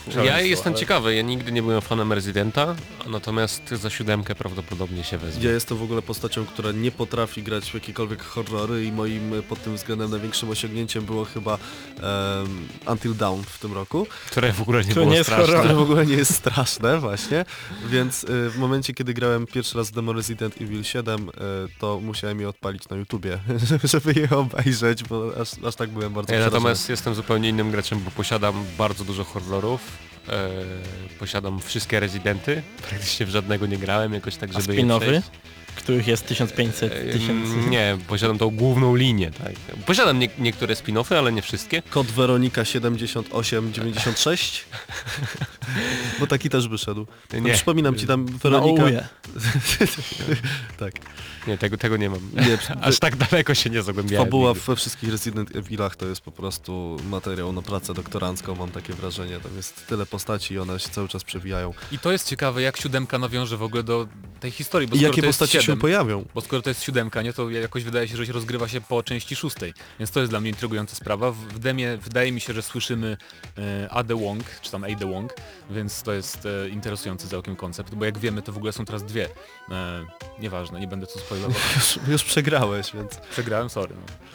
Ja 0.07 0.13
szaleństwo, 0.13 0.45
jestem 0.45 0.73
ale- 0.73 0.79
ciekawy, 0.79 1.15
ja 1.15 1.21
nigdy 1.21 1.51
nie 1.51 1.61
byłem 1.61 1.81
fanem 1.81 2.13
Residenta, 2.13 2.75
natomiast 3.07 3.69
za 3.69 3.89
siódemkę 3.89 4.35
prawdopodobnie 4.35 5.03
się 5.03 5.17
wezmę. 5.17 5.43
Ja 5.43 5.51
jestem 5.51 5.77
w 5.77 5.83
ogóle 5.83 6.01
postacią, 6.01 6.45
która 6.45 6.71
nie 6.71 6.91
potrafi 6.91 7.43
grać 7.43 7.71
w 7.71 7.73
jakiekolwiek 7.73 8.23
horrory 8.23 8.85
i 8.85 8.91
moim 8.91 9.33
e, 9.33 9.41
pod 9.41 9.63
tym 9.63 9.75
względem 9.75 10.11
największym 10.11 10.49
osiągnięciem 10.49 11.05
było 11.05 11.25
chyba 11.25 11.53
em, 11.97 12.67
Until 12.87 13.15
Dawn 13.15 13.41
w 13.43 13.59
tym 13.59 13.73
roku. 13.73 14.07
Które 14.31 14.53
w 14.53 14.61
ogóle 14.61 14.77
nie 14.79 14.83
Które 14.91 15.01
było 15.01 15.11
nie 15.11 15.17
jest 15.17 15.29
straszne. 15.29 15.45
horrorem. 15.45 15.63
które 15.67 15.79
w 15.79 15.89
ogóle 15.89 16.05
nie 16.05 16.15
jest 16.15 16.35
straszne 16.35 16.99
właśnie, 16.99 17.45
więc 17.89 18.23
y, 18.23 18.49
w 18.49 18.57
momencie 18.57 18.93
kiedy 18.93 19.13
grałem 19.13 19.47
pierwszy 19.47 19.77
raz 19.77 19.89
w 19.89 19.93
demo 19.93 20.13
Resident 20.13 20.61
Evil 20.61 20.83
7, 20.83 21.29
y, 21.29 21.31
to 21.79 21.99
musiałem 21.99 22.39
je 22.39 22.49
odpalić 22.49 22.89
na 22.89 22.97
YouTubie, 22.97 23.39
żeby 23.93 24.19
je 24.19 24.29
obejrzeć, 24.29 25.03
bo 25.03 25.31
aż, 25.41 25.51
aż 25.67 25.75
tak 25.75 25.89
byłem 25.89 26.13
bardzo 26.13 26.33
Ja 26.33 26.39
natomiast 26.39 26.89
jestem 26.89 27.15
zupełnie 27.15 27.49
innym 27.49 27.71
graczem, 27.71 27.99
bo 27.99 28.11
posiadam 28.11 28.65
bardzo 28.77 29.03
dużo 29.03 29.23
horrorów. 29.23 29.81
E, 30.29 30.49
posiadam 31.19 31.59
wszystkie 31.59 31.99
rezydenty, 31.99 32.63
praktycznie 32.89 33.25
w 33.25 33.29
żadnego 33.29 33.65
nie 33.65 33.77
grałem 33.77 34.13
jakoś 34.13 34.35
tak, 34.35 34.49
A 34.53 34.61
żeby 34.61 34.75
je 34.75 34.83
spin-offy, 34.83 34.99
przejść. 34.99 35.29
Których 35.75 36.07
jest 36.07 36.27
1500 36.27 36.93
E, 36.93 37.13
tysięcy. 37.13 37.55
Nie, 37.69 37.97
posiadam 38.07 38.37
tą 38.37 38.49
główną 38.49 38.95
linię, 38.95 39.31
tak. 39.31 39.53
Posiadam 39.85 40.19
nie, 40.19 40.29
niektóre 40.39 40.73
spin-offy, 40.75 41.15
ale 41.15 41.31
nie 41.31 41.41
wszystkie. 41.41 41.81
Kod 41.89 42.07
Weronika 42.07 42.65
7896, 42.65 44.65
bo 46.19 46.27
taki 46.27 46.49
też 46.49 46.67
wyszedł. 46.67 47.07
No, 47.33 47.39
Nie, 47.39 47.53
Przypominam 47.53 47.95
ci 47.95 48.07
tam 48.07 48.25
Weronika... 48.25 48.83
UE. 48.83 48.91
tak. 50.79 50.93
nie 51.47 51.57
tego, 51.57 51.77
tego 51.77 51.97
nie 51.97 52.09
mam. 52.09 52.19
Nie, 52.33 52.57
Aż 52.81 52.99
tak 52.99 53.15
daleko 53.15 53.55
się 53.55 53.69
nie 53.69 53.83
zagłębiałem. 53.83 54.25
Fabuła 54.27 54.49
nigdy. 54.49 54.65
we 54.65 54.75
wszystkich 54.75 55.09
Resident 55.09 55.55
Evilach 55.55 55.95
to 55.95 56.05
jest 56.05 56.21
po 56.21 56.31
prostu 56.31 56.97
materiał 57.09 57.53
na 57.53 57.61
pracę 57.61 57.93
doktorancką, 57.93 58.55
mam 58.55 58.71
takie 58.71 58.93
wrażenie. 58.93 59.39
Tam 59.39 59.55
jest 59.57 59.87
tyle 59.87 60.05
postaci 60.05 60.53
i 60.53 60.59
one 60.59 60.79
się 60.79 60.89
cały 60.89 61.07
czas 61.07 61.23
przewijają. 61.23 61.73
I 61.91 61.99
to 61.99 62.11
jest 62.11 62.29
ciekawe, 62.29 62.61
jak 62.61 62.77
siódemka 62.77 63.17
nawiąże 63.17 63.57
w 63.57 63.63
ogóle 63.63 63.83
do 63.83 64.07
tej 64.39 64.51
historii, 64.51 64.87
bo 64.87 64.95
I 64.95 64.99
jakie 64.99 65.21
to 65.21 65.27
jest 65.27 65.39
postaci 65.39 65.57
się 65.57 65.60
siedem, 65.65 65.79
pojawią? 65.79 66.25
Bo 66.35 66.41
skoro 66.41 66.61
to 66.61 66.69
jest 66.69 66.83
siódemka, 66.83 67.21
nie, 67.21 67.33
to 67.33 67.49
jakoś 67.49 67.83
wydaje 67.83 68.07
się, 68.07 68.17
że 68.17 68.25
się 68.25 68.33
rozgrywa 68.33 68.67
się 68.67 68.81
po 68.81 69.03
części 69.03 69.35
szóstej. 69.35 69.73
Więc 69.99 70.11
to 70.11 70.19
jest 70.19 70.31
dla 70.31 70.39
mnie 70.39 70.49
intrygująca 70.49 70.95
sprawa. 70.95 71.31
W 71.31 71.59
demie 71.59 71.97
wydaje 71.97 72.31
mi 72.31 72.41
się, 72.41 72.53
że 72.53 72.61
słyszymy 72.61 73.17
e, 73.57 73.89
Ade 73.89 74.15
Wong, 74.15 74.43
czy 74.61 74.71
tam 74.71 74.83
Ade 74.83 75.05
Wong, 75.05 75.33
więc 75.69 76.03
to 76.03 76.13
jest 76.13 76.45
e, 76.45 76.69
interesujący 76.69 77.27
całkiem 77.27 77.55
koncept, 77.55 77.95
bo 77.95 78.05
jak 78.05 78.17
wiemy, 78.17 78.41
to 78.41 78.51
w 78.51 78.57
ogóle 78.57 78.71
są 78.71 78.85
teraz 78.85 79.03
dwie. 79.03 79.29
E, 79.71 80.05
nieważne, 80.39 80.79
nie 80.79 80.87
będę 80.87 81.07
tu 81.07 81.19
spoilował. 81.19 81.57
Już, 81.75 81.99
już 82.07 82.23
przegrałeś, 82.23 82.93
więc 82.93 83.17
Przegrałem, 83.31 83.69
sorry. 83.69 83.95
No. 83.95 84.31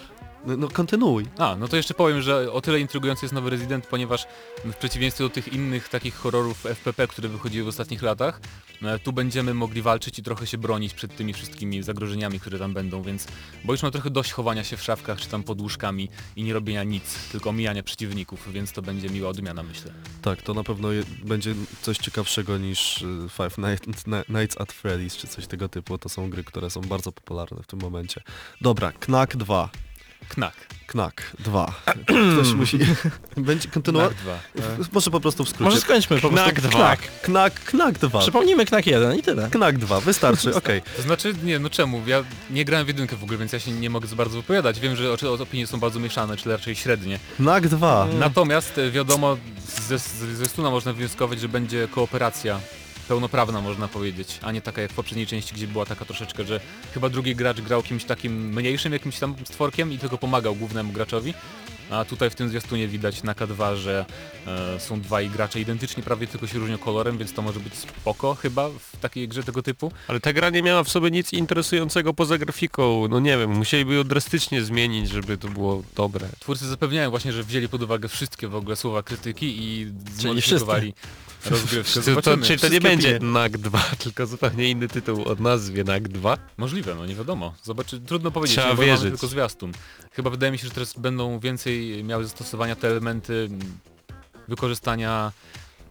No, 0.47 0.57
no 0.57 0.69
kontynuuj. 0.69 1.27
A, 1.39 1.57
no 1.57 1.69
to 1.69 1.77
jeszcze 1.77 1.95
powiem, 1.95 2.23
że 2.23 2.53
o 2.53 2.61
tyle 2.61 2.81
intrygujący 2.81 3.25
jest 3.25 3.35
nowy 3.35 3.51
Resident, 3.51 3.87
ponieważ 3.87 4.27
w 4.65 4.77
przeciwieństwie 4.77 5.25
do 5.25 5.31
tych 5.31 5.53
innych 5.53 5.89
takich 5.89 6.15
horrorów 6.15 6.67
FPP, 6.67 7.09
które 7.09 7.29
wychodziły 7.29 7.65
w 7.65 7.69
ostatnich 7.69 8.03
latach, 8.03 8.41
e, 8.83 8.99
tu 8.99 9.13
będziemy 9.13 9.55
mogli 9.55 9.83
walczyć 9.83 10.19
i 10.19 10.23
trochę 10.23 10.47
się 10.47 10.59
bronić 10.59 10.95
przed 10.95 11.17
tymi 11.17 11.33
wszystkimi 11.33 11.83
zagrożeniami, 11.83 12.41
które 12.41 12.59
tam 12.59 12.75
będą, 12.75 13.03
więc 13.03 13.27
bo 13.65 13.73
już 13.73 13.83
mam 13.83 13.93
trochę 13.93 14.11
dość 14.11 14.33
chowania 14.33 14.65
się 14.65 14.77
w 14.77 14.83
szafkach 14.83 15.21
czy 15.21 15.29
tam 15.29 15.43
pod 15.43 15.61
łóżkami 15.61 16.09
i 16.37 16.43
nie 16.43 16.53
robienia 16.53 16.85
nic, 16.85 17.29
tylko 17.33 17.51
omijania 17.51 17.83
przeciwników, 17.83 18.53
więc 18.53 18.73
to 18.73 18.83
będzie 18.83 19.09
miła 19.09 19.29
odmiana, 19.29 19.63
myślę. 19.63 19.93
Tak, 20.23 20.43
to 20.43 20.55
na 20.55 20.65
pewno 20.65 20.93
je, 20.93 21.03
będzie 21.25 21.55
coś 21.83 21.99
ciekawszego 21.99 22.59
niż 22.59 23.03
y, 23.03 23.29
Five 23.29 23.59
Nights, 23.59 24.05
Nights 24.29 24.61
at 24.61 24.73
Freddy's 24.73 25.17
czy 25.17 25.27
coś 25.27 25.47
tego 25.47 25.69
typu. 25.69 25.99
To 25.99 26.09
są 26.09 26.31
gry, 26.31 26.45
które 26.45 26.71
są 26.71 26.81
bardzo 26.81 27.13
popularne 27.13 27.63
w 27.63 27.67
tym 27.67 27.81
momencie. 27.81 28.23
Dobra, 28.61 28.93
Knack 28.93 29.37
2. 29.37 29.71
Knak. 30.29 30.55
Knack 30.87 31.23
2. 31.39 31.73
Ktoś 32.07 32.53
musi... 32.61 32.79
Będzie 33.37 33.69
kontynuować? 33.69 34.13
Knak 34.17 34.79
2. 34.79 34.85
Może 34.93 35.11
po 35.11 35.21
prostu 35.21 35.45
w 35.45 35.49
skrócie. 35.49 35.65
Może 35.65 35.81
skończmy 35.81 36.21
po 36.21 36.29
Knak 36.29 36.55
prostu. 36.55 36.71
dwa. 36.71 36.79
Knak. 36.97 37.01
Knack, 37.23 37.65
Knack 37.65 37.99
2. 37.99 38.21
Przypomnijmy 38.21 38.67
Knak 38.67 38.87
1 38.87 39.19
i 39.19 39.23
tyle. 39.23 39.51
Knack 39.51 39.79
2, 39.79 40.01
wystarczy, 40.01 40.55
okej. 40.61 40.83
To 40.97 41.03
znaczy, 41.03 41.35
nie, 41.45 41.59
no 41.59 41.71
czemu? 41.71 42.03
Ja 42.07 42.25
nie 42.51 42.65
grałem 42.65 42.85
w 42.85 42.89
jedynkę 42.89 43.17
w 43.17 43.23
ogóle, 43.23 43.39
więc 43.39 43.53
ja 43.53 43.61
się 43.61 43.71
nie 43.71 43.91
mogę 43.91 44.07
za 44.07 44.17
bardzo 44.17 44.37
wypowiadać. 44.37 44.81
Wiem, 44.81 44.97
że 44.97 45.13
opinie 45.13 45.67
są 45.67 45.81
bardzo 45.81 46.01
mieszane, 46.01 46.37
czy 46.37 46.49
raczej 46.49 46.75
średnie. 46.77 47.19
Knack 47.37 47.67
2. 47.67 48.07
Natomiast 48.19 48.79
e, 48.79 48.91
wiadomo, 48.91 49.37
ze, 49.89 49.99
ze, 49.99 50.37
ze 50.37 50.49
Stuna 50.49 50.71
można 50.71 50.93
wnioskować, 50.93 51.41
że 51.41 51.49
będzie 51.49 51.89
kooperacja 51.89 52.61
pełnoprawna 53.09 53.61
można 53.61 53.89
powiedzieć, 53.89 54.39
a 54.43 54.53
nie 54.53 54.61
taka 54.61 54.83
jak 54.83 54.93
w 54.93 54.95
poprzedniej 54.95 55.27
części, 55.27 55.55
gdzie 55.55 55.69
była 55.69 55.87
taka 55.87 56.05
troszeczkę, 56.05 56.45
że 56.45 56.61
chyba 56.95 57.09
drugi 57.09 57.37
gracz 57.37 57.61
grał 57.61 57.83
kimś 57.83 58.05
takim 58.05 58.55
mniejszym 58.55 58.93
jakimś 58.93 59.19
tam 59.19 59.35
stworkiem 59.45 59.93
i 59.93 59.99
tylko 59.99 60.19
pomagał 60.19 60.55
głównemu 60.55 60.93
graczowi. 60.93 61.35
A 61.91 62.05
tutaj 62.05 62.31
w 62.31 62.35
tym 62.35 62.49
zwiastunie 62.49 62.89
widać 62.89 63.23
na 63.23 63.35
K2, 63.35 63.77
że 63.77 64.05
e, 64.47 64.81
są 64.81 65.01
dwaj 65.01 65.31
gracze 65.31 65.61
identyczni, 65.61 66.03
prawie 66.03 66.27
tylko 66.27 66.47
się 66.47 66.59
różnią 66.59 66.79
kolorem, 66.79 67.19
więc 67.19 67.33
to 67.33 67.43
może 67.43 67.61
być 67.61 67.75
spoko 67.75 68.35
chyba 68.35 68.69
w 68.69 68.97
takiej 69.01 69.29
grze 69.29 69.43
tego 69.43 69.63
typu. 69.63 69.93
Ale 70.09 70.21
ta 70.21 70.33
gra 70.33 70.51
nie 70.51 70.63
miała 70.63 70.85
w 70.85 70.89
sobie 70.89 71.11
nic 71.11 71.33
interesującego 71.33 72.15
poza 72.15 72.39
grafiką. 72.39 73.09
No 73.09 73.21
nie 73.21 73.39
wiem, 73.39 73.51
musieliby 73.51 73.95
ją 73.95 74.05
drastycznie 74.05 74.63
zmienić, 74.63 75.09
żeby 75.09 75.39
to 75.39 75.49
było 75.49 75.83
dobre. 75.97 76.29
Twórcy 76.39 76.67
zapewniają 76.67 77.11
właśnie, 77.11 77.33
że 77.33 77.45
wzięli 77.45 77.69
pod 77.69 77.83
uwagę 77.83 78.09
wszystkie 78.09 78.49
w 78.49 78.55
ogóle 78.55 78.77
słowa 78.77 79.03
krytyki 79.03 79.57
i 79.59 79.93
zmodyfikowali 80.15 80.95
rozgrywkę. 81.45 81.93
To, 81.93 82.01
to, 82.01 82.03
Zobaczymy. 82.03 82.47
czyli 82.47 82.59
to 82.59 82.69
nie 82.69 82.81
będzie. 82.81 83.19
NAC 83.19 83.53
2, 83.53 83.79
tylko 84.05 84.27
zupełnie 84.27 84.71
inny 84.71 84.89
tytuł 84.89 85.29
o 85.29 85.35
nazwie 85.35 85.85
NAC 85.85 86.03
2. 86.03 86.39
Możliwe, 86.57 86.95
no 86.95 87.07
nie 87.07 87.15
wiadomo. 87.15 87.55
Zobaczy, 87.63 88.01
trudno 88.01 88.31
powiedzieć, 88.31 88.59
Trzeba 88.59 88.75
bo 88.75 88.83
wierzyć. 88.83 89.11
tylko 89.11 89.27
zwiastun. 89.27 89.73
Chyba 90.13 90.31
wydaje 90.31 90.53
mi 90.53 90.59
się, 90.59 90.67
że 90.69 90.75
teraz 90.75 90.93
będą 90.99 91.39
więcej 91.39 92.05
miały 92.05 92.25
zastosowania 92.25 92.77
te 92.77 92.89
elementy 92.89 93.49
wykorzystania, 94.49 95.33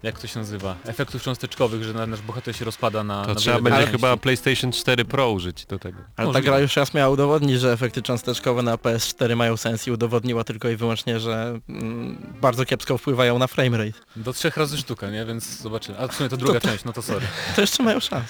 jak 0.04 0.20
to 0.20 0.28
się 0.28 0.40
nazywa, 0.40 0.76
efektów 0.86 1.24
cząsteczkowych, 1.24 1.84
że 1.84 1.94
na- 1.94 2.08
nasz 2.08 2.22
bohater 2.22 2.56
się 2.56 2.66
rozpada 2.66 3.04
na 3.04 3.22
To 3.26 3.30
na 3.30 3.36
trzeba 3.36 3.62
będzie 3.62 3.80
części. 3.80 3.92
chyba 3.92 4.18
PlayStation 4.18 4.72
4 4.72 5.06
Pro 5.06 5.32
użyć 5.32 5.66
do 5.66 5.80
tego. 5.80 5.98
Ale 6.16 6.34
ta 6.34 6.42
gra 6.42 6.60
już 6.60 6.76
raz 6.76 6.94
miała 6.94 7.10
udowodnić, 7.10 7.60
że 7.60 7.72
efekty 7.74 8.02
cząsteczkowe 8.02 8.64
na 8.64 8.76
PS4 8.78 9.36
mają 9.36 9.58
sens 9.58 9.88
i 9.88 9.92
udowodniła 9.92 10.44
tylko 10.44 10.70
i 10.70 10.76
wyłącznie, 10.76 11.20
że 11.20 11.60
mm, 11.70 12.34
bardzo 12.42 12.66
kiepsko 12.66 12.98
wpływają 12.98 13.40
na 13.40 13.48
framerate. 13.48 14.00
Do 14.16 14.34
trzech 14.34 14.58
razy 14.58 14.78
sztuka, 14.78 15.10
nie? 15.10 15.26
Więc 15.26 15.62
zobaczymy. 15.62 16.00
A 16.00 16.08
w 16.08 16.16
sumie 16.16 16.30
to 16.30 16.38
druga 16.38 16.60
część, 16.60 16.84
no 16.84 16.94
to 16.94 17.02
sorry. 17.02 17.26
To 17.56 17.62
jeszcze 17.62 17.84
mają 17.84 18.00
szans. 18.00 18.26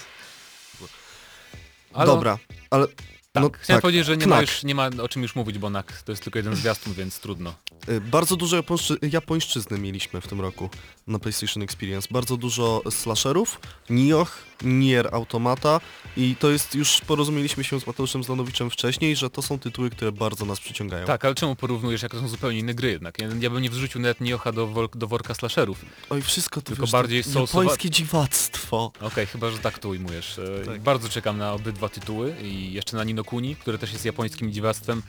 Ale 1.93 2.05
Dobra, 2.05 2.37
ale... 2.69 2.87
Tak, 3.31 3.43
no, 3.43 3.49
chciałem 3.49 3.77
tak. 3.77 3.81
powiedzieć, 3.81 4.05
że 4.05 4.17
nie 4.17 4.27
ma, 4.27 4.41
już, 4.41 4.63
nie 4.63 4.75
ma 4.75 4.87
o 5.01 5.09
czym 5.09 5.21
już 5.21 5.35
mówić, 5.35 5.57
bo 5.57 5.69
NAK 5.69 6.01
to 6.05 6.11
jest 6.11 6.23
tylko 6.23 6.39
jeden 6.39 6.55
zwiastun, 6.55 6.93
więc 6.93 7.19
trudno. 7.19 7.53
Y, 7.89 8.01
Bardzo 8.01 8.35
dużo 8.35 8.55
japońszczy, 8.55 8.97
japońszczyzny 9.11 9.79
mieliśmy 9.79 10.21
w 10.21 10.27
tym 10.27 10.41
roku 10.41 10.69
na 11.07 11.19
PlayStation 11.19 11.63
Experience. 11.63 12.07
Bardzo 12.11 12.37
dużo 12.37 12.81
slasherów, 12.89 13.59
Nioh, 13.89 14.43
Nier 14.63 15.09
Automata 15.11 15.81
i 16.17 16.35
to 16.39 16.49
jest, 16.51 16.75
już 16.75 17.01
porozumieliśmy 17.01 17.63
się 17.63 17.79
z 17.79 17.87
Mateuszem 17.87 18.23
Zlanowiczem 18.23 18.69
wcześniej, 18.69 19.15
że 19.15 19.29
to 19.29 19.41
są 19.41 19.59
tytuły, 19.59 19.89
które 19.89 20.11
bardzo 20.11 20.45
nas 20.45 20.59
przyciągają. 20.59 21.05
Tak, 21.07 21.25
ale 21.25 21.35
czemu 21.35 21.55
porównujesz, 21.55 22.01
jak 22.01 22.11
to 22.11 22.19
są 22.19 22.27
zupełnie 22.27 22.59
inne 22.59 22.73
gry 22.73 22.91
jednak? 22.91 23.19
Ja, 23.19 23.27
ja 23.39 23.49
bym 23.49 23.61
nie 23.61 23.69
wrzucił 23.69 24.01
nawet 24.01 24.21
Niocha 24.21 24.51
do, 24.51 24.89
do 24.95 25.07
worka 25.07 25.33
slasherów. 25.33 25.85
Oj, 26.09 26.21
wszystko 26.21 26.61
to 26.61 26.67
Tylko 26.67 26.83
wiesz, 26.83 26.91
bardziej 26.91 27.23
to 27.23 27.41
japońskie 27.41 27.89
dziwactwo. 27.89 28.91
Okej, 29.01 29.25
chyba, 29.25 29.49
że 29.51 29.57
tak 29.57 29.79
to 29.79 29.89
ujmujesz. 29.89 30.39
E, 30.39 30.65
Tak. 30.65 30.81
Bardzo 30.81 31.09
czekam 31.09 31.37
na 31.37 31.53
obydwa 31.53 31.89
tytuły 31.89 32.35
i 32.43 32.73
jeszcze 32.73 32.97
na 32.97 33.03
Nino 33.03 33.23
Kuni, 33.23 33.55
które 33.55 33.77
też 33.77 33.93
jest 33.93 34.05
japońskim 34.05 34.51
dziwactwem 34.51 35.01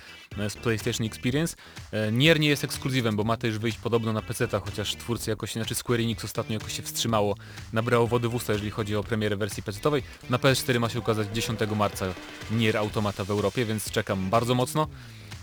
z 0.49 0.57
PlayStation 0.57 1.07
Experience. 1.07 1.57
E, 1.93 2.13
Nier 2.13 2.41
nie 2.41 2.49
jest 2.49 2.65
ekskluzywem, 2.65 3.17
bo 3.17 3.25
ma 3.25 3.37
też 3.37 3.59
wyjść 3.59 3.79
podobno 3.79 4.13
na 4.13 4.23
PC, 4.23 4.49
chociaż 4.65 4.97
twórcy 4.97 5.31
jakoś, 5.31 5.53
znaczy 5.53 5.75
Square 5.75 6.01
Enix 6.01 6.25
ostatnio 6.25 6.55
jakoś 6.55 6.77
się 6.77 6.83
wstrzymało, 6.83 7.35
nabrało 7.73 8.07
wody 8.07 8.29
w 8.29 8.35
usta, 8.35 8.53
jeżeli 8.53 8.71
chodzi 8.71 8.97
o 8.97 9.03
premierę 9.03 9.37
wersji 9.37 9.63
PC-owej. 9.63 10.03
Na 10.31 10.39
PS4 10.39 10.81
ma 10.81 10.89
się 10.89 10.99
ukazać 10.99 11.29
10 11.35 11.61
marca 11.77 12.07
Nier 12.51 12.77
Automata 12.77 13.25
w 13.25 13.31
Europie, 13.31 13.65
więc 13.65 13.91
czekam 13.91 14.31
bardzo 14.31 14.55
mocno. 14.55 14.87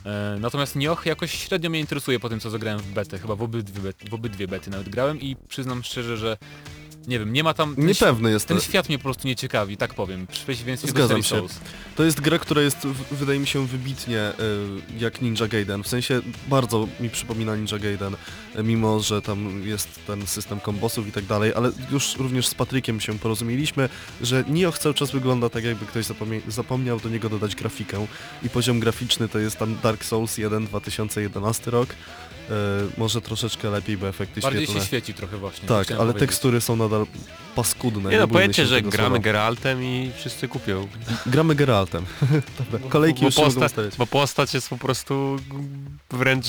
E, 0.05 0.37
Natomiast 0.39 0.75
Nioh 0.75 1.05
jakoś 1.05 1.31
średnio 1.31 1.69
mnie 1.69 1.79
interesuje 1.79 2.19
po 2.19 2.29
tym, 2.29 2.39
co 2.39 2.49
zagrałem 2.49 2.79
w 2.79 2.87
betę. 2.93 3.19
Chyba 3.19 3.35
w 3.35 3.41
obydwie, 3.41 3.93
w 4.09 4.13
obydwie 4.13 4.47
bety 4.47 4.69
nawet 4.69 4.89
grałem 4.89 5.21
i 5.21 5.35
przyznam 5.35 5.83
szczerze, 5.83 6.17
że 6.17 6.37
nie 7.07 7.19
wiem, 7.19 7.33
nie 7.33 7.43
ma 7.43 7.53
tam... 7.53 7.75
ten 7.75 7.85
Niepewny 7.85 8.31
jest 8.31 8.47
ten 8.47 8.59
świat 8.59 8.89
mnie 8.89 8.97
po 8.97 9.03
prostu 9.03 9.27
nie 9.27 9.35
ciekawi, 9.35 9.77
tak 9.77 9.93
powiem. 9.93 10.27
W 10.27 10.29
przeciwieństwie 10.29 10.87
do 10.87 10.91
Zgadzam 10.91 11.09
serii 11.09 11.23
się. 11.23 11.29
Souls. 11.29 11.59
To 11.95 12.03
jest 12.03 12.21
gra, 12.21 12.39
która 12.39 12.61
jest, 12.61 12.87
wydaje 13.11 13.39
mi 13.39 13.47
się, 13.47 13.67
wybitnie 13.67 14.19
y, 14.19 14.99
jak 14.99 15.21
Ninja 15.21 15.47
Gaiden. 15.47 15.83
W 15.83 15.87
sensie 15.87 16.21
bardzo 16.47 16.87
mi 16.99 17.09
przypomina 17.09 17.55
Ninja 17.55 17.79
Gaiden, 17.79 18.15
y, 18.59 18.63
mimo 18.63 18.99
że 18.99 19.21
tam 19.21 19.67
jest 19.67 19.99
ten 20.07 20.27
system 20.27 20.59
kombosów 20.59 21.07
i 21.07 21.11
tak 21.11 21.25
dalej, 21.25 21.53
ale 21.55 21.71
już 21.91 22.15
również 22.17 22.47
z 22.47 22.55
Patrykiem 22.55 22.99
się 22.99 23.19
porozumieliśmy, 23.19 23.89
że 24.21 24.43
Nioh 24.49 24.79
cały 24.79 24.95
czas 24.95 25.11
wygląda 25.11 25.49
tak, 25.49 25.63
jakby 25.63 25.85
ktoś 25.85 26.05
zapomniał 26.47 26.99
do 26.99 27.09
niego 27.09 27.29
dodać 27.29 27.55
grafikę 27.55 28.07
i 28.43 28.49
poziom 28.49 28.79
graficzny 28.79 29.29
to 29.29 29.39
jest 29.39 29.57
tam 29.57 29.77
Dark 29.83 30.05
Souls 30.05 30.37
1 30.37 30.65
2011 30.65 31.71
rok. 31.71 31.95
Y, 32.49 32.53
może 32.97 33.21
troszeczkę 33.21 33.69
lepiej, 33.69 33.97
bo 33.97 34.07
efekty 34.07 34.41
Bardziej 34.41 34.61
świetlne. 34.61 34.81
się 34.81 34.87
świeci 34.87 35.13
trochę 35.13 35.37
właśnie. 35.37 35.67
Tak, 35.67 35.91
ale 35.91 35.97
powiedzieć. 35.97 36.19
tekstury 36.19 36.61
są 36.61 36.75
nadal 36.75 37.05
paskudne. 37.55 38.09
Nie 38.09 38.17
no, 38.17 38.53
się 38.53 38.65
że 38.65 38.81
gramy 38.81 39.07
słowa. 39.07 39.19
Geraltem 39.19 39.83
i 39.83 40.11
wszyscy 40.15 40.47
kupią. 40.47 40.87
Gramy 41.25 41.55
Geraltem. 41.55 42.05
Dobra, 42.71 42.89
kolejki 42.89 43.19
bo, 43.19 43.25
już 43.25 43.37
mogą 43.37 43.53
postać, 43.53 43.95
bo 43.97 44.07
postać 44.07 44.53
jest 44.53 44.69
po 44.69 44.77
prostu 44.77 45.37
wręcz 46.11 46.47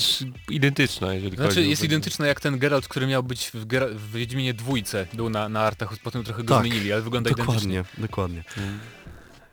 identyczna, 0.49 1.13
jeżeli 1.13 1.37
chodzi 1.37 1.51
Znaczy 1.51 1.67
o... 1.67 1.69
jest 1.69 1.83
identyczna 1.83 2.27
jak 2.27 2.39
ten 2.39 2.59
Geralt, 2.59 2.87
który 2.87 3.07
miał 3.07 3.23
być 3.23 3.51
w, 3.53 3.65
Gera 3.65 3.87
w 3.87 4.11
Wiedźminie 4.11 4.53
dwójce, 4.53 5.07
był 5.13 5.29
na, 5.29 5.49
na 5.49 5.61
artach, 5.61 5.97
potem 6.03 6.23
trochę 6.23 6.43
go 6.43 6.55
Tak, 6.55 6.65
zmienili, 6.65 6.93
ale 6.93 7.01
wygląda 7.01 7.29
identycznie. 7.29 7.55
Dokładnie, 7.55 7.83
dokładnie. 7.97 8.43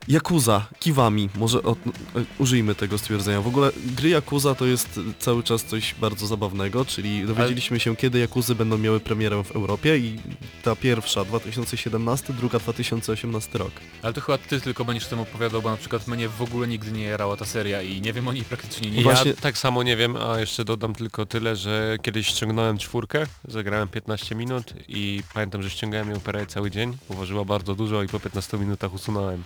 Yakuza, 0.09 0.67
Kiwami, 0.81 1.29
może 1.35 1.63
o, 1.63 1.73
e, 1.73 2.25
użyjmy 2.39 2.75
tego 2.75 2.99
stwierdzenia. 2.99 3.41
W 3.41 3.47
ogóle 3.47 3.71
gry 3.87 4.09
Yakuza 4.09 4.55
to 4.55 4.67
jest 4.67 5.01
cały 5.19 5.43
czas 5.43 5.65
coś 5.65 5.95
bardzo 5.95 6.27
zabawnego, 6.27 6.85
czyli 6.85 7.27
dowiedzieliśmy 7.27 7.81
się 7.81 7.97
kiedy 7.97 8.19
Yakuzy 8.19 8.55
będą 8.55 8.79
miały 8.79 9.01
premierę 9.01 9.45
w 9.45 9.51
Europie 9.57 9.99
i 9.99 10.21
ta 10.63 10.77
pierwsza 10.77 11.25
2017, 11.25 12.33
druga 12.33 12.59
2018 12.59 13.59
rok. 13.59 13.71
Ale 14.03 14.13
to 14.13 14.21
chyba 14.21 14.39
ty 14.39 14.61
tylko 14.61 14.85
będziesz 14.85 15.07
tym 15.07 15.21
opowiadał, 15.21 15.63
bo 15.63 15.71
na 15.71 15.77
przykład 15.77 16.09
mnie 16.09 16.29
w 16.29 16.43
ogóle 16.43 16.69
nigdy 16.69 16.93
nie 16.93 17.05
jarała 17.05 17.37
ta 17.37 17.45
seria 17.45 17.83
i 17.83 18.01
nie 18.01 18.13
wiem 18.13 18.29
o 18.29 18.33
niej 18.33 18.45
praktycznie 18.45 18.91
nic. 18.91 18.97
Ja 18.97 19.03
Właśnie- 19.03 19.35
tak 19.35 19.59
samo 19.59 19.83
nie 19.83 19.97
wiem, 19.97 20.17
a 20.17 20.41
jeszcze 20.41 20.65
dodam 20.65 20.95
tylko 20.95 21.27
tyle, 21.27 21.57
że 21.57 21.97
kiedyś 22.03 22.27
ściągnąłem 22.27 22.79
czwórkę, 22.79 23.27
zagrałem 23.49 23.89
15 23.89 24.35
minut 24.35 24.75
i 24.89 25.23
pamiętam, 25.35 25.63
że 25.63 25.71
ściągałem 25.71 26.11
ją 26.11 26.21
prawie 26.21 26.47
cały 26.47 26.71
dzień, 26.71 26.97
uważyła 27.09 27.45
bardzo 27.45 27.75
dużo 27.75 28.03
i 28.03 28.09
po 28.09 28.21
15 28.21 28.59
minutach 28.59 28.95
usunąłem. 28.95 29.45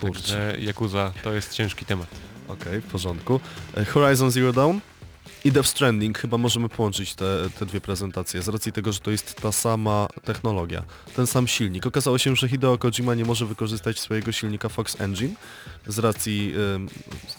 Kurczę. 0.00 0.20
Także 0.20 0.56
Yakuza 0.58 1.12
to 1.22 1.32
jest 1.32 1.52
ciężki 1.52 1.84
temat. 1.84 2.08
Okej, 2.48 2.80
w 2.80 2.84
porządku. 2.84 3.40
E, 3.76 3.84
Horizon 3.84 4.30
Zero 4.30 4.52
Dawn 4.52 4.78
i 5.44 5.52
Death 5.52 5.68
Stranding, 5.68 6.18
chyba 6.18 6.38
możemy 6.38 6.68
połączyć 6.68 7.14
te, 7.14 7.50
te 7.58 7.66
dwie 7.66 7.80
prezentacje, 7.80 8.42
z 8.42 8.48
racji 8.48 8.72
tego, 8.72 8.92
że 8.92 9.00
to 9.00 9.10
jest 9.10 9.34
ta 9.34 9.52
sama 9.52 10.08
technologia, 10.24 10.82
ten 11.16 11.26
sam 11.26 11.48
silnik. 11.48 11.86
Okazało 11.86 12.18
się, 12.18 12.36
że 12.36 12.48
Hideo 12.48 12.78
Kojima 12.78 13.14
nie 13.14 13.24
może 13.24 13.46
wykorzystać 13.46 13.98
swojego 13.98 14.32
silnika 14.32 14.68
Fox 14.68 15.00
Engine 15.00 15.34
z 15.86 15.98
racji 15.98 16.54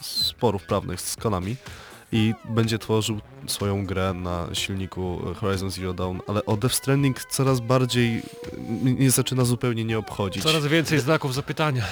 sporów 0.01 0.63
prawnych 0.63 1.01
z 1.01 1.15
Konami 1.15 1.55
i 2.11 2.33
będzie 2.49 2.79
tworzył 2.79 3.19
swoją 3.47 3.85
grę 3.85 4.13
na 4.13 4.47
silniku 4.53 5.21
e, 5.31 5.35
Horizon 5.35 5.71
Zero 5.71 5.93
Dawn, 5.93 6.19
ale 6.27 6.45
o 6.45 6.57
Death 6.57 6.75
Stranding 6.75 7.25
coraz 7.25 7.59
bardziej 7.59 8.21
mnie 8.83 9.11
zaczyna 9.11 9.45
zupełnie 9.45 9.85
nie 9.85 9.97
obchodzić. 9.97 10.43
Coraz 10.43 10.67
więcej 10.67 10.99
znaków 10.99 11.33
zapytania. 11.33 11.83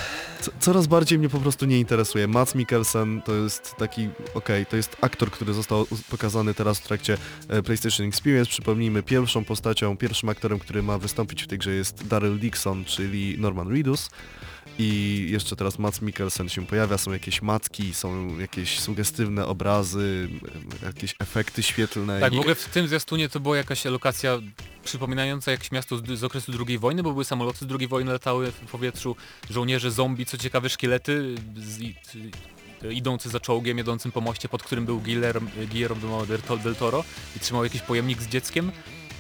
Co, 0.41 0.51
coraz 0.59 0.87
bardziej 0.87 1.19
mnie 1.19 1.29
po 1.29 1.39
prostu 1.39 1.65
nie 1.65 1.79
interesuje. 1.79 2.27
Mats 2.27 2.55
Mikkelsen 2.55 3.21
to 3.21 3.33
jest 3.33 3.75
taki, 3.75 4.09
okej, 4.33 4.65
to 4.65 4.75
jest 4.75 4.97
aktor, 5.01 5.31
który 5.31 5.53
został 5.53 5.85
pokazany 6.09 6.53
teraz 6.53 6.79
w 6.79 6.83
trakcie 6.83 7.17
e, 7.47 7.63
PlayStation 7.63 8.07
Experience. 8.07 8.49
Przypomnijmy, 8.49 9.03
pierwszą 9.03 9.45
postacią, 9.45 9.97
pierwszym 9.97 10.29
aktorem, 10.29 10.59
który 10.59 10.83
ma 10.83 10.97
wystąpić 10.97 11.43
w 11.43 11.47
tej 11.47 11.57
grze 11.57 11.71
jest 11.71 12.07
Daryl 12.07 12.39
Dixon, 12.39 12.85
czyli 12.85 13.35
Norman 13.37 13.71
Reedus. 13.71 14.09
I 14.81 15.27
jeszcze 15.29 15.55
teraz 15.55 15.79
Mats 15.79 16.01
Mikkelsen 16.01 16.49
się 16.49 16.65
pojawia, 16.65 16.97
są 16.97 17.11
jakieś 17.11 17.41
macki, 17.41 17.93
są 17.93 18.37
jakieś 18.37 18.79
sugestywne 18.79 19.45
obrazy, 19.45 20.29
jakieś 20.83 21.15
efekty 21.19 21.63
świetlne. 21.63 22.19
Tak, 22.19 22.33
w 22.33 22.39
ogóle 22.39 22.55
w 22.55 22.65
tym 22.65 22.87
zwiastunie 22.87 23.29
to 23.29 23.39
była 23.39 23.57
jakaś 23.57 23.85
lokacja 23.85 24.39
przypominająca 24.83 25.51
jakieś 25.51 25.71
miasto 25.71 25.97
z, 25.97 26.19
z 26.19 26.23
okresu 26.23 26.51
II 26.67 26.77
wojny, 26.77 27.03
bo 27.03 27.11
były 27.11 27.25
samoloty 27.25 27.65
z 27.65 27.71
II 27.79 27.87
wojny, 27.87 28.11
latały 28.11 28.51
w 28.51 28.55
powietrzu, 28.55 29.15
żołnierze 29.49 29.91
zombie, 29.91 30.25
co 30.25 30.37
ciekawe 30.37 30.69
szkielety 30.69 31.35
z, 31.57 31.79
idący 32.91 33.29
za 33.29 33.39
czołgiem, 33.39 33.77
jadącym 33.77 34.11
po 34.11 34.21
moście, 34.21 34.49
pod 34.49 34.63
którym 34.63 34.85
był 34.85 35.01
Guillermo, 35.71 36.25
del 36.63 36.75
Toro 36.75 37.03
i 37.37 37.39
trzymał 37.39 37.63
jakiś 37.63 37.81
pojemnik 37.81 38.21
z 38.21 38.27
dzieckiem. 38.27 38.71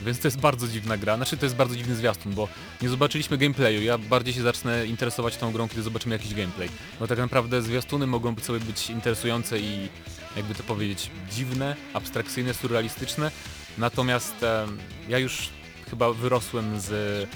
Więc 0.01 0.19
to 0.19 0.27
jest 0.27 0.39
bardzo 0.39 0.67
dziwna 0.67 0.97
gra, 0.97 1.15
znaczy 1.15 1.37
to 1.37 1.45
jest 1.45 1.55
bardzo 1.55 1.75
dziwny 1.75 1.95
zwiastun, 1.95 2.33
bo 2.33 2.47
nie 2.81 2.89
zobaczyliśmy 2.89 3.37
gameplayu. 3.37 3.81
Ja 3.81 3.97
bardziej 3.97 4.33
się 4.33 4.41
zacznę 4.41 4.85
interesować 4.87 5.37
tą 5.37 5.51
grą, 5.51 5.69
kiedy 5.69 5.81
zobaczymy 5.81 6.15
jakiś 6.15 6.33
gameplay. 6.33 6.69
Bo 6.99 7.07
tak 7.07 7.17
naprawdę 7.17 7.61
zwiastuny 7.61 8.07
mogą 8.07 8.35
być 8.35 8.45
sobie 8.45 8.59
być 8.59 8.89
interesujące 8.89 9.59
i 9.59 9.89
jakby 10.35 10.55
to 10.55 10.63
powiedzieć 10.63 11.11
dziwne, 11.31 11.75
abstrakcyjne, 11.93 12.53
surrealistyczne. 12.53 13.31
Natomiast 13.77 14.43
em, 14.43 14.77
ja 15.09 15.19
już 15.19 15.49
chyba 15.89 16.13
wyrosłem 16.13 16.79
z 16.79 17.27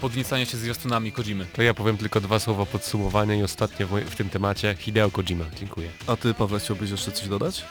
podniecania 0.00 0.46
się 0.46 0.56
zwiastunami 0.56 1.12
Kojimy. 1.12 1.46
To 1.52 1.62
ja 1.62 1.74
powiem 1.74 1.96
tylko 1.96 2.20
dwa 2.20 2.38
słowa 2.38 2.66
podsumowania 2.66 3.34
i 3.34 3.42
ostatnie 3.42 3.86
w, 3.86 3.90
w 3.90 4.16
tym 4.16 4.30
temacie. 4.30 4.76
Hideo 4.78 5.10
Kojima. 5.10 5.44
Dziękuję. 5.58 5.88
A 6.06 6.16
ty, 6.16 6.34
Paweł, 6.34 6.58
chciałbyś 6.58 6.90
jeszcze 6.90 7.12
coś 7.12 7.28
dodać? 7.28 7.64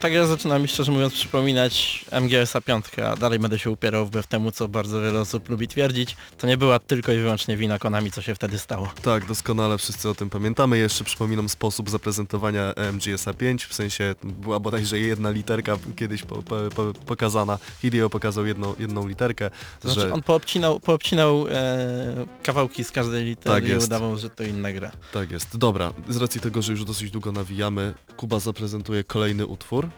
Tak 0.00 0.12
ja 0.12 0.26
zaczyna 0.26 0.58
mi 0.58 0.68
szczerze 0.68 0.92
mówiąc 0.92 1.14
przypominać 1.14 2.04
MGS-a 2.10 2.60
5, 2.60 2.84
a 2.98 3.16
dalej 3.16 3.38
będę 3.38 3.58
się 3.58 3.70
upierał 3.70 4.06
wbrew 4.06 4.26
temu, 4.26 4.50
co 4.52 4.68
bardzo 4.68 5.00
wiele 5.00 5.20
osób 5.20 5.48
lubi 5.48 5.68
twierdzić. 5.68 6.16
To 6.38 6.46
nie 6.46 6.56
była 6.56 6.78
tylko 6.78 7.12
i 7.12 7.18
wyłącznie 7.18 7.56
wina 7.56 7.78
Konami, 7.78 8.10
co 8.12 8.22
się 8.22 8.34
wtedy 8.34 8.58
stało. 8.58 8.92
Tak, 9.02 9.26
doskonale 9.26 9.78
wszyscy 9.78 10.08
o 10.08 10.14
tym 10.14 10.30
pamiętamy. 10.30 10.78
Jeszcze 10.78 11.04
przypominam 11.04 11.48
sposób 11.48 11.90
zaprezentowania 11.90 12.72
MGS-a 12.92 13.34
5, 13.34 13.64
w 13.64 13.74
sensie 13.74 14.14
była 14.24 14.60
bodajże 14.60 14.98
jedna 14.98 15.30
literka 15.30 15.76
kiedyś 15.96 16.22
po, 16.22 16.42
po, 16.42 16.56
po, 16.76 16.92
pokazana. 17.06 17.58
Hideo 17.82 18.10
pokazał 18.10 18.46
jedną, 18.46 18.74
jedną 18.78 19.08
literkę, 19.08 19.50
To 19.80 19.88
znaczy 19.88 20.08
że 20.08 20.14
on 20.14 20.22
poobcinał, 20.22 20.80
poobcinał 20.80 21.46
e, 21.48 22.26
kawałki 22.42 22.84
z 22.84 22.90
każdej 22.90 23.24
litery 23.24 23.54
Tak 23.54 23.64
i 23.68 23.68
jest. 23.72 23.86
udawał, 23.86 24.16
że 24.16 24.30
to 24.30 24.44
inna 24.44 24.72
gra. 24.72 24.90
tak 25.12 25.30
jest. 25.30 25.56
Dobra, 25.56 25.92
z 26.08 26.16
racji 26.16 26.40
tego, 26.40 26.62
że 26.62 26.72
już 26.72 26.84
dosyć 26.84 27.10
długo 27.10 27.32
nawijamy, 27.32 27.94
Kuba 28.16 28.40
zaprezentuje 28.40 29.04
kolejny 29.04 29.46
utwór. 29.46 29.88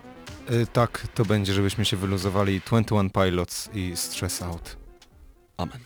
Y, 0.50 0.66
tak, 0.66 1.08
to 1.14 1.24
będzie, 1.24 1.52
żebyśmy 1.52 1.84
się 1.84 1.96
wyluzowali 1.96 2.60
21 2.60 3.10
Pilots 3.10 3.70
i 3.74 3.92
Stress 3.96 4.42
Out. 4.42 4.76
Amen. 5.56 5.85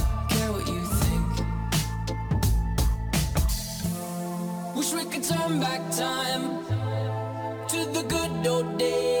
turn 5.31 5.59
back 5.59 5.81
time 5.91 6.43
to 7.71 7.79
the 7.95 8.03
good 8.13 8.47
old 8.47 8.77
days 8.77 9.20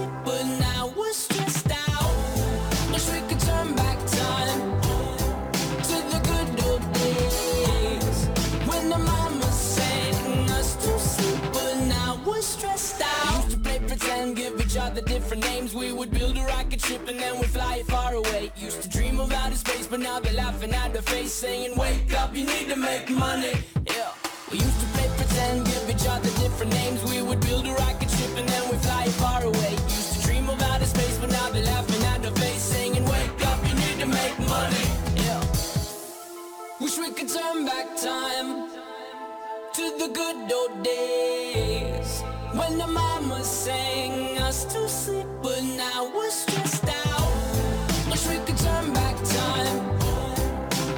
different 15.21 15.43
names. 15.43 15.75
We 15.75 15.91
would 15.93 16.11
build 16.11 16.35
a 16.37 16.43
rocket 16.45 16.81
ship 16.81 17.07
and 17.07 17.19
then 17.19 17.39
we'd 17.39 17.49
fly 17.49 17.75
it 17.77 17.85
far 17.85 18.13
away. 18.13 18.51
Used 18.57 18.81
to 18.81 18.89
dream 18.89 19.19
of 19.19 19.31
outer 19.31 19.55
space, 19.55 19.85
but 19.85 19.99
now 19.99 20.19
they're 20.19 20.33
laughing 20.33 20.73
at 20.73 20.93
the 20.93 21.01
face, 21.01 21.31
saying, 21.31 21.77
Wake 21.77 22.11
up, 22.17 22.35
you 22.35 22.45
need 22.45 22.67
to 22.69 22.75
make 22.75 23.07
money. 23.09 23.53
Yeah. 23.85 24.09
We 24.51 24.57
used 24.57 24.79
to 24.81 24.87
play 24.95 25.09
pretend, 25.17 25.65
give 25.65 25.89
each 25.89 26.07
other 26.07 26.31
different 26.43 26.73
names. 26.73 27.03
We 27.03 27.21
would 27.21 27.39
build 27.41 27.67
a 27.67 27.73
rocket 27.73 28.09
ship 28.09 28.33
and 28.35 28.47
then 28.49 28.63
we'd 28.69 28.81
fly 28.81 29.03
it 29.03 29.15
far 29.23 29.43
away. 29.43 29.73
Used 29.99 30.13
to 30.13 30.27
dream 30.27 30.49
of 30.49 30.61
outer 30.61 30.85
space, 30.85 31.17
but 31.19 31.29
now 31.29 31.49
they're 31.51 31.65
laughing 31.65 32.03
at 32.13 32.23
the 32.23 32.31
face, 32.41 32.63
saying, 32.73 33.05
Wake 33.05 33.45
up, 33.45 33.59
you 33.67 33.75
need 33.75 33.97
to 34.03 34.07
make 34.07 34.39
money. 34.39 34.85
Yeah. 35.27 35.41
Wish 36.79 36.97
we 36.97 37.11
could 37.11 37.29
turn 37.29 37.65
back 37.65 37.87
time 37.95 38.69
to 39.77 39.83
the 40.01 40.09
good 40.13 40.51
old 40.51 40.83
days 40.83 42.40
when 42.55 42.77
the 42.77 42.87
mama 42.87 43.43
sang 43.43 44.37
us 44.39 44.65
to 44.65 44.87
sleep, 44.89 45.27
but 45.41 45.61
now 45.63 46.11
we're 46.15 46.29
stressed 46.29 46.89
out. 47.07 47.31
Wish 48.09 48.27
we 48.27 48.37
could 48.45 48.57
turn 48.57 48.93
back 48.93 49.15
time 49.23 49.99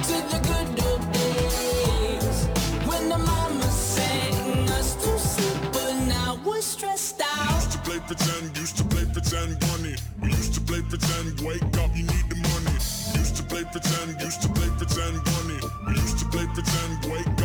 to 0.08 0.16
the 0.32 0.40
good 0.50 0.70
old 0.86 1.04
days 1.14 2.46
when 2.88 3.10
the 3.10 3.18
mama 3.18 3.68
sang 3.70 4.70
us 4.70 4.96
to 4.96 5.20
sleep, 5.20 5.72
but 5.72 5.94
now 6.08 6.40
we're 6.46 6.62
stressed 6.62 7.22
out. 7.22 7.54
Used 7.56 7.72
to 7.74 7.78
play 7.80 8.00
pretend, 8.08 8.58
used 8.58 8.78
to 8.78 8.84
play 8.86 9.06
pretend 9.14 9.60
bunny. 9.60 9.96
We 10.22 10.30
used 10.30 10.54
to 10.56 10.62
play 10.62 10.82
pretend, 10.82 11.40
wake 11.42 11.62
up, 11.78 11.92
you 11.96 12.04
need 12.04 12.28
the 12.30 12.40
money. 12.50 12.78
Used 13.20 13.36
to 13.38 13.44
play 13.44 13.64
pretend, 13.64 14.20
used 14.22 14.42
to 14.42 14.50
play 14.50 14.70
pretend 14.78 15.24
bunny. 15.24 15.60
We 15.88 15.94
used 16.02 16.18
to 16.20 16.26
play 16.26 16.48
pretend, 16.54 17.06
wake 17.12 17.28
up, 17.28 17.43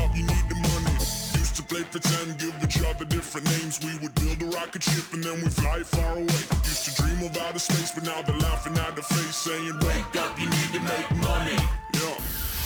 Give 1.82 2.54
each 2.64 2.82
other 2.82 3.04
different 3.04 3.46
names. 3.50 3.78
We 3.84 3.96
would 4.02 4.14
build 4.16 4.42
a 4.42 4.56
rocket 4.56 4.82
ship 4.82 5.12
and 5.12 5.22
then 5.22 5.40
we 5.42 5.48
fly 5.48 5.82
far 5.84 6.14
away. 6.14 6.42
Used 6.64 6.84
to 6.86 7.02
dream 7.02 7.22
of 7.22 7.36
outer 7.36 7.58
space, 7.60 7.92
but 7.92 8.04
now 8.04 8.20
they're 8.22 8.36
laughing 8.36 8.76
at 8.78 8.96
the 8.96 9.02
face, 9.02 9.36
saying, 9.36 9.74
Wake 9.86 10.16
up, 10.22 10.38
you 10.40 10.46
need 10.46 10.70
to 10.72 10.80
make 10.80 11.10
money. 11.22 11.56
Yeah. 11.94 12.16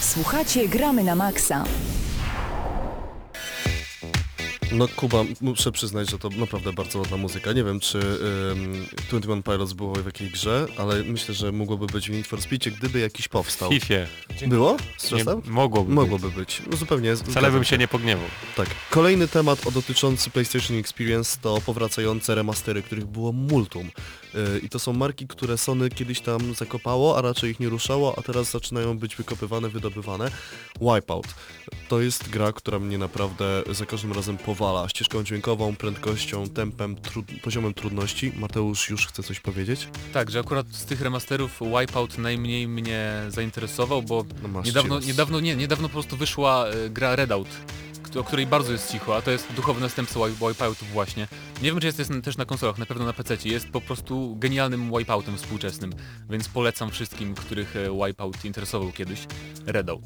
Słuchacie 0.00 0.68
Gramy 0.68 1.04
na 1.04 1.14
Maxa. 1.14 1.64
No 4.72 4.88
Kuba, 4.88 5.24
muszę 5.40 5.72
przyznać, 5.72 6.10
że 6.10 6.18
to 6.18 6.28
naprawdę 6.28 6.72
bardzo 6.72 6.98
ładna 6.98 7.16
muzyka. 7.16 7.52
Nie 7.52 7.64
wiem, 7.64 7.80
czy 7.80 7.98
ym, 7.98 8.86
21 9.10 9.42
Pilots 9.42 9.72
było 9.72 9.94
w 9.94 10.06
jakiej 10.06 10.30
grze, 10.30 10.66
ale 10.78 11.02
myślę, 11.02 11.34
że 11.34 11.52
mogłoby 11.52 11.86
być 11.86 12.10
w 12.10 12.12
Need 12.12 12.26
for 12.26 12.42
Speedzie, 12.42 12.70
gdyby 12.70 12.98
jakiś 13.00 13.28
powstał. 13.28 13.70
Fifie. 13.70 14.06
Było? 14.46 14.72
Nie, 14.72 14.78
Strzesem? 14.96 15.42
mogłoby, 15.46 15.92
Mogłoby 15.92 16.30
być. 16.30 16.62
No, 16.70 16.76
zupełnie. 16.76 17.16
Wcale 17.16 17.50
bym 17.50 17.64
się 17.64 17.78
nie 17.78 17.88
pogniewał. 17.88 18.26
Tak. 18.56 18.68
Kolejny 18.90 19.28
temat 19.28 19.66
o 19.66 19.70
dotyczący 19.70 20.30
PlayStation 20.30 20.76
Experience 20.76 21.38
to 21.42 21.60
powracające 21.66 22.34
remastery, 22.34 22.82
których 22.82 23.06
było 23.06 23.32
multum. 23.32 23.90
Yy, 24.34 24.58
I 24.62 24.68
to 24.68 24.78
są 24.78 24.92
marki, 24.92 25.26
które 25.26 25.58
Sony 25.58 25.90
kiedyś 25.90 26.20
tam 26.20 26.54
zakopało, 26.54 27.18
a 27.18 27.22
raczej 27.22 27.50
ich 27.50 27.60
nie 27.60 27.68
ruszało, 27.68 28.14
a 28.18 28.22
teraz 28.22 28.50
zaczynają 28.50 28.98
być 28.98 29.16
wykopywane, 29.16 29.68
wydobywane. 29.68 30.30
Wipeout. 30.80 31.26
To 31.88 32.00
jest 32.00 32.28
gra, 32.28 32.52
która 32.52 32.78
mnie 32.78 32.98
naprawdę 32.98 33.62
za 33.70 33.86
każdym 33.86 34.12
razem 34.12 34.38
powala. 34.62 34.88
Ścieżką 34.88 35.24
dźwiękową, 35.24 35.76
prędkością, 35.76 36.48
tempem, 36.48 36.96
trud 36.96 37.26
poziomem 37.42 37.74
trudności. 37.74 38.32
Mateusz 38.36 38.90
już 38.90 39.06
chce 39.06 39.22
coś 39.22 39.40
powiedzieć? 39.40 39.88
Tak, 40.12 40.30
że 40.30 40.40
akurat 40.40 40.66
z 40.70 40.84
tych 40.84 41.00
remasterów 41.00 41.60
Wipeout 41.80 42.18
najmniej 42.18 42.68
mnie 42.68 43.12
zainteresował, 43.28 44.02
bo 44.02 44.24
No 44.52 44.62
niedawno, 44.62 45.00
niedawno, 45.00 45.40
nie, 45.40 45.56
niedawno 45.56 45.88
po 45.88 45.92
prostu 45.92 46.16
wyszła 46.16 46.66
e, 46.66 46.90
gra 46.90 47.16
Redout, 47.16 47.48
o 48.20 48.24
której 48.24 48.46
bardzo 48.46 48.72
jest 48.72 48.92
cicho, 48.92 49.16
a 49.16 49.22
to 49.22 49.30
jest 49.30 49.52
duchowy 49.52 49.80
następca 49.80 50.20
Wi- 50.26 50.48
Wipeoutu 50.48 50.84
właśnie. 50.92 51.28
Nie 51.62 51.70
wiem, 51.70 51.80
czy 51.80 51.86
jest, 51.86 51.98
jest 51.98 52.12
też 52.24 52.36
na 52.36 52.44
konsolach, 52.44 52.78
na 52.78 52.86
pewno 52.86 53.04
na 53.04 53.12
PC. 53.12 53.36
Jest 53.44 53.68
po 53.68 53.80
prostu 53.80 54.36
genialnym 54.38 54.92
Wipeoutem 54.98 55.36
współczesnym, 55.36 55.92
więc 56.30 56.48
polecam 56.48 56.90
wszystkim, 56.90 57.34
których 57.34 57.76
e, 57.76 58.06
Wipeout 58.06 58.44
interesował 58.44 58.92
kiedyś. 58.92 59.20
Redout. 59.66 60.04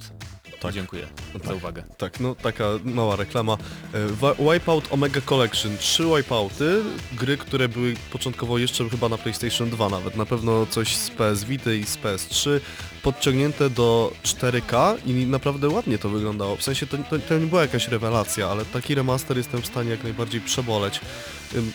Tak. 0.66 0.74
Dziękuję 0.74 1.06
za 1.34 1.38
Tak. 1.40 1.56
uwagę. 1.56 1.82
Tak, 1.98 2.20
no 2.20 2.34
taka 2.34 2.64
mała 2.84 3.16
reklama. 3.16 3.52
E, 3.92 4.06
Wi- 4.06 4.52
Wipeout 4.52 4.88
Omega 4.90 5.20
Collection. 5.20 5.78
Trzy 5.78 6.04
Wipeouty, 6.16 6.82
gry, 7.12 7.36
które 7.36 7.68
były 7.68 7.94
początkowo 8.12 8.58
jeszcze 8.58 8.88
chyba 8.88 9.08
na 9.08 9.18
PlayStation 9.18 9.70
2 9.70 9.88
nawet. 9.88 10.16
Na 10.16 10.26
pewno 10.26 10.66
coś 10.66 10.96
z 10.96 11.10
PS 11.10 11.44
Vita 11.44 11.72
i 11.72 11.84
z 11.84 11.96
PS3. 11.98 12.60
Podciągnięte 13.02 13.70
do 13.70 14.12
4K 14.24 14.96
i 15.06 15.12
naprawdę 15.26 15.68
ładnie 15.68 15.98
to 15.98 16.08
wyglądało. 16.08 16.56
W 16.56 16.62
sensie 16.62 16.86
to, 16.86 16.98
to, 16.98 17.18
to 17.18 17.38
nie 17.38 17.46
była 17.46 17.62
jakaś 17.62 17.88
rewelacja, 17.88 18.48
ale 18.48 18.64
taki 18.64 18.94
remaster 18.94 19.36
jestem 19.36 19.62
w 19.62 19.66
stanie 19.66 19.90
jak 19.90 20.02
najbardziej 20.02 20.40
przeboleć. 20.40 21.00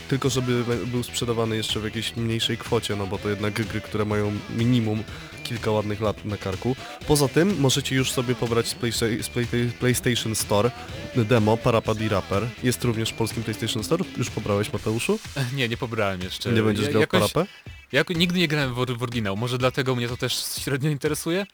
Tylko 0.08 0.30
żeby 0.30 0.64
był 0.86 1.04
sprzedawany 1.04 1.58
jeszcze 1.58 1.80
w 1.80 1.84
jakiejś 1.84 2.16
mniejszej 2.16 2.58
kwocie, 2.58 2.96
no 2.96 3.08
bo 3.08 3.18
to 3.18 3.30
jednak 3.30 3.54
gry, 3.54 3.82
które 3.82 4.06
mają 4.06 4.32
minimum 4.58 5.04
kilka 5.44 5.72
ładnych 5.72 6.02
lat 6.02 6.26
na 6.26 6.38
karku. 6.38 6.76
Poza 7.08 7.28
tym 7.28 7.60
możecie 7.60 7.96
już 7.96 8.12
sobie 8.12 8.36
pobrać 8.36 8.68
z, 8.68 8.76
Playsta- 8.76 9.24
z 9.24 9.30
Play- 9.30 9.72
PlayStation 9.80 10.36
Store 10.36 10.72
demo 11.16 11.58
Parapad 11.58 12.02
i 12.02 12.10
Rapper. 12.10 12.48
Jest 12.64 12.84
również 12.84 13.10
w 13.10 13.14
polskim 13.14 13.44
PlayStation 13.44 13.84
Store. 13.84 14.06
Już 14.18 14.30
pobrałeś 14.30 14.74
Mateuszu? 14.74 15.20
Nie, 15.56 15.70
nie 15.70 15.78
pobrałem 15.78 16.22
jeszcze. 16.22 16.52
Nie 16.52 16.62
będziesz 16.64 16.86
Ja- 16.86 16.92
grał 16.92 17.02
jakoś- 17.02 17.32
Parapę? 17.32 17.52
Ja 17.92 18.04
nigdy 18.16 18.40
nie 18.40 18.48
grałem 18.48 18.74
w, 18.74 18.86
w 18.98 19.04
oryginał, 19.04 19.38
może 19.38 19.58
dlatego 19.58 19.96
mnie 19.96 20.08
to 20.08 20.18
też 20.18 20.44
średnio 20.58 20.90
interesuje. 20.90 21.46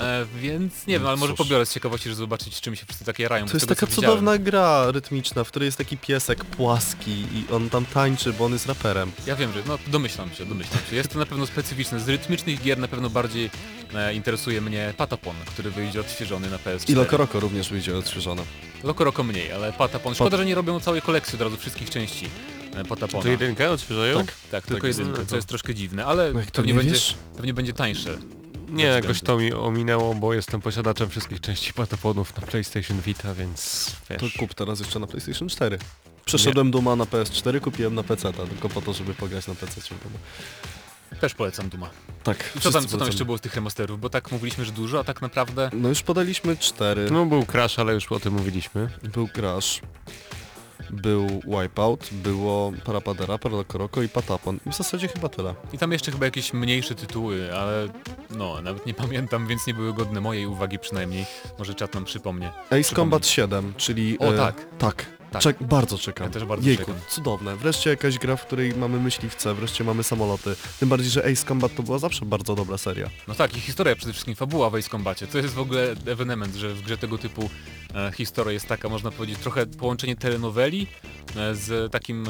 E, 0.00 0.26
więc 0.40 0.86
nie 0.86 0.94
wiem, 0.98 1.06
ale 1.06 1.16
może 1.16 1.32
No 1.32 1.36
cóż. 1.36 1.46
pobiorę 1.46 1.66
z 1.66 1.72
ciekawości, 1.74 2.04
żeby 2.08 2.14
zobaczyć 2.16 2.60
czym 2.60 2.76
się 2.76 2.86
wszyscy 2.86 3.04
takie 3.04 3.22
jarają. 3.22 3.46
To 3.46 3.54
jest 3.54 3.68
taka 3.68 3.86
widziałem. 3.86 4.10
cudowna 4.10 4.38
gra 4.38 4.90
rytmiczna, 4.90 5.44
w 5.44 5.48
której 5.48 5.66
jest 5.66 5.78
taki 5.78 5.96
piesek 5.98 6.44
płaski 6.44 7.10
i 7.10 7.44
on 7.52 7.70
tam 7.70 7.86
tańczy, 7.86 8.32
bo 8.32 8.44
on 8.44 8.52
jest 8.52 8.66
raperem. 8.66 9.12
Ja 9.26 9.36
wiem, 9.36 9.52
że 9.52 9.62
no 9.66 9.78
domyślam 9.86 10.30
się, 10.34 10.46
domyślam 10.46 10.80
się. 10.90 10.96
Jest 10.96 11.12
to 11.12 11.18
na 11.18 11.26
pewno 11.26 11.46
specyficzne. 11.46 12.00
Z 12.00 12.08
rytmicznych 12.08 12.62
gier 12.62 12.78
na 12.78 12.88
pewno 12.88 13.10
bardziej 13.10 13.50
e, 13.94 14.14
interesuje 14.14 14.60
mnie 14.60 14.94
Patapon, 14.96 15.34
który 15.46 15.70
wyjdzie 15.70 16.00
odświeżony 16.00 16.50
na 16.50 16.56
PS4. 16.58 16.90
I 16.90 16.94
Lokoroko 16.94 17.40
również 17.40 17.70
wyjdzie 17.70 17.96
odświeżone. 17.96 18.42
Lokoroko 18.84 19.22
mniej, 19.24 19.52
ale 19.52 19.72
Patapon. 19.72 20.14
Szkoda, 20.14 20.36
że 20.36 20.46
nie 20.46 20.54
robią 20.54 20.80
całej 20.80 21.02
kolekcji 21.02 21.34
od 21.34 21.40
razu 21.42 21.56
wszystkich 21.56 21.90
części 21.90 22.28
e, 22.74 22.84
Patapona. 22.84 23.22
To 23.22 23.28
jedynkę 23.28 23.70
odświeżają? 23.70 24.18
Tak, 24.26 24.34
tak, 24.50 24.66
tylko 24.66 24.86
jest. 24.86 24.98
jedynkę, 24.98 25.26
co 25.26 25.36
jest 25.36 25.48
troszkę 25.48 25.74
dziwne, 25.74 26.06
ale 26.06 26.32
No 26.32 26.40
pewnie 26.52 26.72
nie 26.72 26.78
będzie, 26.78 26.92
wiesz? 26.94 27.14
pewnie 27.36 27.54
będzie 27.54 27.72
tańsze. 27.72 28.18
Nie, 28.68 28.84
jakoś 28.84 29.20
to 29.20 29.38
mi 29.38 29.52
ominęło, 29.52 30.14
bo 30.14 30.34
jestem 30.34 30.60
posiadaczem 30.60 31.10
wszystkich 31.10 31.40
części 31.40 31.72
pataponów 31.72 32.36
na 32.40 32.46
PlayStation 32.46 33.00
Vita, 33.00 33.34
więc 33.34 33.90
wiesz. 34.10 34.20
To 34.20 34.38
kup 34.38 34.54
teraz 34.54 34.80
jeszcze 34.80 34.98
na 34.98 35.06
PlayStation 35.06 35.48
4. 35.48 35.78
Przeszedłem 36.24 36.70
Duma 36.70 36.96
na 36.96 37.04
PS4, 37.04 37.60
kupiłem 37.60 37.94
na 37.94 38.02
PC, 38.02 38.32
tylko 38.32 38.68
po 38.68 38.82
to, 38.82 38.92
żeby 38.92 39.14
pograć 39.14 39.46
na 39.46 39.54
PC. 39.54 39.80
Też 41.20 41.34
polecam 41.34 41.68
Duma. 41.68 41.90
Tak. 42.24 42.52
I 42.56 42.60
co 42.60 42.70
tam, 42.70 42.86
co 42.86 42.98
tam 42.98 43.06
jeszcze 43.06 43.24
było 43.24 43.38
z 43.38 43.40
tych 43.40 43.54
remasterów? 43.54 44.00
Bo 44.00 44.10
tak 44.10 44.32
mówiliśmy, 44.32 44.64
że 44.64 44.72
dużo, 44.72 45.00
a 45.00 45.04
tak 45.04 45.22
naprawdę... 45.22 45.70
No 45.72 45.88
już 45.88 46.02
podaliśmy 46.02 46.56
cztery. 46.56 47.10
No 47.10 47.26
był 47.26 47.46
Crash, 47.46 47.78
ale 47.78 47.94
już 47.94 48.12
o 48.12 48.20
tym 48.20 48.34
mówiliśmy. 48.34 48.90
Był 49.02 49.28
Crash, 49.28 49.80
był 50.90 51.26
Wipeout, 51.60 52.08
było 52.12 52.72
Parapadera, 52.84 53.38
Paralokoroko 53.38 54.02
i 54.02 54.08
Patapon. 54.08 54.58
I 54.66 54.70
w 54.70 54.74
zasadzie 54.76 55.08
chyba 55.08 55.28
tyle. 55.28 55.54
I 55.72 55.78
tam 55.78 55.92
jeszcze 55.92 56.12
chyba 56.12 56.24
jakieś 56.24 56.52
mniejsze 56.52 56.94
tytuły, 56.94 57.54
ale 57.54 57.88
no, 58.30 58.62
nawet 58.62 58.86
nie 58.86 58.94
pamiętam, 58.94 59.46
więc 59.46 59.66
nie 59.66 59.74
były 59.74 59.92
godne 59.92 60.20
mojej 60.20 60.46
uwagi 60.46 60.78
przynajmniej. 60.78 61.26
Może 61.58 61.74
czat 61.74 61.94
nam 61.94 62.04
przypomnie. 62.04 62.52
Ace. 62.70 62.94
Combat 62.94 63.26
7, 63.26 63.74
czyli... 63.76 64.18
O, 64.18 64.34
e, 64.34 64.36
tak. 64.36 64.66
Tak. 64.78 65.17
Tak. 65.30 65.42
Czek, 65.42 65.62
bardzo 65.62 65.98
czekam. 65.98 66.26
Ja 66.26 66.32
też 66.32 66.44
bardzo 66.44 66.68
Jejku, 66.68 66.84
czekam. 66.84 67.00
cudowne. 67.08 67.56
Wreszcie 67.56 67.90
jakaś 67.90 68.18
gra, 68.18 68.36
w 68.36 68.46
której 68.46 68.74
mamy 68.74 69.00
myśliwce, 69.00 69.54
wreszcie 69.54 69.84
mamy 69.84 70.02
samoloty. 70.02 70.56
Tym 70.80 70.88
bardziej, 70.88 71.10
że 71.10 71.24
Ace 71.24 71.46
Combat 71.46 71.74
to 71.74 71.82
była 71.82 71.98
zawsze 71.98 72.24
bardzo 72.26 72.54
dobra 72.54 72.78
seria. 72.78 73.10
No 73.28 73.34
tak, 73.34 73.56
i 73.56 73.60
historia 73.60 73.96
przede 73.96 74.12
wszystkim, 74.12 74.34
fabuła 74.34 74.70
w 74.70 74.74
Ace 74.74 74.88
Combacie. 74.90 75.26
To 75.26 75.38
jest 75.38 75.54
w 75.54 75.58
ogóle 75.58 75.94
ewenement, 76.06 76.54
że 76.54 76.74
w 76.74 76.82
grze 76.82 76.98
tego 76.98 77.18
typu 77.18 77.50
e, 77.94 78.12
historia 78.12 78.52
jest 78.52 78.66
taka, 78.66 78.88
można 78.88 79.10
powiedzieć, 79.10 79.38
trochę 79.38 79.66
połączenie 79.66 80.16
telenoweli 80.16 80.86
e, 81.36 81.54
z 81.54 81.92
takim 81.92 82.22
e, 82.22 82.28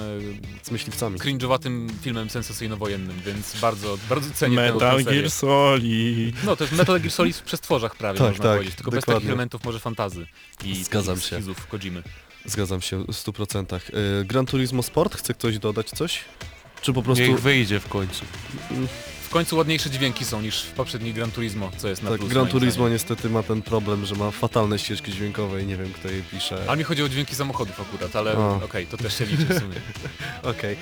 Z 0.63 0.71
myśliwcami. 0.71 1.19
cringe'owatym 1.19 1.89
filmem 2.03 2.29
sensacyjno-wojennym, 2.29 3.21
więc 3.27 3.61
bardzo, 3.61 3.99
bardzo 4.09 4.31
cenię 4.35 4.57
tę- 4.57 4.67
tę 4.69 4.75
Metal 4.75 5.05
serię. 5.05 5.21
Gear 5.21 5.31
Solid. 5.31 6.45
No 6.45 6.57
to 6.57 6.65
jest 6.65 6.77
Metal 6.77 7.01
Gear 7.01 7.11
Solid 7.13 7.37
w 7.37 7.43
przestworzach 7.43 7.97
prawie, 7.97 8.19
Tak, 8.19 8.29
można 8.29 8.45
tak, 8.45 8.55
powiedzieć, 8.57 8.75
tylko 8.77 8.91
bez 8.91 9.01
dokładnie. 9.01 9.21
takich 9.21 9.31
elementów 9.31 9.65
może 9.65 9.81
fantazy 9.81 10.27
i 10.65 10.85
Zgadzam 10.85 11.15
takich 11.15 11.31
się. 11.31 11.37
schizów 11.37 11.67
Kojimy. 11.67 12.03
Zgadzam 12.45 12.81
się 12.81 13.05
w 13.05 13.07
100%. 13.07 13.77
Y, 14.21 14.25
Gran 14.25 14.47
Turismo 14.47 14.83
Sport, 14.83 15.17
chce 15.17 15.35
ktoś 15.35 15.59
dodać 15.59 15.91
coś? 15.91 16.21
Czy 16.83 16.93
po 16.93 17.03
prostu... 17.03 17.25
Niech 17.25 17.41
wyjdzie 17.41 17.81
w 17.81 17.89
końcu. 17.89 18.25
W 19.23 19.31
końcu 19.31 19.57
ładniejsze 19.57 19.91
dźwięki 19.91 20.25
są 20.25 20.43
niż 20.43 20.63
w 20.63 20.71
poprzednich 20.71 21.15
Gran 21.15 21.31
Turismo, 21.31 21.71
co 21.77 21.89
jest 21.89 22.03
na 22.03 22.11
Tak, 22.11 22.19
plus 22.19 22.31
Gran 22.31 22.47
Turismo 22.47 22.73
zdaniem. 22.73 22.93
niestety 22.93 23.31
ma 23.31 23.43
ten 23.43 23.63
problem, 23.63 24.07
że 24.07 24.15
ma 24.15 24.31
fatalne 24.31 24.79
ścieżki 24.79 25.13
dźwiękowe 25.13 25.63
i 25.63 25.67
nie 25.67 25.77
wiem 25.77 25.93
kto 25.93 26.09
je 26.09 26.23
pisze. 26.23 26.65
Ale 26.69 26.77
mi 26.77 26.85
chodzi 26.85 27.03
o 27.03 27.09
dźwięki 27.09 27.35
samochodów 27.35 27.81
akurat, 27.81 28.17
ale 28.17 28.33
A. 28.33 28.65
okej, 28.65 28.87
to 28.87 28.97
też 28.97 29.19
się 29.19 29.27
liczy 29.27 29.45
w 29.45 29.59
sumie. 29.59 29.77
Okej. 30.53 30.77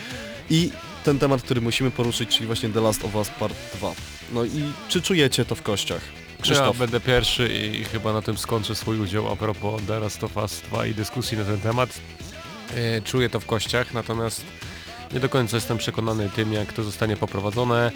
I 0.51 0.71
ten 1.05 1.19
temat, 1.19 1.43
który 1.43 1.61
musimy 1.61 1.91
poruszyć, 1.91 2.31
czyli 2.31 2.47
właśnie 2.47 2.69
The 2.69 2.81
Last 2.81 3.05
of 3.05 3.15
Us 3.15 3.29
Part 3.29 3.55
2. 3.75 3.93
No 4.33 4.45
i 4.45 4.63
czy 4.89 5.03
czujecie 5.03 5.45
to 5.45 5.55
w 5.55 5.63
kościach? 5.63 6.01
Ja 6.39 6.43
Krzysztof. 6.43 6.79
będę 6.79 7.01
pierwszy 7.01 7.49
i 7.49 7.85
chyba 7.85 8.13
na 8.13 8.23
tym 8.23 8.39
skończę 8.39 8.75
swój 8.75 9.01
udział 9.01 9.33
a 9.33 9.37
propos 9.37 9.83
The 9.87 10.01
Last 10.01 10.25
of 10.25 10.37
Us 10.37 10.61
2 10.61 10.87
i 10.87 10.95
dyskusji 10.95 11.39
na 11.39 11.45
ten 11.45 11.61
temat. 11.61 11.91
E, 12.77 13.03
Czuję 13.03 13.31
to 13.31 13.41
w 13.41 13.47
kościach, 13.47 13.95
natomiast 13.95 14.45
nie 15.13 15.21
do 15.21 15.29
końca 15.29 15.57
jestem 15.57 15.79
przekonany 15.79 16.31
tym, 16.31 16.53
jak 16.53 16.73
to 16.73 16.83
zostanie 16.83 17.17
poprowadzone. 17.17 17.91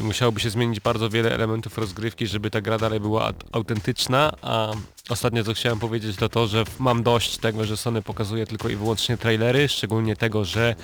E, 0.00 0.02
musiałoby 0.02 0.40
się 0.40 0.50
zmienić 0.50 0.80
bardzo 0.80 1.10
wiele 1.10 1.34
elementów 1.34 1.78
rozgrywki, 1.78 2.26
żeby 2.26 2.50
ta 2.50 2.60
gra 2.60 2.78
dalej 2.78 3.00
była 3.00 3.30
aut- 3.32 3.44
autentyczna, 3.52 4.32
a 4.42 4.72
ostatnio 5.08 5.44
co 5.44 5.54
chciałem 5.54 5.78
powiedzieć 5.78 6.16
to 6.16 6.28
to, 6.28 6.46
że 6.46 6.64
mam 6.78 7.02
dość 7.02 7.38
tego, 7.38 7.64
że 7.64 7.76
Sony 7.76 8.02
pokazuje 8.02 8.46
tylko 8.46 8.68
i 8.68 8.76
wyłącznie 8.76 9.16
trailery, 9.16 9.68
szczególnie 9.68 10.16
tego, 10.16 10.44
że 10.44 10.74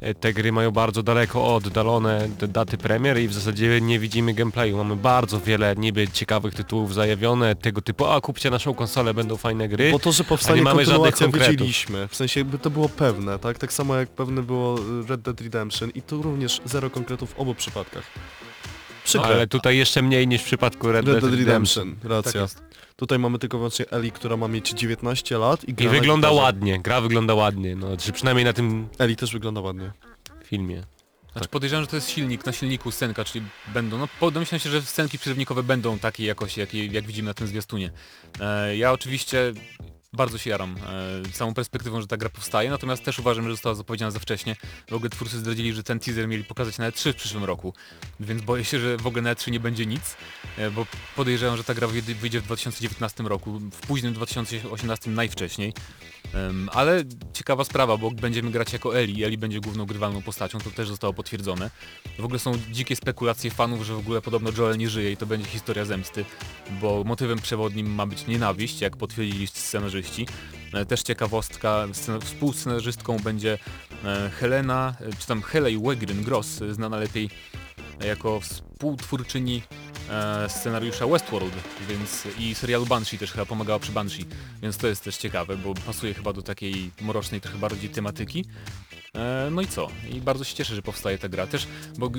e, 0.00 0.14
te 0.14 0.32
gry 0.32 0.52
mają 0.52 0.70
bardzo 0.70 1.02
daleko 1.02 1.54
oddalone 1.54 2.28
daty 2.48 2.78
premier 2.78 3.18
i 3.20 3.28
w 3.28 3.32
zasadzie 3.34 3.80
nie 3.80 3.98
widzimy 3.98 4.34
gameplayu. 4.34 4.76
Mamy 4.76 4.96
bardzo 4.96 5.40
wiele 5.40 5.74
niby 5.76 6.08
ciekawych 6.08 6.54
tytułów 6.54 6.94
zajawione, 6.94 7.54
tego 7.56 7.82
typu, 7.82 8.06
a 8.06 8.20
kupcie 8.20 8.50
naszą 8.50 8.74
konsolę, 8.74 9.14
będą 9.14 9.36
fajne 9.36 9.68
gry. 9.68 9.90
Po 9.92 9.98
to, 9.98 10.12
że 10.12 10.24
powstanie 10.24 10.58
nie 10.58 10.64
mamy 10.64 10.84
żadnych 10.84 11.14
konkretów. 11.14 11.48
wiedzieliśmy. 11.50 12.08
W 12.08 12.16
sensie 12.16 12.40
jakby 12.40 12.58
to 12.58 12.70
było 12.70 12.88
pewne, 12.88 13.38
tak? 13.38 13.58
Tak 13.58 13.72
samo 13.72 13.94
jak 13.96 14.08
pewne 14.08 14.42
było 14.42 14.78
y, 14.78 15.06
Red 15.08 15.20
Dead 15.20 15.40
Redemption 15.40 15.90
i 15.90 16.02
tu 16.02 16.22
również 16.22 16.60
zero 16.64 16.90
konkretów 16.90 17.30
w 17.34 17.38
obu 17.38 17.54
przypadkach. 17.54 18.04
Przykre. 19.04 19.26
Ale 19.26 19.46
tutaj 19.46 19.76
jeszcze 19.76 20.02
mniej 20.02 20.28
niż 20.28 20.42
w 20.42 20.44
przypadku 20.44 20.92
Red, 20.92 21.06
Red 21.06 21.20
Dead 21.20 21.30
Redemption. 21.34 21.88
Redemption, 21.88 22.10
racja. 22.10 22.32
Tak 22.32 22.42
jest. 22.42 22.62
Tutaj 22.96 23.18
mamy 23.18 23.38
tylko 23.38 23.58
wyłącznie 23.58 23.90
Eli, 23.90 24.12
która 24.12 24.36
ma 24.36 24.48
mieć 24.48 24.70
19 24.70 25.38
lat 25.38 25.64
i 25.64 25.70
I 25.70 25.74
gra 25.74 25.86
na 25.86 25.92
wygląda 25.92 26.28
gitarze. 26.28 26.42
ładnie, 26.42 26.80
gra 26.80 27.00
wygląda 27.00 27.34
ładnie, 27.34 27.76
no, 27.76 27.96
czy 27.96 28.12
przynajmniej 28.12 28.44
na 28.44 28.52
tym 28.52 28.88
Eli 28.98 29.16
też 29.16 29.32
wygląda 29.32 29.60
ładnie. 29.60 29.92
filmie. 30.44 30.82
Znaczy 31.32 31.48
podejrzewam, 31.48 31.82
że 31.84 31.90
to 31.90 31.96
jest 31.96 32.10
silnik, 32.10 32.46
na 32.46 32.52
silniku 32.52 32.90
scenka, 32.90 33.24
czyli 33.24 33.44
będą, 33.74 33.98
no 34.20 34.30
domyślam 34.30 34.58
się, 34.58 34.70
że 34.70 34.82
scenki 34.82 35.18
przerywnikowe 35.18 35.62
będą 35.62 35.98
takiej 35.98 36.26
jakości, 36.26 36.60
jakiej, 36.60 36.92
jak 36.92 37.04
widzimy 37.06 37.26
na 37.28 37.34
tym 37.34 37.46
zwiastunie. 37.46 37.90
E, 38.40 38.76
ja 38.76 38.92
oczywiście 38.92 39.52
bardzo 40.14 40.38
się 40.38 40.50
jaram 40.50 40.76
e, 41.26 41.32
samą 41.32 41.54
perspektywą, 41.54 42.00
że 42.00 42.06
ta 42.06 42.16
gra 42.16 42.28
powstaje, 42.28 42.70
natomiast 42.70 43.04
też 43.04 43.18
uważam, 43.18 43.44
że 43.44 43.50
została 43.50 43.74
zapowiedziana 43.74 44.10
za 44.10 44.18
wcześnie. 44.18 44.56
W 44.90 44.92
ogóle 44.92 45.10
twórcy 45.10 45.38
zdradzili, 45.38 45.72
że 45.72 45.82
ten 45.82 46.00
teaser 46.00 46.28
mieli 46.28 46.44
pokazać 46.44 46.78
na 46.78 46.90
E3 46.90 47.12
w 47.12 47.16
przyszłym 47.16 47.44
roku, 47.44 47.74
więc 48.20 48.42
boję 48.42 48.64
się, 48.64 48.80
że 48.80 48.96
w 48.96 49.06
ogóle 49.06 49.22
na 49.22 49.34
E3 49.34 49.50
nie 49.50 49.60
będzie 49.60 49.86
nic, 49.86 50.16
e, 50.58 50.70
bo 50.70 50.86
podejrzewam, 51.16 51.56
że 51.56 51.64
ta 51.64 51.74
gra 51.74 51.86
wyjdzie 52.20 52.40
w 52.40 52.44
2019 52.44 53.24
roku, 53.24 53.58
w 53.58 53.80
późnym 53.80 54.14
2018 54.14 55.10
najwcześniej. 55.10 55.72
Em, 56.34 56.68
ale 56.72 57.02
ciekawa 57.32 57.64
sprawa, 57.64 57.96
bo 57.96 58.10
będziemy 58.10 58.50
grać 58.50 58.72
jako 58.72 58.98
Eli, 58.98 59.24
Eli 59.24 59.38
będzie 59.38 59.60
główną 59.60 59.86
grywalną 59.86 60.22
postacią, 60.22 60.58
to 60.58 60.70
też 60.70 60.88
zostało 60.88 61.12
potwierdzone. 61.14 61.70
W 62.18 62.24
ogóle 62.24 62.38
są 62.38 62.52
dzikie 62.72 62.96
spekulacje 62.96 63.50
fanów, 63.50 63.82
że 63.86 63.94
w 63.94 63.98
ogóle 63.98 64.22
podobno 64.22 64.50
Joel 64.58 64.78
nie 64.78 64.88
żyje 64.88 65.12
i 65.12 65.16
to 65.16 65.26
będzie 65.26 65.46
historia 65.46 65.84
zemsty, 65.84 66.24
bo 66.80 67.04
motywem 67.04 67.38
przewodnim 67.38 67.94
ma 67.94 68.06
być 68.06 68.26
nienawiść, 68.26 68.80
jak 68.80 68.96
potwierdzili 68.96 69.46
scenarzyści. 69.46 70.26
E, 70.72 70.84
Też 70.86 71.02
ciekawostka, 71.02 71.86
scena- 71.92 72.20
współscenarzystką 72.20 73.16
będzie 73.18 73.58
e, 74.04 74.30
Helena, 74.30 74.94
e, 75.00 75.16
czy 75.18 75.26
tam 75.26 75.42
Helej 75.42 75.78
Wegryn 75.78 76.22
Gross, 76.22 76.60
znana 76.70 76.96
lepiej 76.96 77.30
jako 78.06 78.40
współtwórczyni 78.40 79.62
scenariusza 80.48 81.06
Westworld, 81.06 81.52
więc 81.88 82.22
i 82.38 82.54
serialu 82.54 82.86
Banshee 82.86 83.18
też 83.18 83.32
chyba 83.32 83.46
pomagała 83.46 83.78
przy 83.78 83.92
Banshee, 83.92 84.24
więc 84.62 84.76
to 84.76 84.86
jest 84.86 85.04
też 85.04 85.16
ciekawe, 85.16 85.56
bo 85.56 85.74
pasuje 85.74 86.14
chyba 86.14 86.32
do 86.32 86.42
takiej 86.42 86.90
mrocznej 87.00 87.40
trochę 87.40 87.58
bardziej 87.58 87.90
tematyki. 87.90 88.44
E, 89.14 89.48
No 89.50 89.62
i 89.62 89.66
co? 89.66 89.88
I 90.10 90.20
bardzo 90.20 90.44
się 90.44 90.54
cieszę, 90.54 90.74
że 90.74 90.82
powstaje 90.82 91.18
ta 91.18 91.28
gra. 91.28 91.46
Też, 91.46 91.66
bo 91.98 92.10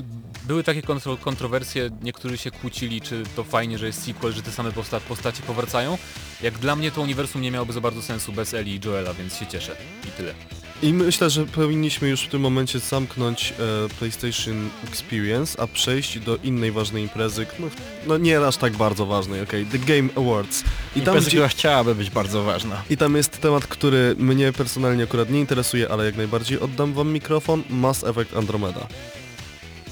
były 0.43 0.63
takie 0.63 0.81
kontro 0.81 1.17
kontrowersje, 1.17 1.89
niektórzy 2.01 2.37
się 2.37 2.51
kłócili, 2.51 3.01
czy 3.01 3.23
to 3.35 3.43
fajnie, 3.43 3.77
że 3.77 3.85
jest 3.87 4.03
sequel, 4.03 4.33
że 4.33 4.41
te 4.41 4.51
same 4.51 4.71
posta 4.71 4.99
postacie 4.99 5.43
powracają. 5.43 5.97
Jak 6.41 6.57
dla 6.57 6.75
mnie 6.75 6.91
to 6.91 7.01
uniwersum 7.01 7.41
nie 7.41 7.51
miałoby 7.51 7.73
za 7.73 7.81
bardzo 7.81 8.01
sensu 8.01 8.31
bez 8.31 8.53
Eli 8.53 8.75
i 8.75 8.79
Joela, 8.85 9.13
więc 9.13 9.37
się 9.37 9.47
cieszę. 9.47 9.75
I 10.07 10.11
tyle. 10.11 10.33
I 10.81 10.93
myślę, 10.93 11.29
że 11.29 11.45
powinniśmy 11.45 12.09
już 12.09 12.21
w 12.21 12.29
tym 12.29 12.41
momencie 12.41 12.79
zamknąć 12.79 13.53
e, 13.59 13.89
PlayStation 13.99 14.69
Experience, 14.87 15.61
a 15.61 15.67
przejść 15.67 16.19
do 16.19 16.37
innej 16.37 16.71
ważnej 16.71 17.03
imprezy, 17.03 17.45
no, 17.59 17.67
no 18.07 18.17
nie 18.17 18.39
aż 18.47 18.57
tak 18.57 18.73
bardzo 18.73 19.05
ważnej, 19.05 19.41
okej, 19.41 19.65
The 19.65 19.79
Game 19.79 20.09
Awards. 20.15 20.61
I 20.61 20.63
tam, 20.65 20.99
Impreza, 20.99 21.19
gdzie, 21.19 21.37
która 21.37 21.47
chciałaby 21.47 21.95
być 21.95 22.09
bardzo 22.09 22.43
ważna. 22.43 22.83
I 22.89 22.97
tam 22.97 23.15
jest 23.15 23.41
temat, 23.41 23.67
który 23.67 24.15
mnie 24.19 24.53
personalnie 24.53 25.03
akurat 25.03 25.29
nie 25.29 25.39
interesuje, 25.39 25.89
ale 25.89 26.05
jak 26.05 26.15
najbardziej 26.17 26.59
oddam 26.59 26.93
wam 26.93 27.13
mikrofon, 27.13 27.63
Mass 27.69 28.03
Effect 28.03 28.37
Andromeda. 28.37 28.87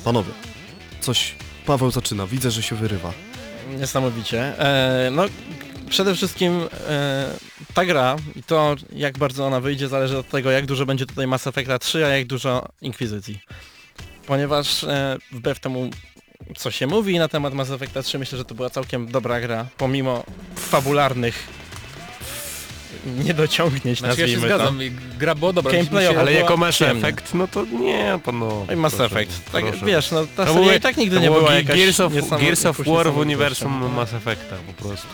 Panowie, 0.03 0.31
coś... 1.01 1.35
Paweł 1.65 1.91
zaczyna, 1.91 2.27
widzę, 2.27 2.51
że 2.51 2.63
się 2.63 2.75
wyrywa. 2.75 3.13
Niesamowicie. 3.79 4.59
E, 4.59 5.11
no, 5.11 5.25
przede 5.89 6.15
wszystkim 6.15 6.61
e, 6.87 7.33
ta 7.73 7.85
gra 7.85 8.15
i 8.35 8.43
to 8.43 8.75
jak 8.95 9.17
bardzo 9.17 9.45
ona 9.45 9.59
wyjdzie 9.59 9.87
zależy 9.87 10.17
od 10.17 10.29
tego 10.29 10.51
jak 10.51 10.65
dużo 10.65 10.85
będzie 10.85 11.05
tutaj 11.05 11.27
Mass 11.27 11.47
Effecta 11.47 11.79
3, 11.79 12.05
a 12.05 12.09
jak 12.09 12.27
dużo 12.27 12.65
Inkwizycji. 12.81 13.39
Ponieważ 14.27 14.83
e, 14.83 15.17
wbrew 15.31 15.59
temu 15.59 15.89
co 16.57 16.71
się 16.71 16.87
mówi 16.87 17.19
na 17.19 17.27
temat 17.27 17.53
Mass 17.53 17.69
Effecta 17.71 18.03
3 18.03 18.19
myślę, 18.19 18.37
że 18.37 18.45
to 18.45 18.55
była 18.55 18.69
całkiem 18.69 19.07
dobra 19.11 19.41
gra, 19.41 19.65
pomimo 19.77 20.23
fabularnych 20.55 21.47
niedociągnięć 23.05 23.99
Znaczy 23.99 24.21
ja 24.21 24.27
się 24.27 24.33
nazwijmy 24.33 24.49
to. 24.49 24.57
zgadzam, 24.57 24.83
i 24.83 24.91
gra 25.17 25.35
była 25.35 25.53
dobra. 25.53 25.71
Się- 25.71 25.79
Ale 25.99 26.09
była 26.11 26.31
jako 26.31 26.57
Mass. 26.57 26.81
Effect, 26.81 27.33
no 27.33 27.47
to 27.47 27.65
nie, 27.65 28.19
panowie. 28.25 28.65
Oj, 28.69 28.75
Mass 28.75 28.95
proszę, 28.95 29.15
Effect. 29.19 29.51
Tak, 29.51 29.65
proszę. 29.65 29.85
wiesz, 29.85 30.11
no 30.11 30.27
ta 30.37 30.45
To 30.45 30.53
seria 30.53 30.75
i 30.75 30.79
tak 30.79 30.97
nigdy 30.97 31.15
to 31.15 31.21
nie 31.21 31.27
było 31.27 31.39
była 31.39 31.53
jakaś 31.53 31.77
Gears 31.77 31.99
of, 31.99 32.13
Gears 32.41 32.65
of 32.65 32.87
War 32.87 33.11
w 33.13 33.17
uniwersum 33.17 33.93
Mass 33.95 34.13
Effecta 34.13 34.55
po 34.67 34.83
prostu. 34.83 35.07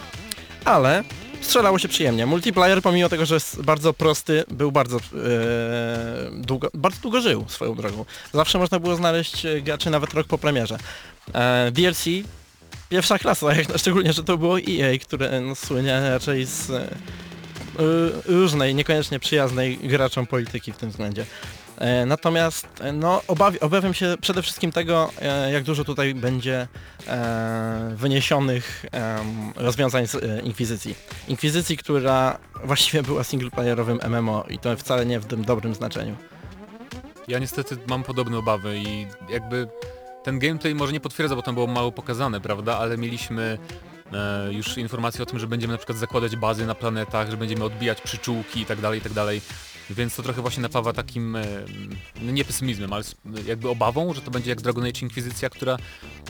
ale 0.66 1.04
strzelało 1.42 1.80
się 1.80 1.88
przyjemnie. 1.88 2.26
Multiplayer, 2.26 2.82
pomimo 2.82 3.10
tego, 3.10 3.26
że 3.26 3.34
jest 3.34 3.62
bardzo 3.62 3.94
prosty, 3.94 4.44
był 4.52 4.72
bardzo 4.72 4.98
e, 4.98 5.02
długo, 6.32 6.70
bardzo 6.74 7.02
długo 7.02 7.22
żył 7.22 7.46
swoją 7.48 7.76
drogą. 7.76 8.06
Zawsze 8.34 8.60
można 8.60 8.80
było 8.80 8.96
znaleźć 8.96 9.46
e, 9.46 9.62
graczy 9.62 9.90
nawet 9.90 10.14
rok 10.14 10.28
po 10.28 10.38
premierze. 10.38 10.78
E, 11.34 11.72
DLC, 11.72 12.06
pierwsza 12.90 13.20
klasa, 13.20 13.48
szczególnie, 13.78 14.14
że 14.14 14.24
to 14.24 14.38
było 14.38 14.60
EA, 14.60 14.98
które 15.02 15.42
no, 15.42 15.56
słynie 15.56 16.02
raczej 16.10 16.46
z 16.46 16.70
e, 16.70 16.82
e, 16.82 16.88
różnej, 18.26 18.76
niekoniecznie 18.76 19.20
przyjaznej 19.20 19.78
graczom 19.78 20.28
polityki 20.28 20.74
w 20.74 20.78
tym 20.78 20.90
względzie. 20.90 21.26
E, 21.80 22.05
Natomiast 22.05 22.67
e, 22.82 22.91
no, 22.91 23.21
obawi, 23.27 23.59
obawiam 23.59 23.93
się 23.93 24.15
przede 24.21 24.41
wszystkim 24.41 24.71
tego, 24.71 25.09
e, 25.21 25.51
jak 25.51 25.63
dużo 25.63 25.84
tutaj 25.84 26.13
będzie 26.13 26.67
wyniesionych 27.95 28.86
rozwiązań 29.55 30.07
z 30.07 30.43
Inkwizycji. 30.43 30.95
Inkwizycji, 31.27 31.77
która 31.77 32.39
właściwie 32.63 33.03
była 33.03 33.23
singleplayerowym 33.23 33.99
MMO 34.09 34.45
i 34.49 34.59
to 34.59 34.77
wcale 34.77 35.05
nie 35.05 35.19
w 35.19 35.25
tym 35.25 35.45
dobrym 35.45 35.75
znaczeniu. 35.75 36.15
Ja 37.27 37.39
niestety 37.39 37.77
mam 37.88 38.03
podobne 38.03 38.38
obawy 38.38 38.77
i 38.77 39.07
jakby 39.30 39.67
ten 40.23 40.39
gameplay 40.39 40.75
może 40.75 40.93
nie 40.93 40.99
potwierdza, 40.99 41.36
bo 41.36 41.41
tam 41.41 41.55
było 41.55 41.67
mało 41.67 41.91
pokazane, 41.91 42.41
prawda, 42.41 42.77
ale 42.77 42.97
mieliśmy 42.97 43.57
e, 44.13 44.53
już 44.53 44.77
informacje 44.77 45.23
o 45.23 45.25
tym, 45.25 45.39
że 45.39 45.47
będziemy 45.47 45.73
na 45.73 45.77
przykład 45.77 45.97
zakładać 45.97 46.36
bazy 46.36 46.65
na 46.65 46.75
planetach, 46.75 47.32
że 47.32 47.38
będziemy 47.38 47.63
odbijać 47.63 48.01
przyczółki 48.01 48.61
i 48.61 48.65
tak 48.65 48.82
dalej, 48.82 48.99
i 48.99 49.01
tak 49.01 49.13
dalej. 49.13 49.41
Więc 49.90 50.16
to 50.16 50.24
trochę 50.24 50.42
właśnie 50.42 50.64
napawa 50.64 50.94
takim, 50.94 51.38
no 52.22 52.32
nie 52.32 52.46
pesymizmem, 52.46 52.94
ale 52.94 53.04
jakby 53.46 53.70
obawą, 53.70 54.14
że 54.14 54.22
to 54.22 54.32
będzie 54.32 54.50
jak 54.50 54.60
z 54.60 54.64
Dragon 54.64 54.86
Age 54.86 55.00
Inkwizycja, 55.02 55.50
która 55.50 55.78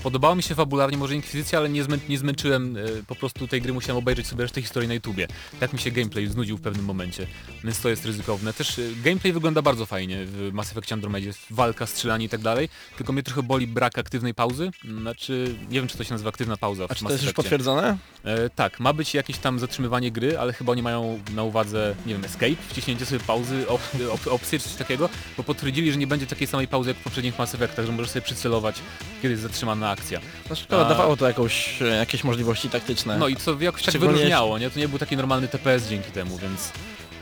podobała 0.03 0.35
mi 0.35 0.43
się 0.43 0.55
fabularnie, 0.55 0.97
może 0.97 1.15
Inkwizycja, 1.15 1.59
ale 1.59 1.69
nie, 1.69 1.83
zmę, 1.83 1.97
nie 2.09 2.17
zmęczyłem 2.17 2.77
e, 2.77 2.81
po 3.07 3.15
prostu 3.15 3.47
tej 3.47 3.61
gry, 3.61 3.73
musiałem 3.73 3.97
obejrzeć 3.97 4.27
sobie 4.27 4.43
resztę 4.43 4.61
historii 4.61 4.87
na 4.87 4.93
YouTubie. 4.93 5.27
Tak 5.59 5.73
mi 5.73 5.79
się 5.79 5.91
gameplay 5.91 6.27
znudził 6.27 6.57
w 6.57 6.61
pewnym 6.61 6.85
momencie, 6.85 7.27
więc 7.63 7.81
to 7.81 7.89
jest 7.89 8.05
ryzykowne. 8.05 8.53
Też 8.53 8.79
e, 8.79 8.81
gameplay 9.03 9.33
wygląda 9.33 9.61
bardzo 9.61 9.85
fajnie 9.85 10.25
w 10.25 10.49
Mass 10.53 10.71
Effect 10.71 10.91
Andromedzie, 10.91 11.31
walka, 11.49 11.85
strzelanie 11.85 12.25
i 12.25 12.29
tak 12.29 12.41
dalej, 12.41 12.69
tylko 12.97 13.13
mnie 13.13 13.23
trochę 13.23 13.43
boli 13.43 13.67
brak 13.67 13.97
aktywnej 13.97 14.33
pauzy, 14.33 14.71
znaczy, 15.01 15.55
nie 15.69 15.79
wiem 15.79 15.87
czy 15.87 15.97
to 15.97 16.03
się 16.03 16.11
nazywa 16.11 16.29
aktywna 16.29 16.57
pauza 16.57 16.87
w 16.87 16.91
A 16.91 16.95
czy 16.95 16.99
to 16.99 17.05
Mass 17.05 17.11
jest 17.11 17.23
już 17.23 17.33
potwierdzone? 17.33 17.97
E, 18.23 18.49
tak, 18.49 18.79
ma 18.79 18.93
być 18.93 19.13
jakieś 19.13 19.37
tam 19.37 19.59
zatrzymywanie 19.59 20.11
gry, 20.11 20.39
ale 20.39 20.53
chyba 20.53 20.71
oni 20.71 20.83
mają 20.83 21.19
na 21.35 21.43
uwadze, 21.43 21.95
nie 22.05 22.13
wiem, 22.13 22.25
escape, 22.25 22.55
wciśnięcie 22.69 23.05
sobie 23.05 23.19
pauzy, 23.19 23.48
op, 23.67 23.81
op, 24.11 24.27
opcję 24.27 24.59
czy 24.59 24.65
coś 24.69 24.77
takiego, 24.77 25.09
bo 25.37 25.43
potwierdzili, 25.43 25.91
że 25.91 25.97
nie 25.97 26.07
będzie 26.07 26.27
takiej 26.27 26.47
samej 26.47 26.67
pauzy 26.67 26.89
jak 26.89 26.97
w 26.97 27.03
poprzednich 27.03 27.39
Mass 27.39 27.55
Effectach, 27.55 27.85
że 27.85 27.91
możesz 27.91 28.11
sobie 28.11 28.21
przycelować, 28.21 28.75
kiedy 29.21 29.31
jest 29.31 29.43
zatrzymana 29.43 29.89
akcja. 29.89 30.19
No 30.49 30.55
szkoda, 30.55 30.85
A- 30.85 30.89
dawało 30.89 31.17
to 31.17 31.27
jakąś, 31.27 31.81
e, 31.81 31.85
jakieś 31.85 32.23
możliwości 32.23 32.69
taktyczne. 32.69 33.17
No 33.17 33.27
i 33.27 33.35
co 33.35 33.59
jakoś 33.59 33.83
tak 33.83 33.97
wyróżniało, 33.97 34.57
nie? 34.57 34.69
To 34.69 34.79
nie 34.79 34.87
był 34.87 34.99
taki 34.99 35.17
normalny 35.17 35.47
TPS 35.47 35.89
dzięki 35.89 36.11
temu, 36.11 36.37
więc... 36.37 36.71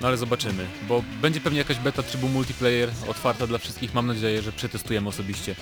No 0.02 0.08
ale 0.08 0.18
zobaczymy, 0.18 0.66
bo 0.88 1.04
będzie 1.22 1.42
pewnie 1.42 1.60
jakaś 1.60 1.78
beta 1.78 2.04
trybu 2.04 2.28
multiplayer 2.28 2.90
otwarta 3.08 3.48
dla 3.48 3.58
wszystkich, 3.58 3.94
mam 3.94 4.08
nadzieję, 4.08 4.42
że 4.42 4.52
przetestujemy 4.52 5.10
osobiście 5.10 5.56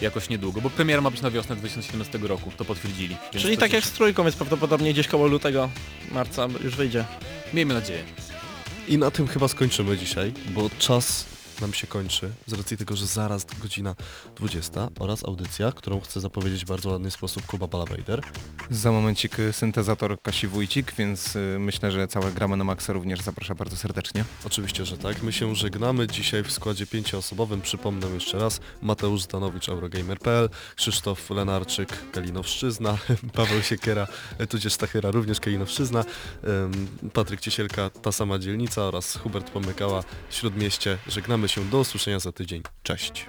jakoś 0.00 0.28
niedługo, 0.28 0.60
bo 0.60 0.70
premiera 0.70 1.00
ma 1.00 1.10
być 1.10 1.20
na 1.20 1.30
wiosnę 1.30 1.56
2017 1.56 2.18
roku, 2.18 2.52
to 2.56 2.64
potwierdzili. 2.64 3.16
Czyli 3.30 3.54
to 3.56 3.60
tak 3.60 3.72
jak 3.72 3.84
z 3.84 3.92
trójką, 3.92 4.22
więc 4.22 4.36
prawdopodobnie 4.36 4.92
gdzieś 4.92 5.08
koło 5.08 5.26
lutego, 5.26 5.68
marca 6.12 6.48
już 6.64 6.76
wyjdzie. 6.76 7.04
Miejmy 7.54 7.74
nadzieję. 7.74 8.02
I 8.88 8.98
na 8.98 9.10
tym 9.10 9.26
chyba 9.26 9.48
skończymy 9.48 9.98
dzisiaj, 9.98 10.32
bo 10.54 10.70
czas 10.78 11.31
nam 11.62 11.74
się 11.74 11.86
kończy, 11.86 12.32
z 12.46 12.52
racji 12.52 12.76
tego, 12.76 12.96
że 12.96 13.06
zaraz 13.06 13.46
godzina 13.62 13.94
20 14.36 14.88
oraz 14.98 15.24
audycja, 15.24 15.72
którą 15.72 16.00
chcę 16.00 16.20
zapowiedzieć 16.20 16.64
w 16.64 16.68
bardzo 16.68 16.90
ładny 16.90 17.10
sposób 17.10 17.46
Kuba 17.46 17.66
Balabejder. 17.66 18.22
Za 18.70 18.92
momencik 18.92 19.38
y, 19.38 19.52
syntezator 19.52 20.22
Kasi 20.22 20.46
Wójcik, 20.46 20.94
więc 20.98 21.36
y, 21.36 21.56
myślę, 21.60 21.92
że 21.92 22.08
całe 22.08 22.32
gramy 22.32 22.56
na 22.56 22.64
Maxa 22.64 22.92
również 22.92 23.20
zaprasza 23.20 23.54
bardzo 23.54 23.76
serdecznie. 23.76 24.24
Oczywiście, 24.46 24.84
że 24.84 24.98
tak. 24.98 25.22
My 25.22 25.32
się 25.32 25.54
żegnamy 25.54 26.06
dzisiaj 26.06 26.42
w 26.42 26.52
składzie 26.52 26.86
pięcioosobowym. 26.86 27.60
Przypomnę 27.60 28.06
jeszcze 28.06 28.38
raz. 28.38 28.60
Mateusz 28.82 29.22
Zdanowicz, 29.22 29.68
Eurogamer.pl, 29.68 30.48
Krzysztof 30.76 31.30
Lenarczyk, 31.30 32.10
Kalinowszczyzna, 32.12 32.98
Paweł 33.34 33.62
Siekiera, 33.62 34.06
e, 34.38 34.46
tudzież 34.46 34.72
Stachyra, 34.72 35.10
również 35.10 35.40
Kalinowszczyzna, 35.40 36.04
Patryk 37.12 37.40
Ciesielka, 37.40 37.90
ta 37.90 38.12
sama 38.12 38.38
dzielnica 38.38 38.82
oraz 38.82 39.16
Hubert 39.16 39.50
Pomykała, 39.50 40.04
Śródmieście. 40.30 40.98
Żegnamy 41.06 41.48
się. 41.52 41.64
Do 41.64 41.78
usłyszenia 41.78 42.18
za 42.18 42.32
tydzień. 42.32 42.62
Cześć. 42.82 43.26